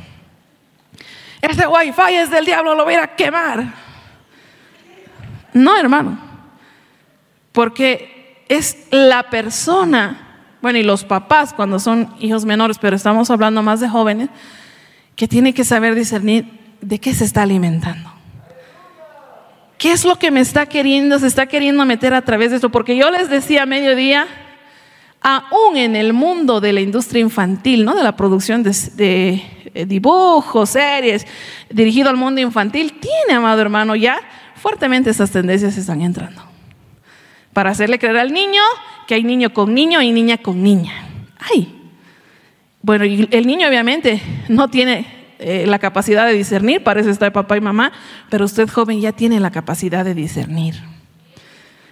Ese 1.43 1.67
wifi 1.67 2.15
es 2.15 2.31
del 2.31 2.47
diablo, 2.47 2.75
lo 2.75 2.85
voy 2.85 2.95
a 2.95 3.09
quemar. 3.09 3.82
No, 5.53 5.77
hermano. 5.77 6.19
Porque 7.53 8.45
es 8.49 8.87
la 8.91 9.25
persona, 9.31 10.39
bueno, 10.61 10.79
y 10.79 10.83
los 10.83 11.05
papás 11.05 11.53
cuando 11.53 11.79
son 11.79 12.15
hijos 12.21 12.45
menores, 12.45 12.79
pero 12.79 12.97
estamos 12.97 13.31
hablando 13.31 13.63
más 13.63 13.81
de 13.81 13.89
jóvenes, 13.89 14.29
que 15.17 15.29
tiene 15.29 15.53
que 15.53 15.65
saber 15.65 15.95
discernir 15.95 16.47
de 16.81 16.99
qué 16.99 17.15
se 17.15 17.25
está 17.25 17.43
alimentando. 17.43 18.11
¿Qué 19.79 19.93
es 19.93 20.05
lo 20.05 20.17
que 20.17 20.31
me 20.31 20.41
está 20.41 20.67
queriendo, 20.67 21.19
se 21.19 21.27
está 21.27 21.47
queriendo 21.47 21.85
meter 21.85 22.15
a 22.15 22.23
través 22.23 22.51
de 22.51 22.57
esto? 22.57 22.71
Porque 22.71 22.97
yo 22.97 23.11
les 23.11 23.29
decía 23.29 23.65
a 23.65 23.67
mediodía, 23.67 24.27
aún 25.21 25.77
en 25.77 25.97
el 25.97 26.13
mundo 26.13 26.61
de 26.61 26.73
la 26.73 26.81
industria 26.81 27.21
infantil, 27.21 27.85
¿no? 27.85 27.95
de 27.95 28.03
la 28.03 28.17
producción 28.17 28.63
de, 28.63 28.71
de 28.95 29.43
eh, 29.75 29.87
dibujos, 29.87 30.71
series, 30.71 31.27
dirigido 31.71 32.11
al 32.11 32.17
mundo 32.17 32.41
infantil, 32.41 33.01
tiene, 33.01 33.39
amado 33.39 33.61
hermano, 33.61 33.97
ya 33.97 34.21
fuertemente 34.63 35.11
esas 35.11 35.33
tendencias 35.33 35.77
están 35.77 36.03
entrando. 36.03 36.41
Para 37.53 37.71
hacerle 37.71 37.99
creer 37.99 38.17
al 38.17 38.33
niño 38.33 38.63
que 39.09 39.15
hay 39.15 39.25
niño 39.25 39.53
con 39.53 39.75
niño 39.75 40.01
y 40.01 40.13
niña 40.13 40.39
con 40.39 40.63
niña. 40.63 40.93
Ay. 41.39 41.91
Bueno, 42.81 43.05
el 43.05 43.47
niño 43.47 43.69
obviamente 43.69 44.23
no 44.49 44.69
tiene 44.69 45.07
eh, 45.41 45.67
la 45.67 45.81
capacidad 45.81 46.27
de 46.27 46.35
discernir, 46.35 46.85
para 46.85 47.01
el 47.01 47.33
papá 47.33 47.57
y 47.57 47.61
mamá, 47.61 47.91
pero 48.31 48.45
usted 48.45 48.71
joven 48.71 49.01
ya 49.01 49.11
tiene 49.11 49.41
la 49.41 49.51
capacidad 49.51 50.05
de 50.05 50.15
discernir. 50.15 50.77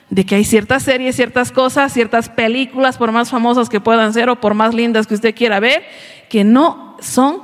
De 0.09 0.25
que 0.25 0.37
hay 0.37 0.45
ciertas 0.45 0.85
series, 0.85 1.17
ciertas 1.17 1.51
cosas, 1.51 1.93
ciertas 1.93 2.29
películas, 2.29 2.97
por 2.97 3.11
más 3.11 3.31
famosas 3.31 3.69
que 3.69 3.81
puedan 3.81 4.13
ser 4.13 4.29
o 4.31 4.41
por 4.41 4.55
más 4.55 4.75
lindas 4.75 5.09
que 5.09 5.15
usted 5.15 5.35
quiera 5.35 5.59
ver, 5.59 5.83
que 6.29 6.45
no 6.45 6.97
son 7.01 7.41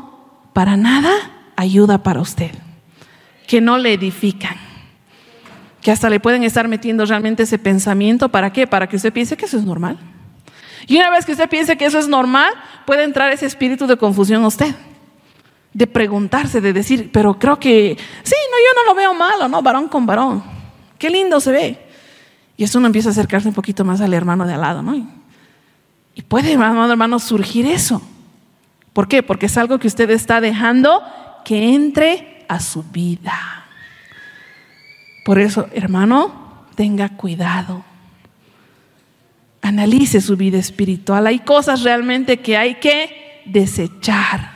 para 0.53 0.77
nada 0.77 1.13
ayuda 1.57 2.05
para 2.05 2.21
usted, 2.21 2.53
que 3.49 3.61
no 3.61 3.79
le 3.79 3.93
edifican, 3.93 4.57
que 5.87 5.93
hasta 5.93 6.11
le 6.11 6.19
pueden 6.19 6.43
estar 6.43 6.67
metiendo 6.67 7.07
realmente 7.07 7.45
ese 7.45 7.61
pensamiento. 7.61 8.29
¿Para 8.29 8.53
qué? 8.53 8.67
Para 8.67 8.89
que 8.89 8.97
usted 8.97 9.13
piense 9.13 9.37
que 9.37 9.45
eso 9.45 9.57
es 9.57 9.63
normal. 9.63 9.97
Y 10.89 10.97
una 10.97 11.11
vez 11.11 11.25
que 11.25 11.31
usted 11.31 11.49
piense 11.49 11.77
que 11.77 11.85
eso 11.85 12.01
es 12.01 12.09
normal, 12.09 12.53
puede 12.85 13.05
entrar 13.05 13.33
ese 13.33 13.47
espíritu 13.47 13.87
de 13.87 13.97
confusión 13.97 14.43
a 14.43 14.49
usted. 14.49 14.75
De 15.73 15.87
preguntarse, 15.87 16.61
de 16.61 16.73
decir, 16.73 17.11
pero 17.13 17.39
creo 17.39 17.61
que, 17.61 17.97
sí, 18.25 18.35
no, 18.51 18.57
yo 18.59 18.83
no 18.83 18.91
lo 18.91 18.97
veo 18.97 19.15
malo, 19.15 19.47
¿no? 19.47 19.63
Varón 19.63 19.87
con 19.87 20.07
varón. 20.07 20.43
Qué 20.99 21.09
lindo 21.09 21.39
se 21.39 21.53
ve. 21.53 21.87
Y 22.57 22.65
eso 22.65 22.79
uno 22.79 22.89
empieza 22.89 23.11
a 23.11 23.13
acercarse 23.13 23.47
un 23.47 23.55
poquito 23.55 23.85
más 23.85 24.01
al 24.01 24.13
hermano 24.13 24.45
de 24.45 24.55
al 24.55 24.63
lado, 24.63 24.83
¿no? 24.83 25.09
Y 26.17 26.23
puede, 26.23 26.53
hermano, 26.53 26.91
hermano, 26.91 27.21
surgir 27.21 27.65
eso. 27.65 28.03
¿Por 28.93 29.07
qué? 29.07 29.23
Porque 29.23 29.47
es 29.47 29.57
algo 29.57 29.79
que 29.79 29.87
usted 29.87 30.11
está 30.11 30.41
dejando 30.41 31.01
que 31.45 31.77
entre 31.77 32.45
a 32.49 32.59
su 32.59 32.83
vida. 32.83 33.56
Por 35.27 35.41
eso, 35.41 35.69
hermano, 35.75 36.65
tenga 36.77 37.09
cuidado 37.11 37.85
analice 39.67 40.21
su 40.21 40.37
vida 40.37 40.59
espiritual. 40.59 41.27
Hay 41.27 41.41
cosas 41.41 41.83
realmente 41.83 42.39
que 42.39 42.57
hay 42.57 42.77
que 42.77 43.43
desechar. 43.47 44.53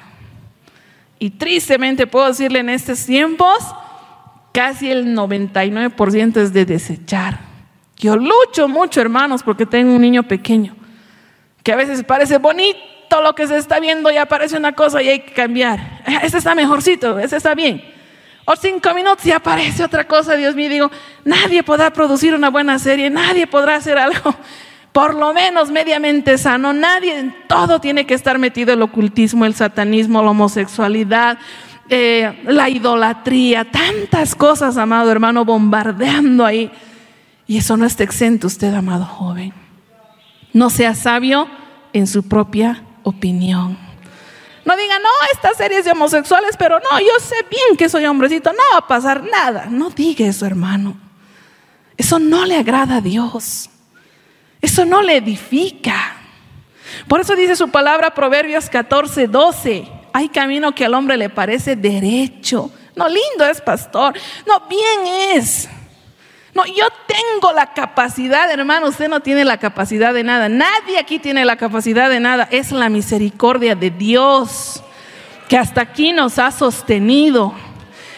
Y 1.18 1.30
tristemente 1.30 2.06
puedo 2.06 2.28
decirle 2.28 2.60
en 2.60 2.70
estos 2.70 3.04
tiempos, 3.04 3.56
casi 4.52 4.90
el 4.90 5.16
99% 5.16 6.36
es 6.36 6.52
de 6.52 6.64
desechar. 6.64 7.40
Yo 7.96 8.16
lucho 8.16 8.68
mucho, 8.68 9.00
hermanos, 9.00 9.42
porque 9.42 9.66
tengo 9.66 9.94
un 9.94 10.00
niño 10.00 10.22
pequeño, 10.22 10.74
que 11.62 11.72
a 11.72 11.76
veces 11.76 12.02
parece 12.04 12.38
bonito 12.38 13.20
lo 13.22 13.34
que 13.34 13.46
se 13.46 13.58
está 13.58 13.80
viendo 13.80 14.10
y 14.10 14.16
aparece 14.16 14.56
una 14.56 14.72
cosa 14.72 15.02
y 15.02 15.08
hay 15.08 15.20
que 15.20 15.32
cambiar. 15.32 16.02
Este 16.22 16.38
está 16.38 16.54
mejorcito, 16.54 17.18
este 17.18 17.36
está 17.36 17.54
bien. 17.54 17.82
O 18.52 18.56
cinco 18.56 18.92
minutos 18.94 19.24
y 19.26 19.30
aparece 19.30 19.84
otra 19.84 20.08
cosa, 20.08 20.34
Dios 20.34 20.56
mío, 20.56 20.68
digo, 20.68 20.90
nadie 21.24 21.62
podrá 21.62 21.92
producir 21.92 22.34
una 22.34 22.50
buena 22.50 22.80
serie, 22.80 23.08
nadie 23.08 23.46
podrá 23.46 23.76
hacer 23.76 23.96
algo 23.96 24.34
por 24.92 25.14
lo 25.14 25.32
menos 25.32 25.70
mediamente 25.70 26.36
sano. 26.36 26.72
Nadie 26.72 27.16
en 27.16 27.32
todo 27.46 27.80
tiene 27.80 28.06
que 28.06 28.14
estar 28.14 28.40
metido 28.40 28.72
el 28.72 28.82
ocultismo, 28.82 29.44
el 29.44 29.54
satanismo, 29.54 30.20
la 30.20 30.30
homosexualidad, 30.30 31.38
eh, 31.88 32.42
la 32.44 32.68
idolatría, 32.68 33.70
tantas 33.70 34.34
cosas, 34.34 34.76
amado 34.78 35.12
hermano, 35.12 35.44
bombardeando 35.44 36.44
ahí. 36.44 36.72
Y 37.46 37.58
eso 37.58 37.76
no 37.76 37.86
está 37.86 38.02
exento 38.02 38.48
usted, 38.48 38.74
amado 38.74 39.04
joven. 39.04 39.52
No 40.52 40.70
sea 40.70 40.96
sabio 40.96 41.46
en 41.92 42.08
su 42.08 42.28
propia 42.28 42.82
opinión. 43.04 43.89
No 44.64 44.76
diga, 44.76 44.98
no, 44.98 45.08
esta 45.32 45.54
serie 45.54 45.78
es 45.78 45.84
de 45.84 45.92
homosexuales, 45.92 46.56
pero 46.58 46.78
no, 46.78 47.00
yo 47.00 47.12
sé 47.20 47.36
bien 47.50 47.76
que 47.76 47.88
soy 47.88 48.04
hombrecito, 48.06 48.52
no 48.52 48.58
va 48.72 48.78
a 48.78 48.86
pasar 48.86 49.22
nada. 49.24 49.66
No 49.70 49.90
diga 49.90 50.26
eso, 50.26 50.46
hermano. 50.46 50.96
Eso 51.96 52.18
no 52.18 52.44
le 52.44 52.56
agrada 52.56 52.96
a 52.96 53.00
Dios. 53.00 53.70
Eso 54.60 54.84
no 54.84 55.02
le 55.02 55.16
edifica. 55.16 56.16
Por 57.08 57.20
eso 57.20 57.34
dice 57.34 57.56
su 57.56 57.70
palabra 57.70 58.14
Proverbios 58.14 58.68
14, 58.68 59.26
12. 59.26 59.88
Hay 60.12 60.28
camino 60.28 60.74
que 60.74 60.84
al 60.84 60.94
hombre 60.94 61.16
le 61.16 61.30
parece 61.30 61.76
derecho. 61.76 62.70
No, 62.96 63.08
lindo 63.08 63.44
es, 63.50 63.60
pastor. 63.60 64.14
No, 64.46 64.60
bien 64.68 65.36
es. 65.36 65.68
No, 66.54 66.64
yo 66.66 66.86
tengo 67.06 67.52
la 67.52 67.72
capacidad, 67.72 68.50
hermano, 68.50 68.88
usted 68.88 69.08
no 69.08 69.20
tiene 69.20 69.44
la 69.44 69.58
capacidad 69.58 70.12
de 70.12 70.24
nada. 70.24 70.48
Nadie 70.48 70.98
aquí 70.98 71.18
tiene 71.18 71.44
la 71.44 71.56
capacidad 71.56 72.10
de 72.10 72.20
nada. 72.20 72.48
Es 72.50 72.72
la 72.72 72.88
misericordia 72.88 73.74
de 73.74 73.90
Dios 73.90 74.82
que 75.48 75.56
hasta 75.56 75.80
aquí 75.80 76.12
nos 76.12 76.38
ha 76.38 76.50
sostenido, 76.50 77.52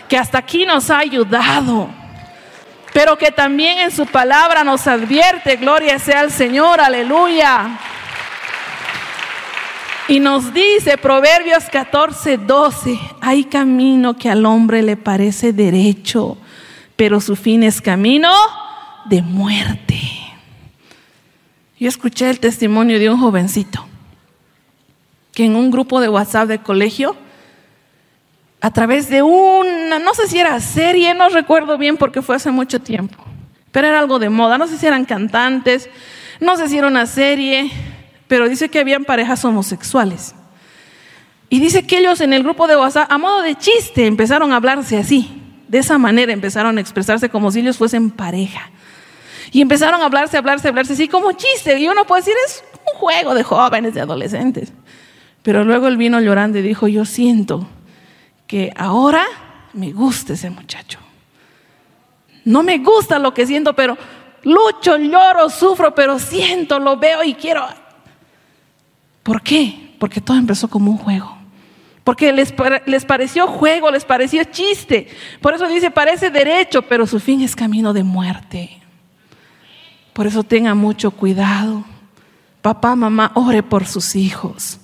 que 0.08 0.16
hasta 0.16 0.38
aquí 0.38 0.66
nos 0.66 0.90
ha 0.90 0.98
ayudado 0.98 1.88
pero 2.92 3.16
que 3.16 3.30
también 3.30 3.78
en 3.78 3.90
su 3.90 4.06
palabra 4.06 4.64
nos 4.64 4.86
advierte, 4.86 5.56
gloria 5.56 5.98
sea 5.98 6.20
al 6.20 6.30
Señor, 6.30 6.80
aleluya. 6.80 7.78
Y 10.08 10.20
nos 10.20 10.52
dice 10.52 10.98
Proverbios 10.98 11.64
14, 11.70 12.36
12, 12.36 12.98
hay 13.20 13.44
camino 13.44 14.14
que 14.14 14.28
al 14.28 14.44
hombre 14.44 14.82
le 14.82 14.96
parece 14.96 15.52
derecho, 15.52 16.36
pero 17.03 17.20
su 17.20 17.34
fin 17.34 17.64
es 17.64 17.80
camino 17.80 18.30
de 19.07 19.22
muerte. 19.22 19.98
Yo 21.76 21.88
escuché 21.88 22.30
el 22.30 22.38
testimonio 22.38 23.00
de 23.00 23.11
un 23.11 23.18
jovencito 23.18 23.84
que 25.34 25.46
en 25.46 25.57
un 25.57 25.72
grupo 25.72 26.00
de 26.00 26.09
WhatsApp 26.09 26.46
de 26.46 26.61
colegio 26.61 27.16
a 28.61 28.70
través 28.70 29.09
de 29.09 29.20
una, 29.20 29.98
no 29.98 30.14
sé 30.14 30.28
si 30.28 30.38
era 30.38 30.61
serie, 30.61 31.12
no 31.12 31.28
recuerdo 31.28 31.76
bien 31.76 31.96
porque 31.96 32.22
fue 32.22 32.36
hace 32.36 32.53
mucho 32.53 32.80
tiempo, 32.80 33.18
pero 33.72 33.88
era 33.88 33.98
algo 33.98 34.20
de 34.20 34.28
moda, 34.28 34.57
no 34.57 34.68
sé 34.68 34.78
si 34.78 34.86
eran 34.86 35.05
cantantes, 35.05 35.90
no 36.38 36.57
sé 36.57 36.68
si 36.68 36.78
era 36.78 36.86
una 36.86 37.07
serie, 37.07 37.68
pero 38.28 38.48
dice 38.48 38.68
que 38.68 38.78
habían 38.78 39.05
parejas 39.05 39.44
homosexuales. 39.44 40.36
Y 41.48 41.59
dice 41.59 41.84
que 41.84 41.98
ellos 41.98 42.20
en 42.20 42.32
el 42.32 42.44
grupo 42.44 42.68
de 42.68 42.76
WhatsApp, 42.76 43.11
a 43.11 43.18
modo 43.18 43.42
de 43.42 43.57
chiste, 43.57 44.07
empezaron 44.07 44.53
a 44.53 44.57
hablarse 44.57 44.98
así. 44.98 45.41
De 45.72 45.78
esa 45.78 45.96
manera 45.96 46.34
empezaron 46.34 46.76
a 46.76 46.82
expresarse 46.82 47.30
como 47.30 47.50
si 47.50 47.60
ellos 47.60 47.78
fuesen 47.78 48.10
pareja. 48.10 48.70
Y 49.52 49.62
empezaron 49.62 50.02
a 50.02 50.04
hablarse, 50.04 50.36
hablarse, 50.36 50.68
hablarse 50.68 50.92
así 50.92 51.08
como 51.08 51.32
chiste. 51.32 51.78
Y 51.78 51.88
uno 51.88 52.04
puede 52.04 52.20
decir, 52.20 52.34
es 52.46 52.62
un 52.92 53.00
juego 53.00 53.32
de 53.32 53.42
jóvenes, 53.42 53.94
de 53.94 54.02
adolescentes. 54.02 54.70
Pero 55.42 55.64
luego 55.64 55.88
él 55.88 55.96
vino 55.96 56.20
llorando 56.20 56.58
y 56.58 56.62
dijo, 56.62 56.88
yo 56.88 57.06
siento 57.06 57.66
que 58.46 58.70
ahora 58.76 59.24
me 59.72 59.92
gusta 59.92 60.34
ese 60.34 60.50
muchacho. 60.50 60.98
No 62.44 62.62
me 62.62 62.76
gusta 62.76 63.18
lo 63.18 63.32
que 63.32 63.46
siento, 63.46 63.72
pero 63.74 63.96
lucho, 64.42 64.98
lloro, 64.98 65.48
sufro, 65.48 65.94
pero 65.94 66.18
siento, 66.18 66.80
lo 66.80 66.98
veo 66.98 67.24
y 67.24 67.32
quiero. 67.32 67.66
¿Por 69.22 69.40
qué? 69.40 69.94
Porque 69.98 70.20
todo 70.20 70.36
empezó 70.36 70.68
como 70.68 70.90
un 70.90 70.98
juego. 70.98 71.41
Porque 72.05 72.32
les, 72.32 72.53
les 72.86 73.05
pareció 73.05 73.46
juego, 73.46 73.90
les 73.90 74.05
pareció 74.05 74.42
chiste. 74.44 75.09
Por 75.40 75.55
eso 75.55 75.68
dice, 75.68 75.90
parece 75.90 76.30
derecho, 76.30 76.82
pero 76.82 77.07
su 77.07 77.20
fin 77.20 77.42
es 77.42 77.55
camino 77.55 77.92
de 77.92 78.03
muerte. 78.03 78.82
Por 80.12 80.26
eso 80.26 80.42
tenga 80.42 80.74
mucho 80.74 81.11
cuidado. 81.11 81.84
Papá, 82.61 82.94
mamá, 82.94 83.32
ore 83.34 83.62
por 83.62 83.86
sus 83.86 84.14
hijos. 84.14 84.78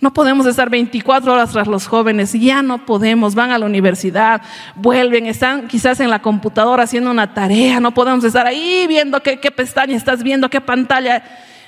No 0.00 0.14
podemos 0.14 0.46
estar 0.46 0.70
24 0.70 1.30
horas 1.30 1.50
tras 1.50 1.66
los 1.66 1.86
jóvenes, 1.86 2.32
ya 2.32 2.62
no 2.62 2.86
podemos, 2.86 3.34
van 3.34 3.50
a 3.50 3.58
la 3.58 3.66
universidad, 3.66 4.40
vuelven, 4.74 5.26
están 5.26 5.68
quizás 5.68 6.00
en 6.00 6.08
la 6.08 6.22
computadora 6.22 6.84
haciendo 6.84 7.10
una 7.10 7.34
tarea, 7.34 7.80
no 7.80 7.92
podemos 7.92 8.24
estar 8.24 8.46
ahí 8.46 8.86
viendo 8.88 9.22
qué, 9.22 9.38
qué 9.38 9.50
pestaña 9.50 9.94
estás 9.94 10.22
viendo, 10.22 10.48
qué 10.48 10.62
pantalla, 10.62 11.22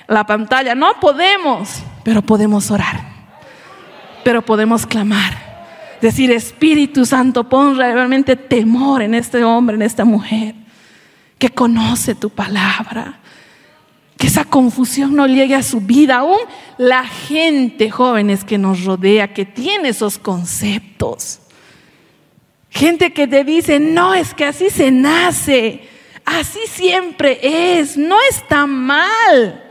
la 0.07 0.25
pantalla, 0.25 0.73
no 0.73 0.99
podemos, 0.99 1.83
pero 2.03 2.23
podemos 2.23 2.71
orar, 2.71 3.01
pero 4.23 4.41
podemos 4.41 4.85
clamar, 4.85 5.97
decir 6.01 6.31
Espíritu 6.31 7.05
Santo, 7.05 7.47
pon 7.47 7.77
realmente 7.77 8.35
temor 8.35 9.01
en 9.01 9.13
este 9.13 9.43
hombre, 9.43 9.75
en 9.75 9.81
esta 9.81 10.05
mujer, 10.05 10.55
que 11.37 11.49
conoce 11.49 12.15
tu 12.15 12.29
palabra 12.29 13.19
que 14.17 14.27
esa 14.27 14.45
confusión 14.45 15.15
no 15.15 15.27
llegue 15.27 15.55
a 15.55 15.63
su 15.63 15.81
vida. 15.81 16.19
Aún 16.19 16.37
la 16.77 17.05
gente, 17.05 17.89
jóvenes, 17.89 18.43
que 18.43 18.57
nos 18.57 18.83
rodea, 18.85 19.33
que 19.33 19.45
tiene 19.45 19.89
esos 19.89 20.17
conceptos. 20.17 21.39
Gente 22.69 23.13
que 23.13 23.27
te 23.27 23.43
dice, 23.43 23.79
no, 23.79 24.13
es 24.13 24.33
que 24.33 24.45
así 24.45 24.69
se 24.69 24.91
nace, 24.91 25.87
así 26.25 26.59
siempre 26.67 27.39
es, 27.77 27.97
no 27.97 28.17
está 28.29 28.65
mal. 28.65 29.62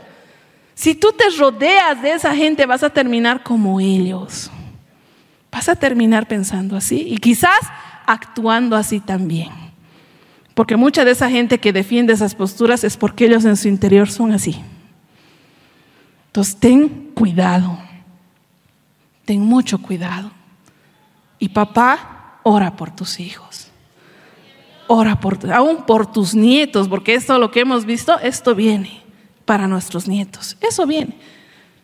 Si 0.75 0.95
tú 0.95 1.11
te 1.11 1.25
rodeas 1.37 2.01
de 2.01 2.13
esa 2.13 2.35
gente, 2.35 2.65
vas 2.65 2.83
a 2.83 2.89
terminar 2.89 3.43
como 3.43 3.79
ellos. 3.79 4.49
Vas 5.51 5.69
a 5.69 5.75
terminar 5.75 6.27
pensando 6.27 6.75
así 6.75 7.05
y 7.07 7.17
quizás 7.17 7.59
actuando 8.07 8.75
así 8.75 8.99
también. 8.99 9.51
Porque 10.55 10.75
mucha 10.75 11.05
de 11.05 11.11
esa 11.11 11.29
gente 11.29 11.59
que 11.59 11.73
defiende 11.73 12.13
esas 12.13 12.35
posturas 12.35 12.83
es 12.83 12.97
porque 12.97 13.25
ellos 13.25 13.45
en 13.45 13.57
su 13.57 13.67
interior 13.67 14.09
son 14.09 14.31
así. 14.31 14.61
Entonces, 16.27 16.55
ten 16.55 17.11
cuidado. 17.13 17.77
Ten 19.25 19.41
mucho 19.41 19.79
cuidado. 19.79 20.31
Y 21.37 21.49
papá, 21.49 22.39
ora 22.43 22.75
por 22.75 22.91
tus 22.91 23.19
hijos. 23.19 23.67
Ora 24.87 25.19
por, 25.19 25.51
aún 25.51 25.85
por 25.85 26.11
tus 26.11 26.35
nietos, 26.35 26.87
porque 26.87 27.15
esto 27.15 27.37
lo 27.37 27.51
que 27.51 27.61
hemos 27.61 27.85
visto, 27.85 28.19
esto 28.19 28.53
viene 28.53 29.02
para 29.45 29.67
nuestros 29.67 30.07
nietos. 30.07 30.57
Eso 30.61 30.85
viene. 30.85 31.15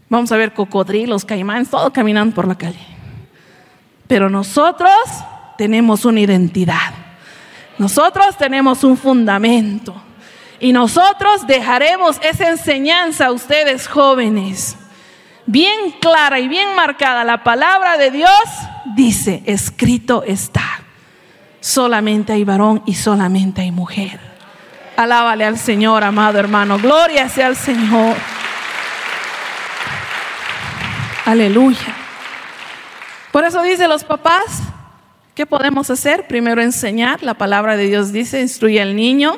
Vamos 0.10 0.32
a 0.32 0.38
ver 0.38 0.54
cocodrilos, 0.54 1.24
caimanes, 1.26 1.70
todo 1.70 1.94
caminando 1.94 2.34
por 2.34 2.48
la 2.48 2.56
calle. 2.56 2.80
Pero 4.08 4.30
nosotros 4.30 4.92
tenemos 5.58 6.04
una 6.06 6.22
identidad. 6.22 6.94
Nosotros 7.78 8.38
tenemos 8.38 8.84
un 8.84 8.98
fundamento. 8.98 9.94
Y 10.60 10.74
nosotros 10.74 11.48
dejaremos 11.48 12.20
esa 12.22 12.50
enseñanza 12.50 13.28
a 13.28 13.32
ustedes 13.32 13.88
jóvenes. 13.88 14.76
Bien 15.46 15.92
clara 16.02 16.40
y 16.40 16.48
bien 16.48 16.76
marcada. 16.76 17.24
La 17.24 17.44
palabra 17.44 17.98
de 17.98 18.12
Dios 18.12 18.30
dice, 18.96 19.44
escrito 19.46 20.24
está. 20.24 20.82
Solamente 21.62 22.34
hay 22.34 22.44
varón 22.44 22.82
y 22.86 22.96
solamente 22.96 23.62
hay 23.62 23.72
mujer. 23.72 24.29
Alábale 25.00 25.46
al 25.46 25.58
Señor, 25.58 26.04
amado 26.04 26.40
hermano. 26.40 26.78
Gloria 26.78 27.30
sea 27.30 27.48
al 27.48 27.56
Señor. 27.56 28.18
Aleluya. 31.24 31.96
Por 33.32 33.46
eso 33.46 33.62
dice 33.62 33.88
los 33.88 34.04
papás, 34.04 34.62
¿qué 35.36 35.46
podemos 35.46 35.90
hacer? 35.90 36.28
Primero 36.28 36.62
enseñar, 36.62 37.24
la 37.24 37.36
palabra 37.36 37.78
de 37.78 37.88
Dios 37.88 38.12
dice, 38.12 38.42
instruye 38.42 38.82
al 38.82 38.94
niño. 38.94 39.38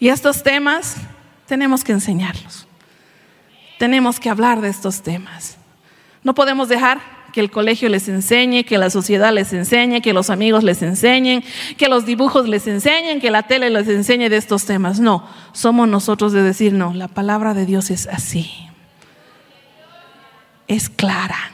Y 0.00 0.08
estos 0.08 0.42
temas 0.42 0.96
tenemos 1.44 1.84
que 1.84 1.92
enseñarlos. 1.92 2.66
Tenemos 3.78 4.18
que 4.18 4.30
hablar 4.30 4.62
de 4.62 4.70
estos 4.70 5.02
temas. 5.02 5.58
No 6.22 6.34
podemos 6.34 6.66
dejar 6.70 6.98
que 7.32 7.40
el 7.40 7.50
colegio 7.50 7.88
les 7.88 8.08
enseñe, 8.08 8.64
que 8.64 8.78
la 8.78 8.90
sociedad 8.90 9.32
les 9.32 9.52
enseñe, 9.52 10.00
que 10.00 10.12
los 10.12 10.30
amigos 10.30 10.64
les 10.64 10.82
enseñen, 10.82 11.44
que 11.76 11.88
los 11.88 12.06
dibujos 12.06 12.48
les 12.48 12.66
enseñen, 12.66 13.20
que 13.20 13.30
la 13.30 13.42
tele 13.44 13.70
les 13.70 13.88
enseñe 13.88 14.28
de 14.28 14.36
estos 14.36 14.64
temas. 14.64 15.00
No, 15.00 15.26
somos 15.52 15.88
nosotros 15.88 16.32
de 16.32 16.42
decir, 16.42 16.72
no, 16.72 16.94
la 16.94 17.08
palabra 17.08 17.54
de 17.54 17.66
Dios 17.66 17.90
es 17.90 18.06
así. 18.06 18.50
Es 20.66 20.88
clara. 20.88 21.52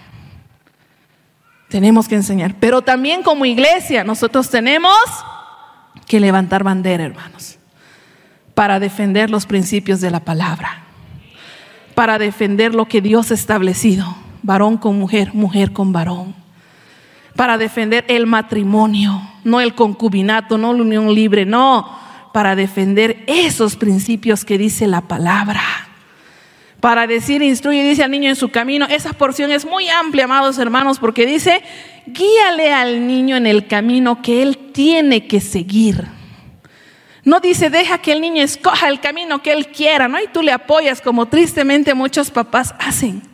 Tenemos 1.69 2.09
que 2.09 2.15
enseñar. 2.15 2.55
Pero 2.61 2.83
también 2.83 3.23
como 3.23 3.45
iglesia 3.45 4.05
nosotros 4.05 4.51
tenemos 4.51 4.95
que 6.07 6.21
levantar 6.21 6.63
bandera, 6.63 7.05
hermanos, 7.05 7.59
para 8.55 8.79
defender 8.79 9.31
los 9.31 9.47
principios 9.47 10.01
de 10.01 10.11
la 10.11 10.21
palabra, 10.21 10.85
para 11.95 12.19
defender 12.19 12.75
lo 12.75 12.87
que 12.87 13.01
Dios 13.01 13.31
ha 13.31 13.35
establecido 13.35 14.25
varón 14.45 14.77
con 14.77 14.99
mujer, 14.99 15.35
mujer 15.35 15.73
con 15.73 15.93
varón, 15.93 16.35
para 17.35 17.59
defender 17.59 18.05
el 18.09 18.27
matrimonio, 18.27 19.21
no 19.43 19.61
el 19.61 19.75
concubinato, 19.75 20.57
no 20.57 20.73
la 20.73 20.83
unión 20.83 21.13
libre, 21.13 21.45
no, 21.45 21.99
para 22.33 22.55
defender 22.55 23.25
esos 23.27 23.75
principios 23.75 24.45
que 24.45 24.59
dice 24.59 24.87
la 24.87 25.01
palabra. 25.01 25.63
Para 26.79 27.07
decir, 27.07 27.43
instruye, 27.43 27.83
dice 27.83 28.05
al 28.05 28.11
niño 28.11 28.29
en 28.29 28.37
su 28.37 28.51
camino. 28.51 28.87
Esa 28.91 29.15
porción 29.15 29.51
es 29.51 29.65
muy 29.65 29.89
amplia, 29.89 30.25
amados 30.25 30.59
hermanos, 30.59 30.99
porque 30.99 31.25
dice, 31.25 31.63
guíale 32.07 32.73
al 32.73 33.07
niño 33.07 33.37
en 33.37 33.47
el 33.47 33.67
camino 33.67 34.21
que 34.21 34.43
él 34.43 34.59
tiene 34.73 35.27
que 35.27 35.41
seguir. 35.41 36.07
No 37.25 37.41
dice, 37.41 37.71
deja 37.71 37.99
que 37.99 38.13
el 38.13 38.21
niño 38.21 38.43
escoja 38.43 38.89
el 38.89 39.01
camino 39.01 39.41
que 39.41 39.53
él 39.53 39.69
quiera, 39.69 40.09
¿no? 40.09 40.21
Y 40.21 40.27
tú 40.27 40.43
le 40.43 40.53
apoyas, 40.53 41.01
como 41.01 41.27
tristemente 41.27 41.95
muchos 41.95 42.31
papás 42.31 42.75
hacen. 42.79 43.34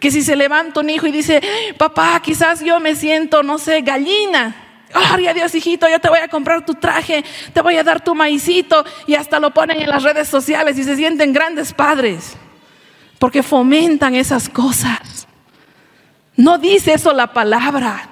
Que 0.00 0.10
si 0.10 0.22
se 0.22 0.36
levanta 0.36 0.80
un 0.80 0.90
hijo 0.90 1.06
y 1.06 1.12
dice, 1.12 1.40
papá, 1.78 2.20
quizás 2.22 2.62
yo 2.62 2.80
me 2.80 2.94
siento, 2.94 3.42
no 3.42 3.58
sé, 3.58 3.80
gallina. 3.80 4.54
Ay, 4.92 5.26
Dios, 5.34 5.54
hijito, 5.54 5.88
yo 5.88 5.98
te 5.98 6.08
voy 6.08 6.20
a 6.20 6.28
comprar 6.28 6.64
tu 6.64 6.74
traje, 6.74 7.24
te 7.52 7.60
voy 7.60 7.76
a 7.76 7.82
dar 7.82 8.02
tu 8.02 8.14
maicito. 8.14 8.84
Y 9.06 9.14
hasta 9.14 9.40
lo 9.40 9.52
ponen 9.52 9.80
en 9.80 9.88
las 9.88 10.02
redes 10.02 10.28
sociales 10.28 10.78
y 10.78 10.84
se 10.84 10.96
sienten 10.96 11.32
grandes 11.32 11.72
padres. 11.72 12.36
Porque 13.18 13.42
fomentan 13.42 14.14
esas 14.14 14.48
cosas. 14.48 15.26
No 16.36 16.58
dice 16.58 16.92
eso 16.92 17.12
la 17.12 17.32
palabra. 17.32 18.10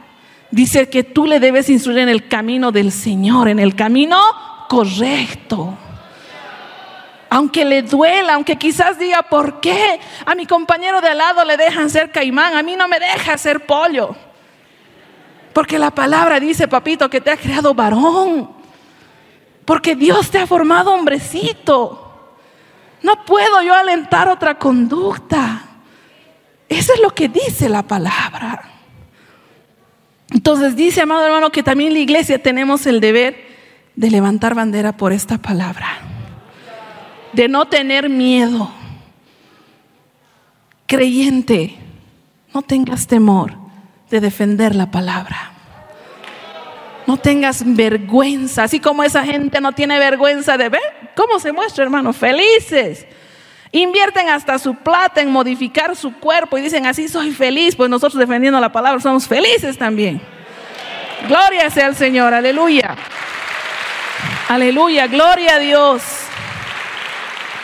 Dice 0.50 0.88
que 0.88 1.04
tú 1.04 1.26
le 1.26 1.40
debes 1.40 1.68
instruir 1.68 1.98
en 1.98 2.08
el 2.08 2.28
camino 2.28 2.72
del 2.72 2.92
Señor, 2.92 3.48
en 3.48 3.58
el 3.58 3.74
camino 3.74 4.18
correcto 4.68 5.78
aunque 7.34 7.64
le 7.64 7.82
duela, 7.82 8.34
aunque 8.34 8.54
quizás 8.54 8.96
diga, 8.96 9.22
¿por 9.22 9.58
qué 9.58 9.98
a 10.24 10.36
mi 10.36 10.46
compañero 10.46 11.00
de 11.00 11.08
al 11.08 11.18
lado 11.18 11.44
le 11.44 11.56
dejan 11.56 11.90
ser 11.90 12.12
caimán? 12.12 12.54
A 12.54 12.62
mí 12.62 12.76
no 12.76 12.86
me 12.86 13.00
deja 13.00 13.36
ser 13.36 13.66
pollo. 13.66 14.14
Porque 15.52 15.76
la 15.76 15.90
palabra 15.90 16.38
dice, 16.38 16.68
papito, 16.68 17.10
que 17.10 17.20
te 17.20 17.32
ha 17.32 17.36
creado 17.36 17.74
varón. 17.74 18.52
Porque 19.64 19.96
Dios 19.96 20.30
te 20.30 20.38
ha 20.38 20.46
formado 20.46 20.94
hombrecito. 20.94 22.28
No 23.02 23.24
puedo 23.24 23.62
yo 23.62 23.74
alentar 23.74 24.28
otra 24.28 24.56
conducta. 24.56 25.60
Eso 26.68 26.94
es 26.94 27.00
lo 27.00 27.10
que 27.10 27.28
dice 27.28 27.68
la 27.68 27.82
palabra. 27.82 28.62
Entonces 30.30 30.76
dice, 30.76 31.00
amado 31.00 31.26
hermano, 31.26 31.50
que 31.50 31.64
también 31.64 31.94
la 31.94 31.98
iglesia 31.98 32.40
tenemos 32.40 32.86
el 32.86 33.00
deber 33.00 33.44
de 33.96 34.08
levantar 34.08 34.54
bandera 34.54 34.96
por 34.96 35.12
esta 35.12 35.38
palabra 35.38 36.13
de 37.34 37.48
no 37.48 37.66
tener 37.66 38.08
miedo. 38.08 38.70
Creyente, 40.86 41.76
no 42.52 42.62
tengas 42.62 43.06
temor 43.06 43.54
de 44.10 44.20
defender 44.20 44.74
la 44.74 44.90
palabra. 44.90 45.52
No 47.06 47.16
tengas 47.18 47.62
vergüenza, 47.64 48.64
así 48.64 48.80
como 48.80 49.02
esa 49.02 49.24
gente 49.24 49.60
no 49.60 49.72
tiene 49.72 49.98
vergüenza 49.98 50.56
de 50.56 50.68
ver 50.70 51.12
cómo 51.14 51.38
se 51.38 51.52
muestra, 51.52 51.84
hermano, 51.84 52.12
felices. 52.12 53.06
Invierten 53.72 54.28
hasta 54.28 54.58
su 54.58 54.74
plata 54.76 55.20
en 55.20 55.30
modificar 55.30 55.96
su 55.96 56.14
cuerpo 56.14 56.56
y 56.56 56.62
dicen, 56.62 56.86
así 56.86 57.08
soy 57.08 57.32
feliz, 57.32 57.74
pues 57.76 57.90
nosotros 57.90 58.18
defendiendo 58.20 58.60
la 58.60 58.72
palabra 58.72 59.00
somos 59.00 59.26
felices 59.26 59.76
también. 59.76 60.20
Gloria 61.28 61.68
sea 61.70 61.86
al 61.86 61.96
Señor, 61.96 62.32
aleluya. 62.32 62.94
Aleluya, 64.48 65.06
gloria 65.06 65.56
a 65.56 65.58
Dios. 65.58 66.02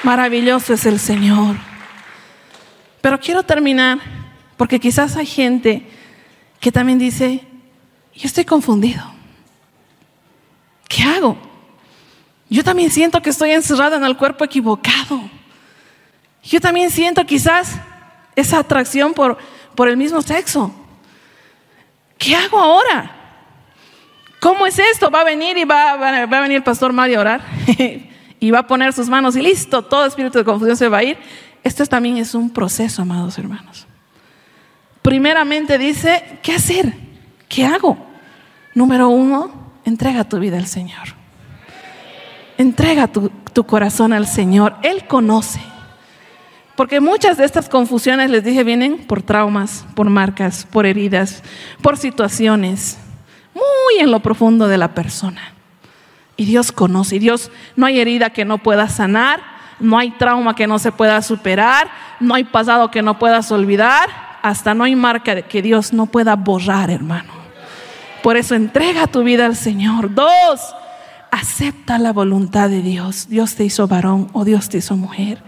Maravilloso 0.03 0.73
es 0.73 0.87
el 0.87 0.99
Señor. 0.99 1.57
Pero 3.01 3.19
quiero 3.21 3.43
terminar 3.43 3.99
porque 4.57 4.81
quizás 4.81 5.17
hay 5.17 5.27
gente 5.27 5.87
que 6.59 6.73
también 6.73 6.99
dice, 6.99 7.45
yo 8.15 8.27
estoy 8.27 8.45
confundido. 8.45 9.03
¿Qué 10.89 11.03
hago? 11.03 11.37
Yo 12.49 12.65
también 12.65 12.91
siento 12.91 13.23
que 13.23 13.31
estoy 13.31 13.53
encerrada 13.53 13.97
en 13.97 14.05
el 14.05 14.17
cuerpo 14.17 14.45
equivocado. 14.45 15.21
Yo 16.43 16.61
también 16.61 16.91
siento 16.91 17.25
quizás 17.25 17.77
esa 18.35 18.59
atracción 18.59 19.15
por, 19.15 19.39
por 19.75 19.89
el 19.89 19.97
mismo 19.97 20.21
sexo. 20.21 20.75
¿Qué 22.19 22.35
hago 22.35 22.59
ahora? 22.59 23.17
¿Cómo 24.41 24.67
es 24.67 24.79
esto? 24.79 25.11
¿Va 25.11 25.21
a 25.21 25.25
venir 25.25 25.57
y 25.59 25.65
va, 25.65 25.97
va 25.97 26.39
a 26.39 26.41
venir 26.43 26.57
el 26.57 26.63
pastor 26.63 26.93
Mario 26.93 27.19
a 27.19 27.21
orar? 27.21 27.45
y 28.41 28.51
va 28.51 28.61
a 28.61 28.67
poner 28.67 28.93
sus 28.95 29.09
manos 29.09 29.37
y 29.37 29.43
listo, 29.43 29.83
todo 29.83 30.07
espíritu 30.07 30.39
de 30.39 30.45
confusión 30.45 30.77
se 30.77 30.89
va 30.89 30.99
a 30.99 31.05
ir. 31.05 31.19
Esto 31.63 31.85
también 31.87 32.17
es 32.17 32.35
un 32.35 32.51
proceso, 32.51 33.03
amados 33.03 33.39
hermanos. 33.39 33.87
Primeramente 35.03 35.79
dice, 35.79 36.39
¿qué 36.43 36.55
hacer? 36.55 36.95
¿Qué 37.49 37.67
hago? 37.67 37.99
Número 38.75 39.11
uno, 39.11 39.73
entrega 39.85 40.25
tu 40.25 40.39
vida 40.39 40.57
al 40.57 40.67
Señor. 40.67 41.09
Entrega 42.57 43.09
tu, 43.09 43.31
tu 43.53 43.65
corazón 43.65 44.13
al 44.15 44.27
Señor. 44.27 44.75
Él 44.83 45.07
conoce. 45.07 45.61
Porque 46.77 47.01
muchas 47.01 47.37
de 47.37 47.45
estas 47.45 47.69
confusiones, 47.69 48.31
les 48.31 48.43
dije, 48.43 48.65
vienen 48.65 48.99
por 49.07 49.23
traumas, 49.23 49.85
por 49.95 50.09
marcas, 50.09 50.67
por 50.71 50.87
heridas, 50.87 51.43
por 51.83 51.99
situaciones, 51.99 52.97
muy 53.55 54.03
en 54.03 54.11
lo 54.11 54.21
profundo 54.21 54.67
de 54.67 54.79
la 54.79 54.95
persona. 54.95 55.60
Y 56.41 56.47
Dios 56.47 56.73
conoce. 56.73 57.17
Y 57.17 57.19
Dios, 57.19 57.51
no 57.77 57.85
hay 57.85 58.01
herida 58.01 58.31
que 58.31 58.47
no 58.47 58.57
pueda 58.57 58.89
sanar, 58.89 59.43
no 59.79 59.99
hay 59.99 60.11
trauma 60.13 60.55
que 60.55 60.67
no 60.67 60.79
se 60.79 60.91
pueda 60.91 61.21
superar, 61.21 61.91
no 62.19 62.35
hay 62.35 62.45
pasado 62.45 62.91
que 62.91 63.03
no 63.03 63.19
puedas 63.19 63.53
olvidar, 63.53 64.09
hasta 64.41 64.73
no 64.73 64.85
hay 64.85 64.97
marca 64.97 65.43
que 65.43 65.61
Dios 65.61 65.93
no 65.93 66.07
pueda 66.07 66.37
borrar, 66.37 66.89
hermano. 66.91 67.31
Por 68.23 68.39
eso 68.39 68.55
entrega 68.55 69.07
tu 69.07 69.23
vida 69.23 69.45
al 69.45 69.55
Señor. 69.55 70.15
Dos, 70.15 70.61
acepta 71.31 71.99
la 71.99 72.15
voluntad 72.15 72.71
de 72.71 72.81
Dios. 72.81 73.29
Dios 73.29 73.55
te 73.55 73.67
hizo 73.67 73.87
varón 73.87 74.29
o 74.33 74.47
Dios 74.47 74.71
te 74.71 74.79
hizo 74.79 74.97
mujer. 74.97 75.43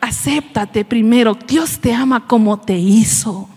Acéptate 0.00 0.84
primero. 0.84 1.38
Dios 1.46 1.78
te 1.78 1.94
ama 1.94 2.26
como 2.26 2.58
te 2.58 2.76
hizo. 2.76 3.48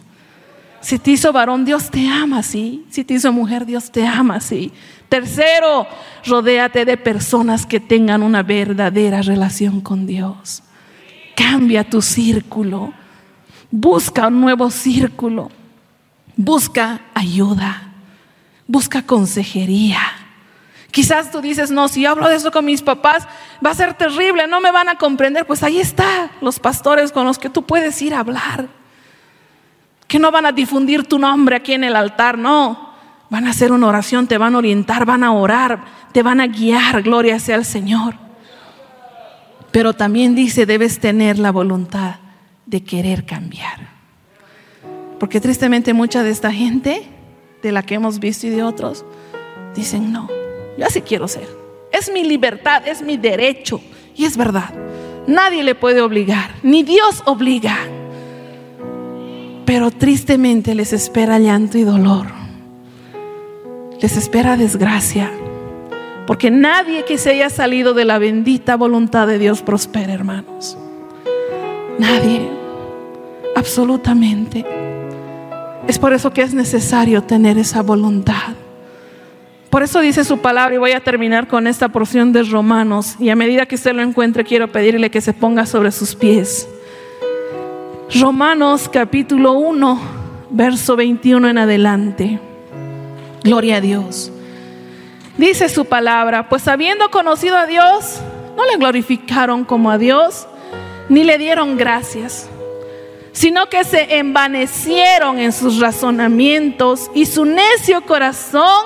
Si 0.82 1.00
te 1.00 1.10
hizo 1.10 1.34
varón, 1.34 1.66
Dios 1.66 1.90
te 1.90 2.08
ama 2.08 2.40
así. 2.40 2.86
Si 2.92 3.04
te 3.04 3.16
hizo 3.16 3.34
mujer, 3.34 3.66
Dios 3.66 3.90
te 3.90 4.06
ama 4.06 4.36
así. 4.36 4.72
Tercero, 5.14 5.86
rodéate 6.26 6.86
de 6.86 6.98
personas 6.98 7.68
que 7.68 7.80
tengan 7.80 8.24
una 8.24 8.42
verdadera 8.42 9.22
relación 9.22 9.80
con 9.80 10.08
Dios. 10.08 10.64
Cambia 11.36 11.88
tu 11.88 12.02
círculo. 12.02 12.92
Busca 13.70 14.30
un 14.30 14.42
nuevo 14.42 14.72
círculo. 14.72 15.52
Busca 16.36 17.00
ayuda. 17.14 17.94
Busca 18.66 19.04
consejería. 19.04 20.00
Quizás 20.90 21.30
tú 21.30 21.42
dices, 21.42 21.70
no, 21.70 21.88
si 21.90 22.08
hablo 22.08 22.28
de 22.28 22.38
eso 22.38 22.50
con 22.50 22.66
mis 22.66 22.82
papás, 22.82 23.28
va 23.64 23.70
a 23.70 23.76
ser 23.76 23.94
terrible, 23.94 24.48
no 24.48 24.62
me 24.62 24.72
van 24.72 24.90
a 24.90 24.98
comprender. 24.98 25.46
Pues 25.46 25.62
ahí 25.62 25.80
está, 25.80 26.32
los 26.42 26.58
pastores 26.58 27.12
con 27.12 27.28
los 27.28 27.38
que 27.38 27.52
tú 27.52 27.62
puedes 27.62 28.02
ir 28.02 28.16
a 28.16 28.20
hablar. 28.22 28.68
Que 30.08 30.18
no 30.18 30.32
van 30.32 30.48
a 30.48 30.52
difundir 30.52 31.08
tu 31.08 31.20
nombre 31.20 31.58
aquí 31.58 31.74
en 31.74 31.84
el 31.84 31.96
altar, 31.96 32.36
no. 32.36 32.93
Van 33.34 33.48
a 33.48 33.50
hacer 33.50 33.72
una 33.72 33.88
oración, 33.88 34.28
te 34.28 34.38
van 34.38 34.54
a 34.54 34.60
orientar, 34.60 35.08
van 35.08 35.24
a 35.24 35.34
orar, 35.34 35.86
te 36.12 36.22
van 36.22 36.40
a 36.40 36.46
guiar, 36.46 37.02
gloria 37.02 37.40
sea 37.40 37.56
al 37.56 37.66
Señor. 37.66 38.14
Pero 39.72 39.94
también 39.94 40.36
dice, 40.36 40.68
debes 40.68 41.00
tener 41.00 41.40
la 41.40 41.52
voluntad 41.52 42.18
de 42.68 42.84
querer 42.84 43.26
cambiar. 43.26 43.90
Porque 45.20 45.42
tristemente 45.42 45.96
mucha 45.96 46.22
de 46.22 46.30
esta 46.30 46.52
gente, 46.52 47.08
de 47.64 47.72
la 47.72 47.82
que 47.82 47.96
hemos 47.96 48.20
visto 48.20 48.46
y 48.46 48.52
de 48.52 48.62
otros, 48.62 49.04
dicen, 49.74 50.14
no, 50.14 50.30
yo 50.78 50.86
así 50.86 51.02
quiero 51.02 51.28
ser. 51.28 51.48
Es 51.92 52.14
mi 52.14 52.24
libertad, 52.24 52.88
es 52.88 53.02
mi 53.02 53.18
derecho. 53.18 53.82
Y 54.16 54.26
es 54.26 54.38
verdad, 54.38 54.70
nadie 55.26 55.64
le 55.64 55.74
puede 55.74 56.02
obligar, 56.02 56.52
ni 56.62 56.84
Dios 56.84 57.24
obliga. 57.26 57.80
Pero 59.66 59.90
tristemente 59.90 60.76
les 60.76 60.94
espera 60.94 61.40
llanto 61.40 61.80
y 61.80 61.84
dolor. 61.84 62.43
Les 64.02 64.18
espera 64.18 64.58
desgracia. 64.58 65.32
Porque 66.28 66.52
nadie 66.52 67.04
que 67.06 67.18
se 67.18 67.32
haya 67.32 67.50
salido 67.50 67.94
de 67.94 68.06
la 68.06 68.18
bendita 68.18 68.76
voluntad 68.76 69.28
de 69.28 69.40
Dios 69.40 69.62
prospera, 69.62 70.14
hermanos. 70.14 70.78
Nadie. 72.00 72.50
Absolutamente. 73.56 74.66
Es 75.88 76.00
por 76.00 76.14
eso 76.14 76.32
que 76.32 76.42
es 76.42 76.54
necesario 76.54 77.24
tener 77.24 77.58
esa 77.58 77.82
voluntad. 77.82 78.56
Por 79.70 79.84
eso 79.84 80.00
dice 80.02 80.24
su 80.24 80.38
palabra 80.38 80.76
y 80.76 80.78
voy 80.78 80.92
a 80.92 81.00
terminar 81.00 81.48
con 81.48 81.66
esta 81.66 81.90
porción 81.90 82.32
de 82.32 82.44
Romanos 82.44 83.16
y 83.20 83.30
a 83.30 83.36
medida 83.36 83.66
que 83.66 83.76
usted 83.76 83.94
lo 83.94 84.04
encuentre 84.04 84.44
quiero 84.44 84.72
pedirle 84.72 85.10
que 85.10 85.20
se 85.20 85.34
ponga 85.34 85.66
sobre 85.66 85.92
sus 85.92 86.16
pies. 86.16 86.70
Romanos 88.20 88.88
capítulo 88.88 89.54
1, 89.54 90.00
verso 90.52 90.96
21 90.96 91.50
en 91.50 91.58
adelante. 91.58 92.40
Gloria 93.44 93.78
a 93.78 93.82
Dios. 93.82 94.32
Dice 95.38 95.68
su 95.68 95.86
palabra, 95.86 96.48
pues 96.48 96.68
habiendo 96.68 97.10
conocido 97.10 97.58
a 97.58 97.66
Dios, 97.66 98.22
no 98.56 98.66
le 98.66 98.78
glorificaron 98.78 99.66
como 99.66 99.90
a 99.90 99.98
Dios, 99.98 100.48
ni 101.10 101.24
le 101.24 101.38
dieron 101.38 101.76
gracias, 101.76 102.48
sino 103.32 103.68
que 103.68 103.84
se 103.84 104.18
envanecieron 104.18 105.40
en 105.40 105.52
sus 105.52 105.80
razonamientos 105.80 107.10
y 107.14 107.26
su 107.26 107.46
necio 107.46 108.02
corazón 108.06 108.86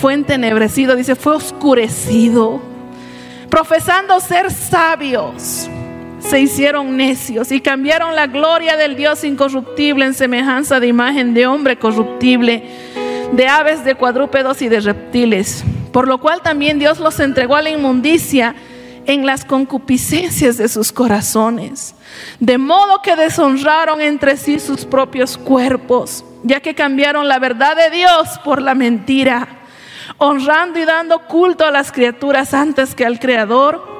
fue 0.00 0.14
entenebrecido, 0.14 0.94
dice, 0.94 1.16
fue 1.16 1.34
oscurecido. 1.34 2.60
Profesando 3.50 4.20
ser 4.20 4.52
sabios, 4.52 5.68
se 6.20 6.40
hicieron 6.40 6.96
necios 6.96 7.50
y 7.50 7.60
cambiaron 7.60 8.14
la 8.14 8.26
gloria 8.26 8.76
del 8.76 8.96
Dios 8.96 9.24
incorruptible 9.24 10.04
en 10.04 10.14
semejanza 10.14 10.80
de 10.80 10.86
imagen 10.86 11.34
de 11.34 11.46
hombre 11.46 11.78
corruptible 11.78 12.85
de 13.32 13.48
aves, 13.48 13.84
de 13.84 13.94
cuadrúpedos 13.94 14.62
y 14.62 14.68
de 14.68 14.80
reptiles. 14.80 15.64
Por 15.92 16.08
lo 16.08 16.18
cual 16.18 16.42
también 16.42 16.78
Dios 16.78 16.98
los 17.00 17.20
entregó 17.20 17.56
a 17.56 17.62
la 17.62 17.70
inmundicia 17.70 18.54
en 19.06 19.24
las 19.24 19.44
concupiscencias 19.44 20.56
de 20.56 20.68
sus 20.68 20.92
corazones. 20.92 21.94
De 22.40 22.58
modo 22.58 23.02
que 23.02 23.16
deshonraron 23.16 24.00
entre 24.00 24.36
sí 24.36 24.58
sus 24.58 24.84
propios 24.84 25.38
cuerpos, 25.38 26.24
ya 26.42 26.60
que 26.60 26.74
cambiaron 26.74 27.28
la 27.28 27.38
verdad 27.38 27.76
de 27.76 27.96
Dios 27.96 28.38
por 28.44 28.60
la 28.60 28.74
mentira, 28.74 29.48
honrando 30.18 30.78
y 30.78 30.84
dando 30.84 31.20
culto 31.26 31.64
a 31.64 31.70
las 31.70 31.92
criaturas 31.92 32.52
antes 32.54 32.94
que 32.94 33.06
al 33.06 33.18
Creador, 33.18 33.96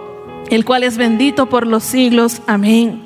el 0.51 0.65
cual 0.65 0.83
es 0.83 0.97
bendito 0.97 1.47
por 1.49 1.67
los 1.67 1.85
siglos. 1.85 2.43
Amén. 2.47 3.06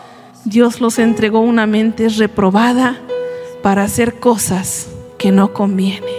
Dios 0.45 0.81
los 0.81 0.97
entregó 0.97 1.39
una 1.41 1.67
mente 1.67 2.09
reprobada 2.09 2.97
para 3.61 3.83
hacer 3.83 4.19
cosas 4.19 4.89
que 5.17 5.31
no 5.31 5.53
convienen. 5.53 6.09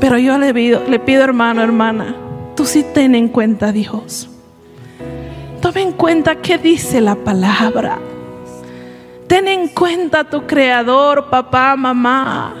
Pero 0.00 0.18
yo 0.18 0.38
le 0.38 0.54
pido, 0.54 0.82
le 0.88 0.98
pido 0.98 1.22
hermano, 1.22 1.62
hermana, 1.62 2.16
tú 2.56 2.64
sí 2.64 2.84
ten 2.94 3.14
en 3.14 3.28
cuenta 3.28 3.68
a 3.68 3.72
Dios. 3.72 4.30
Tome 5.60 5.82
en 5.82 5.92
cuenta 5.92 6.36
qué 6.36 6.56
dice 6.56 7.02
la 7.02 7.16
palabra. 7.16 7.98
Ten 9.26 9.46
en 9.46 9.68
cuenta 9.68 10.20
a 10.20 10.30
tu 10.30 10.46
creador, 10.46 11.28
papá, 11.28 11.76
mamá. 11.76 12.54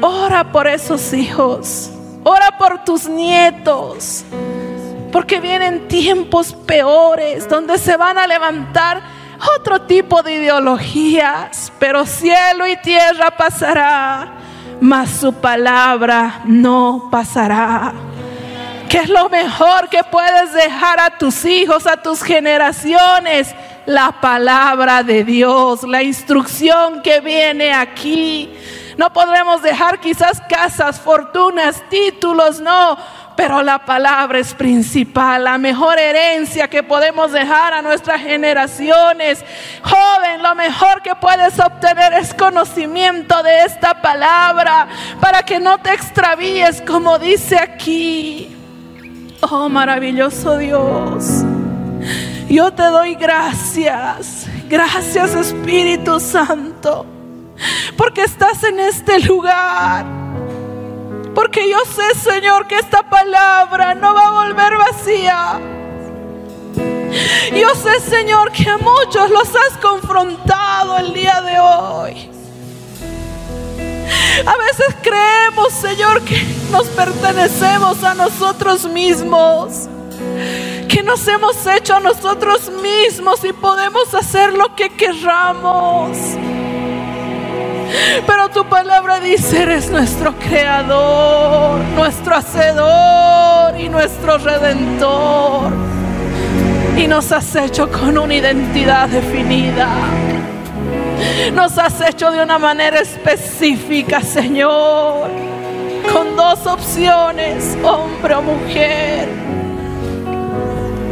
Ora 0.00 0.50
por 0.50 0.66
esos 0.66 1.12
hijos. 1.12 1.92
Ora 2.24 2.58
por 2.58 2.82
tus 2.84 3.08
nietos. 3.08 4.24
Porque 5.12 5.40
vienen 5.40 5.86
tiempos 5.86 6.52
peores 6.52 7.48
donde 7.48 7.78
se 7.78 7.96
van 7.96 8.18
a 8.18 8.26
levantar 8.26 9.19
otro 9.56 9.82
tipo 9.82 10.22
de 10.22 10.34
ideologías, 10.34 11.72
pero 11.78 12.06
cielo 12.06 12.66
y 12.66 12.76
tierra 12.76 13.30
pasará, 13.30 14.32
mas 14.80 15.10
su 15.10 15.32
palabra 15.32 16.42
no 16.44 17.08
pasará. 17.10 17.92
¿Qué 18.88 18.98
es 18.98 19.08
lo 19.08 19.28
mejor 19.28 19.88
que 19.88 20.02
puedes 20.02 20.52
dejar 20.52 20.98
a 20.98 21.16
tus 21.16 21.44
hijos, 21.44 21.86
a 21.86 21.96
tus 21.96 22.22
generaciones? 22.22 23.54
La 23.86 24.12
palabra 24.20 25.02
de 25.02 25.22
Dios, 25.22 25.84
la 25.84 26.02
instrucción 26.02 27.00
que 27.00 27.20
viene 27.20 27.72
aquí. 27.72 28.52
No 28.96 29.12
podremos 29.12 29.62
dejar 29.62 30.00
quizás 30.00 30.42
casas, 30.48 31.00
fortunas, 31.00 31.82
títulos, 31.88 32.60
no 32.60 32.98
pero 33.40 33.62
la 33.62 33.78
palabra 33.78 34.38
es 34.38 34.52
principal, 34.52 35.44
la 35.44 35.56
mejor 35.56 35.98
herencia 35.98 36.68
que 36.68 36.82
podemos 36.82 37.32
dejar 37.32 37.72
a 37.72 37.80
nuestras 37.80 38.20
generaciones. 38.20 39.42
Joven, 39.82 40.42
lo 40.42 40.54
mejor 40.54 41.00
que 41.00 41.14
puedes 41.14 41.58
obtener 41.58 42.12
es 42.12 42.34
conocimiento 42.34 43.42
de 43.42 43.64
esta 43.64 44.02
palabra 44.02 44.88
para 45.22 45.42
que 45.42 45.58
no 45.58 45.78
te 45.78 45.94
extravíes 45.94 46.82
como 46.82 47.18
dice 47.18 47.56
aquí. 47.56 48.54
Oh 49.40 49.70
maravilloso 49.70 50.58
Dios, 50.58 51.42
yo 52.46 52.70
te 52.74 52.82
doy 52.82 53.14
gracias, 53.14 54.48
gracias 54.68 55.34
Espíritu 55.34 56.20
Santo, 56.20 57.06
porque 57.96 58.20
estás 58.20 58.62
en 58.64 58.80
este 58.80 59.18
lugar 59.20 60.29
porque 61.34 61.68
yo 61.68 61.78
sé, 61.84 62.18
Señor, 62.18 62.66
que 62.66 62.76
esta 62.76 63.02
palabra 63.02 63.94
no 63.94 64.14
va 64.14 64.28
a 64.28 64.30
volver 64.30 64.76
vacía. 64.76 65.60
Yo 67.52 67.74
sé, 67.74 68.00
Señor, 68.00 68.52
que 68.52 68.68
a 68.68 68.78
muchos 68.78 69.30
los 69.30 69.48
has 69.48 69.76
confrontado 69.80 70.98
el 70.98 71.12
día 71.12 71.40
de 71.42 71.58
hoy. 71.58 72.30
A 74.46 74.56
veces 74.56 74.96
creemos, 75.02 75.72
Señor, 75.72 76.22
que 76.22 76.42
nos 76.70 76.86
pertenecemos 76.88 78.02
a 78.04 78.14
nosotros 78.14 78.84
mismos. 78.86 79.88
Que 80.88 81.02
nos 81.02 81.26
hemos 81.28 81.66
hecho 81.66 81.96
a 81.96 82.00
nosotros 82.00 82.70
mismos 82.82 83.44
y 83.44 83.52
podemos 83.52 84.14
hacer 84.14 84.52
lo 84.52 84.74
que 84.74 84.90
querramos. 84.90 86.16
Pero 88.26 88.48
tu 88.48 88.64
palabra 88.66 89.20
dice, 89.20 89.62
eres 89.62 89.90
nuestro 89.90 90.34
creador, 90.38 91.80
nuestro 91.96 92.36
hacedor 92.36 93.78
y 93.78 93.88
nuestro 93.88 94.38
redentor. 94.38 95.72
Y 96.96 97.06
nos 97.06 97.32
has 97.32 97.54
hecho 97.56 97.90
con 97.90 98.18
una 98.18 98.34
identidad 98.34 99.08
definida. 99.08 99.88
Nos 101.54 101.76
has 101.78 102.00
hecho 102.00 102.30
de 102.30 102.42
una 102.42 102.58
manera 102.58 103.00
específica, 103.00 104.20
Señor. 104.20 105.30
Con 106.12 106.36
dos 106.36 106.66
opciones, 106.66 107.76
hombre 107.82 108.34
o 108.34 108.42
mujer. 108.42 109.28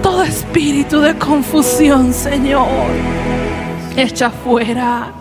Todo 0.02 0.22
espíritu 0.22 1.00
de 1.00 1.16
confusión, 1.16 2.12
Señor, 2.12 2.66
echa 3.96 4.30
fuera 4.30 5.12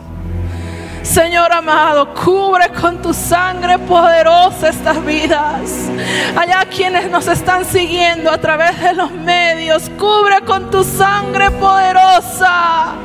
Señor 1.08 1.54
amado, 1.54 2.14
cubre 2.14 2.70
con 2.70 3.02
tu 3.02 3.14
sangre 3.14 3.80
poderosa 3.80 4.68
estas 4.68 5.04
vidas. 5.06 5.90
Allá 6.36 6.66
quienes 6.66 7.10
nos 7.10 7.28
están 7.28 7.64
siguiendo 7.64 8.30
a 8.30 8.38
través 8.38 8.80
de 8.82 8.94
los 8.94 9.12
medios, 9.12 9.90
cubre 9.98 10.42
con 10.42 10.70
tu 10.70 10.84
sangre 10.84 11.50
poderosa. 11.52 12.96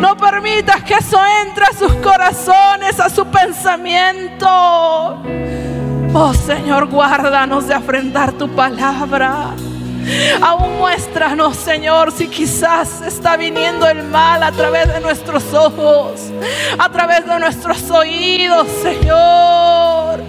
No 0.00 0.16
permitas 0.16 0.82
que 0.82 0.94
eso 0.94 1.20
entre 1.46 1.66
a 1.66 1.72
sus 1.72 1.92
corazones, 1.94 2.98
a 2.98 3.08
su 3.08 3.24
pensamiento. 3.26 5.22
Oh 6.12 6.34
Señor, 6.34 6.86
guárdanos 6.86 7.68
de 7.68 7.74
afrentar 7.74 8.32
tu 8.32 8.48
palabra. 8.48 9.54
Aún 10.40 10.78
muéstranos, 10.78 11.56
Señor, 11.56 12.12
si 12.12 12.28
quizás 12.28 13.00
está 13.02 13.36
viniendo 13.36 13.86
el 13.86 14.02
mal 14.04 14.42
a 14.42 14.52
través 14.52 14.92
de 14.92 15.00
nuestros 15.00 15.52
ojos, 15.52 16.20
a 16.78 16.88
través 16.90 17.26
de 17.26 17.38
nuestros 17.38 17.90
oídos, 17.90 18.66
Señor. 18.82 20.20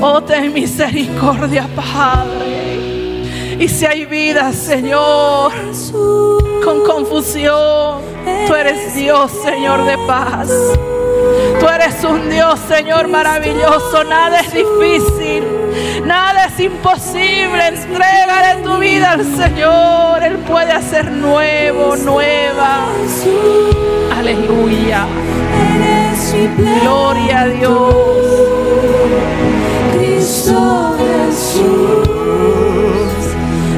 Oh, 0.00 0.22
ten 0.22 0.52
misericordia, 0.52 1.68
Padre. 1.74 3.56
Y 3.58 3.68
si 3.68 3.86
hay 3.86 4.04
vida, 4.04 4.52
Señor, 4.52 5.52
con 6.64 6.84
confusión, 6.84 8.02
tú 8.46 8.54
eres 8.54 8.94
Dios, 8.94 9.30
Señor 9.42 9.84
de 9.84 9.96
paz. 10.06 10.50
Tú 11.60 11.68
eres 11.68 12.02
un 12.04 12.28
Dios, 12.28 12.58
Señor, 12.68 13.08
maravilloso. 13.08 14.04
Nada 14.04 14.40
es 14.40 14.52
difícil. 14.52 15.63
Nada 16.04 16.46
es 16.46 16.60
imposible. 16.60 17.68
Entrégale 17.68 18.62
tu 18.62 18.78
vida 18.78 19.12
al 19.12 19.24
Señor. 19.24 20.22
Él 20.22 20.38
puede 20.38 20.72
hacer 20.72 21.10
nuevo, 21.10 21.96
nueva. 21.96 22.86
Aleluya. 24.18 25.06
Gloria 26.82 27.42
a 27.42 27.46
Dios. 27.46 27.94
Cristo 29.96 30.96
Jesús, 30.98 32.08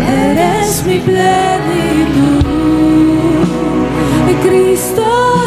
eres 0.08 0.84
mi 0.86 0.98
plenitud. 1.00 2.46
Cristo 4.42 5.04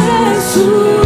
Jesús, 0.07 0.98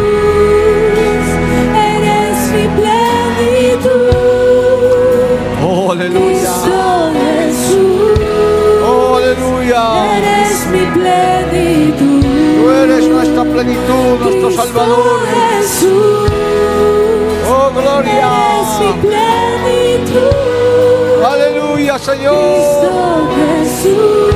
nuestra 13.24 13.44
plenitud, 13.44 14.20
nuestro 14.20 14.52
Salvador. 14.52 15.22
Jesús, 15.60 16.30
Oh, 17.48 17.70
gloria. 17.72 18.30
Aleluya, 21.26 21.98
Señor. 22.00 22.36
Jesús, 23.36 24.36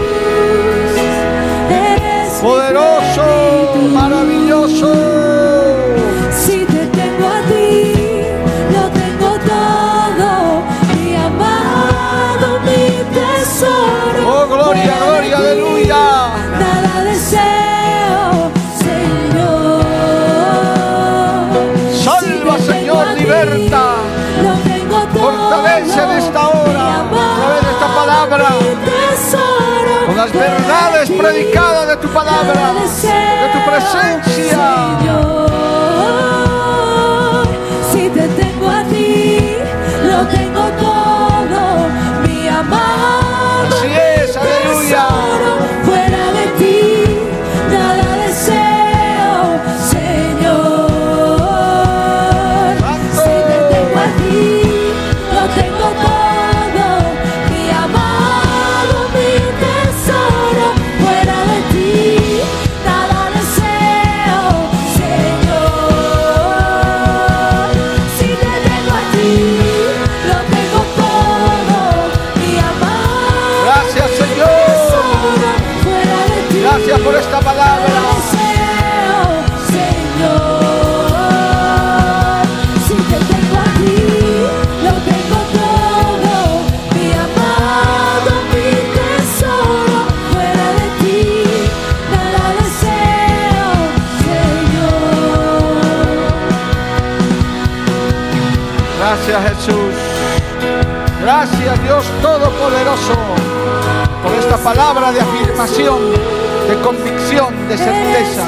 Poderoso, 2.41 3.75
maravilloso. 3.93 5.26
Las 30.27 30.33
verdades 30.33 31.09
predicadas 31.11 31.87
de 31.87 31.97
tu 31.97 32.07
palabra, 32.09 32.73
de 32.73 33.49
tu 33.53 33.59
presencia. 33.69 34.57
Señor, 34.99 35.47
si 37.91 38.09
te 38.09 38.27
tengo 38.29 38.69
a 38.69 38.83
ti, 38.83 39.57
lo 40.03 40.27
tengo 40.27 40.66
Todopoderoso, 102.67 103.13
por 104.23 104.33
esta 104.33 104.57
palabra 104.57 105.13
de 105.13 105.21
afirmación, 105.21 106.11
de 106.67 106.75
convicción, 106.81 107.67
de 107.69 107.77
certeza. 107.77 108.43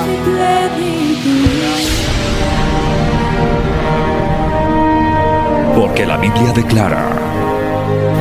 Porque 5.74 6.06
la 6.06 6.18
Biblia 6.18 6.52
declara, 6.54 7.12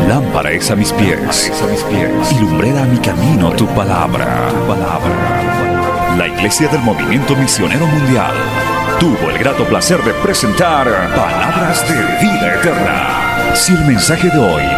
lámpara 0.07 0.53
es 0.53 0.70
a 0.70 0.76
mis 0.76 0.92
pies, 0.92 1.51
a 1.62 1.66
mis 1.66 1.82
pies, 1.82 2.32
y 2.32 2.38
lumbrera 2.38 2.84
a 2.84 2.86
mi 2.86 2.99
camino 2.99 3.51
tu 3.51 3.66
palabra, 3.66 4.51
tu 4.51 4.68
palabra. 4.68 6.16
La 6.16 6.28
Iglesia 6.28 6.68
del 6.68 6.82
Movimiento 6.82 7.34
Misionero 7.34 7.86
Mundial 7.86 8.34
tuvo 9.01 9.30
el 9.30 9.38
grato 9.38 9.64
placer 9.64 10.01
de 10.05 10.12
presentar 10.14 10.86
Palabras 11.16 11.84
de 11.88 11.96
Vida 12.20 12.55
Eterna. 12.55 13.55
Si 13.55 13.72
el 13.72 13.84
mensaje 13.84 14.28
de 14.28 14.38
hoy 14.38 14.78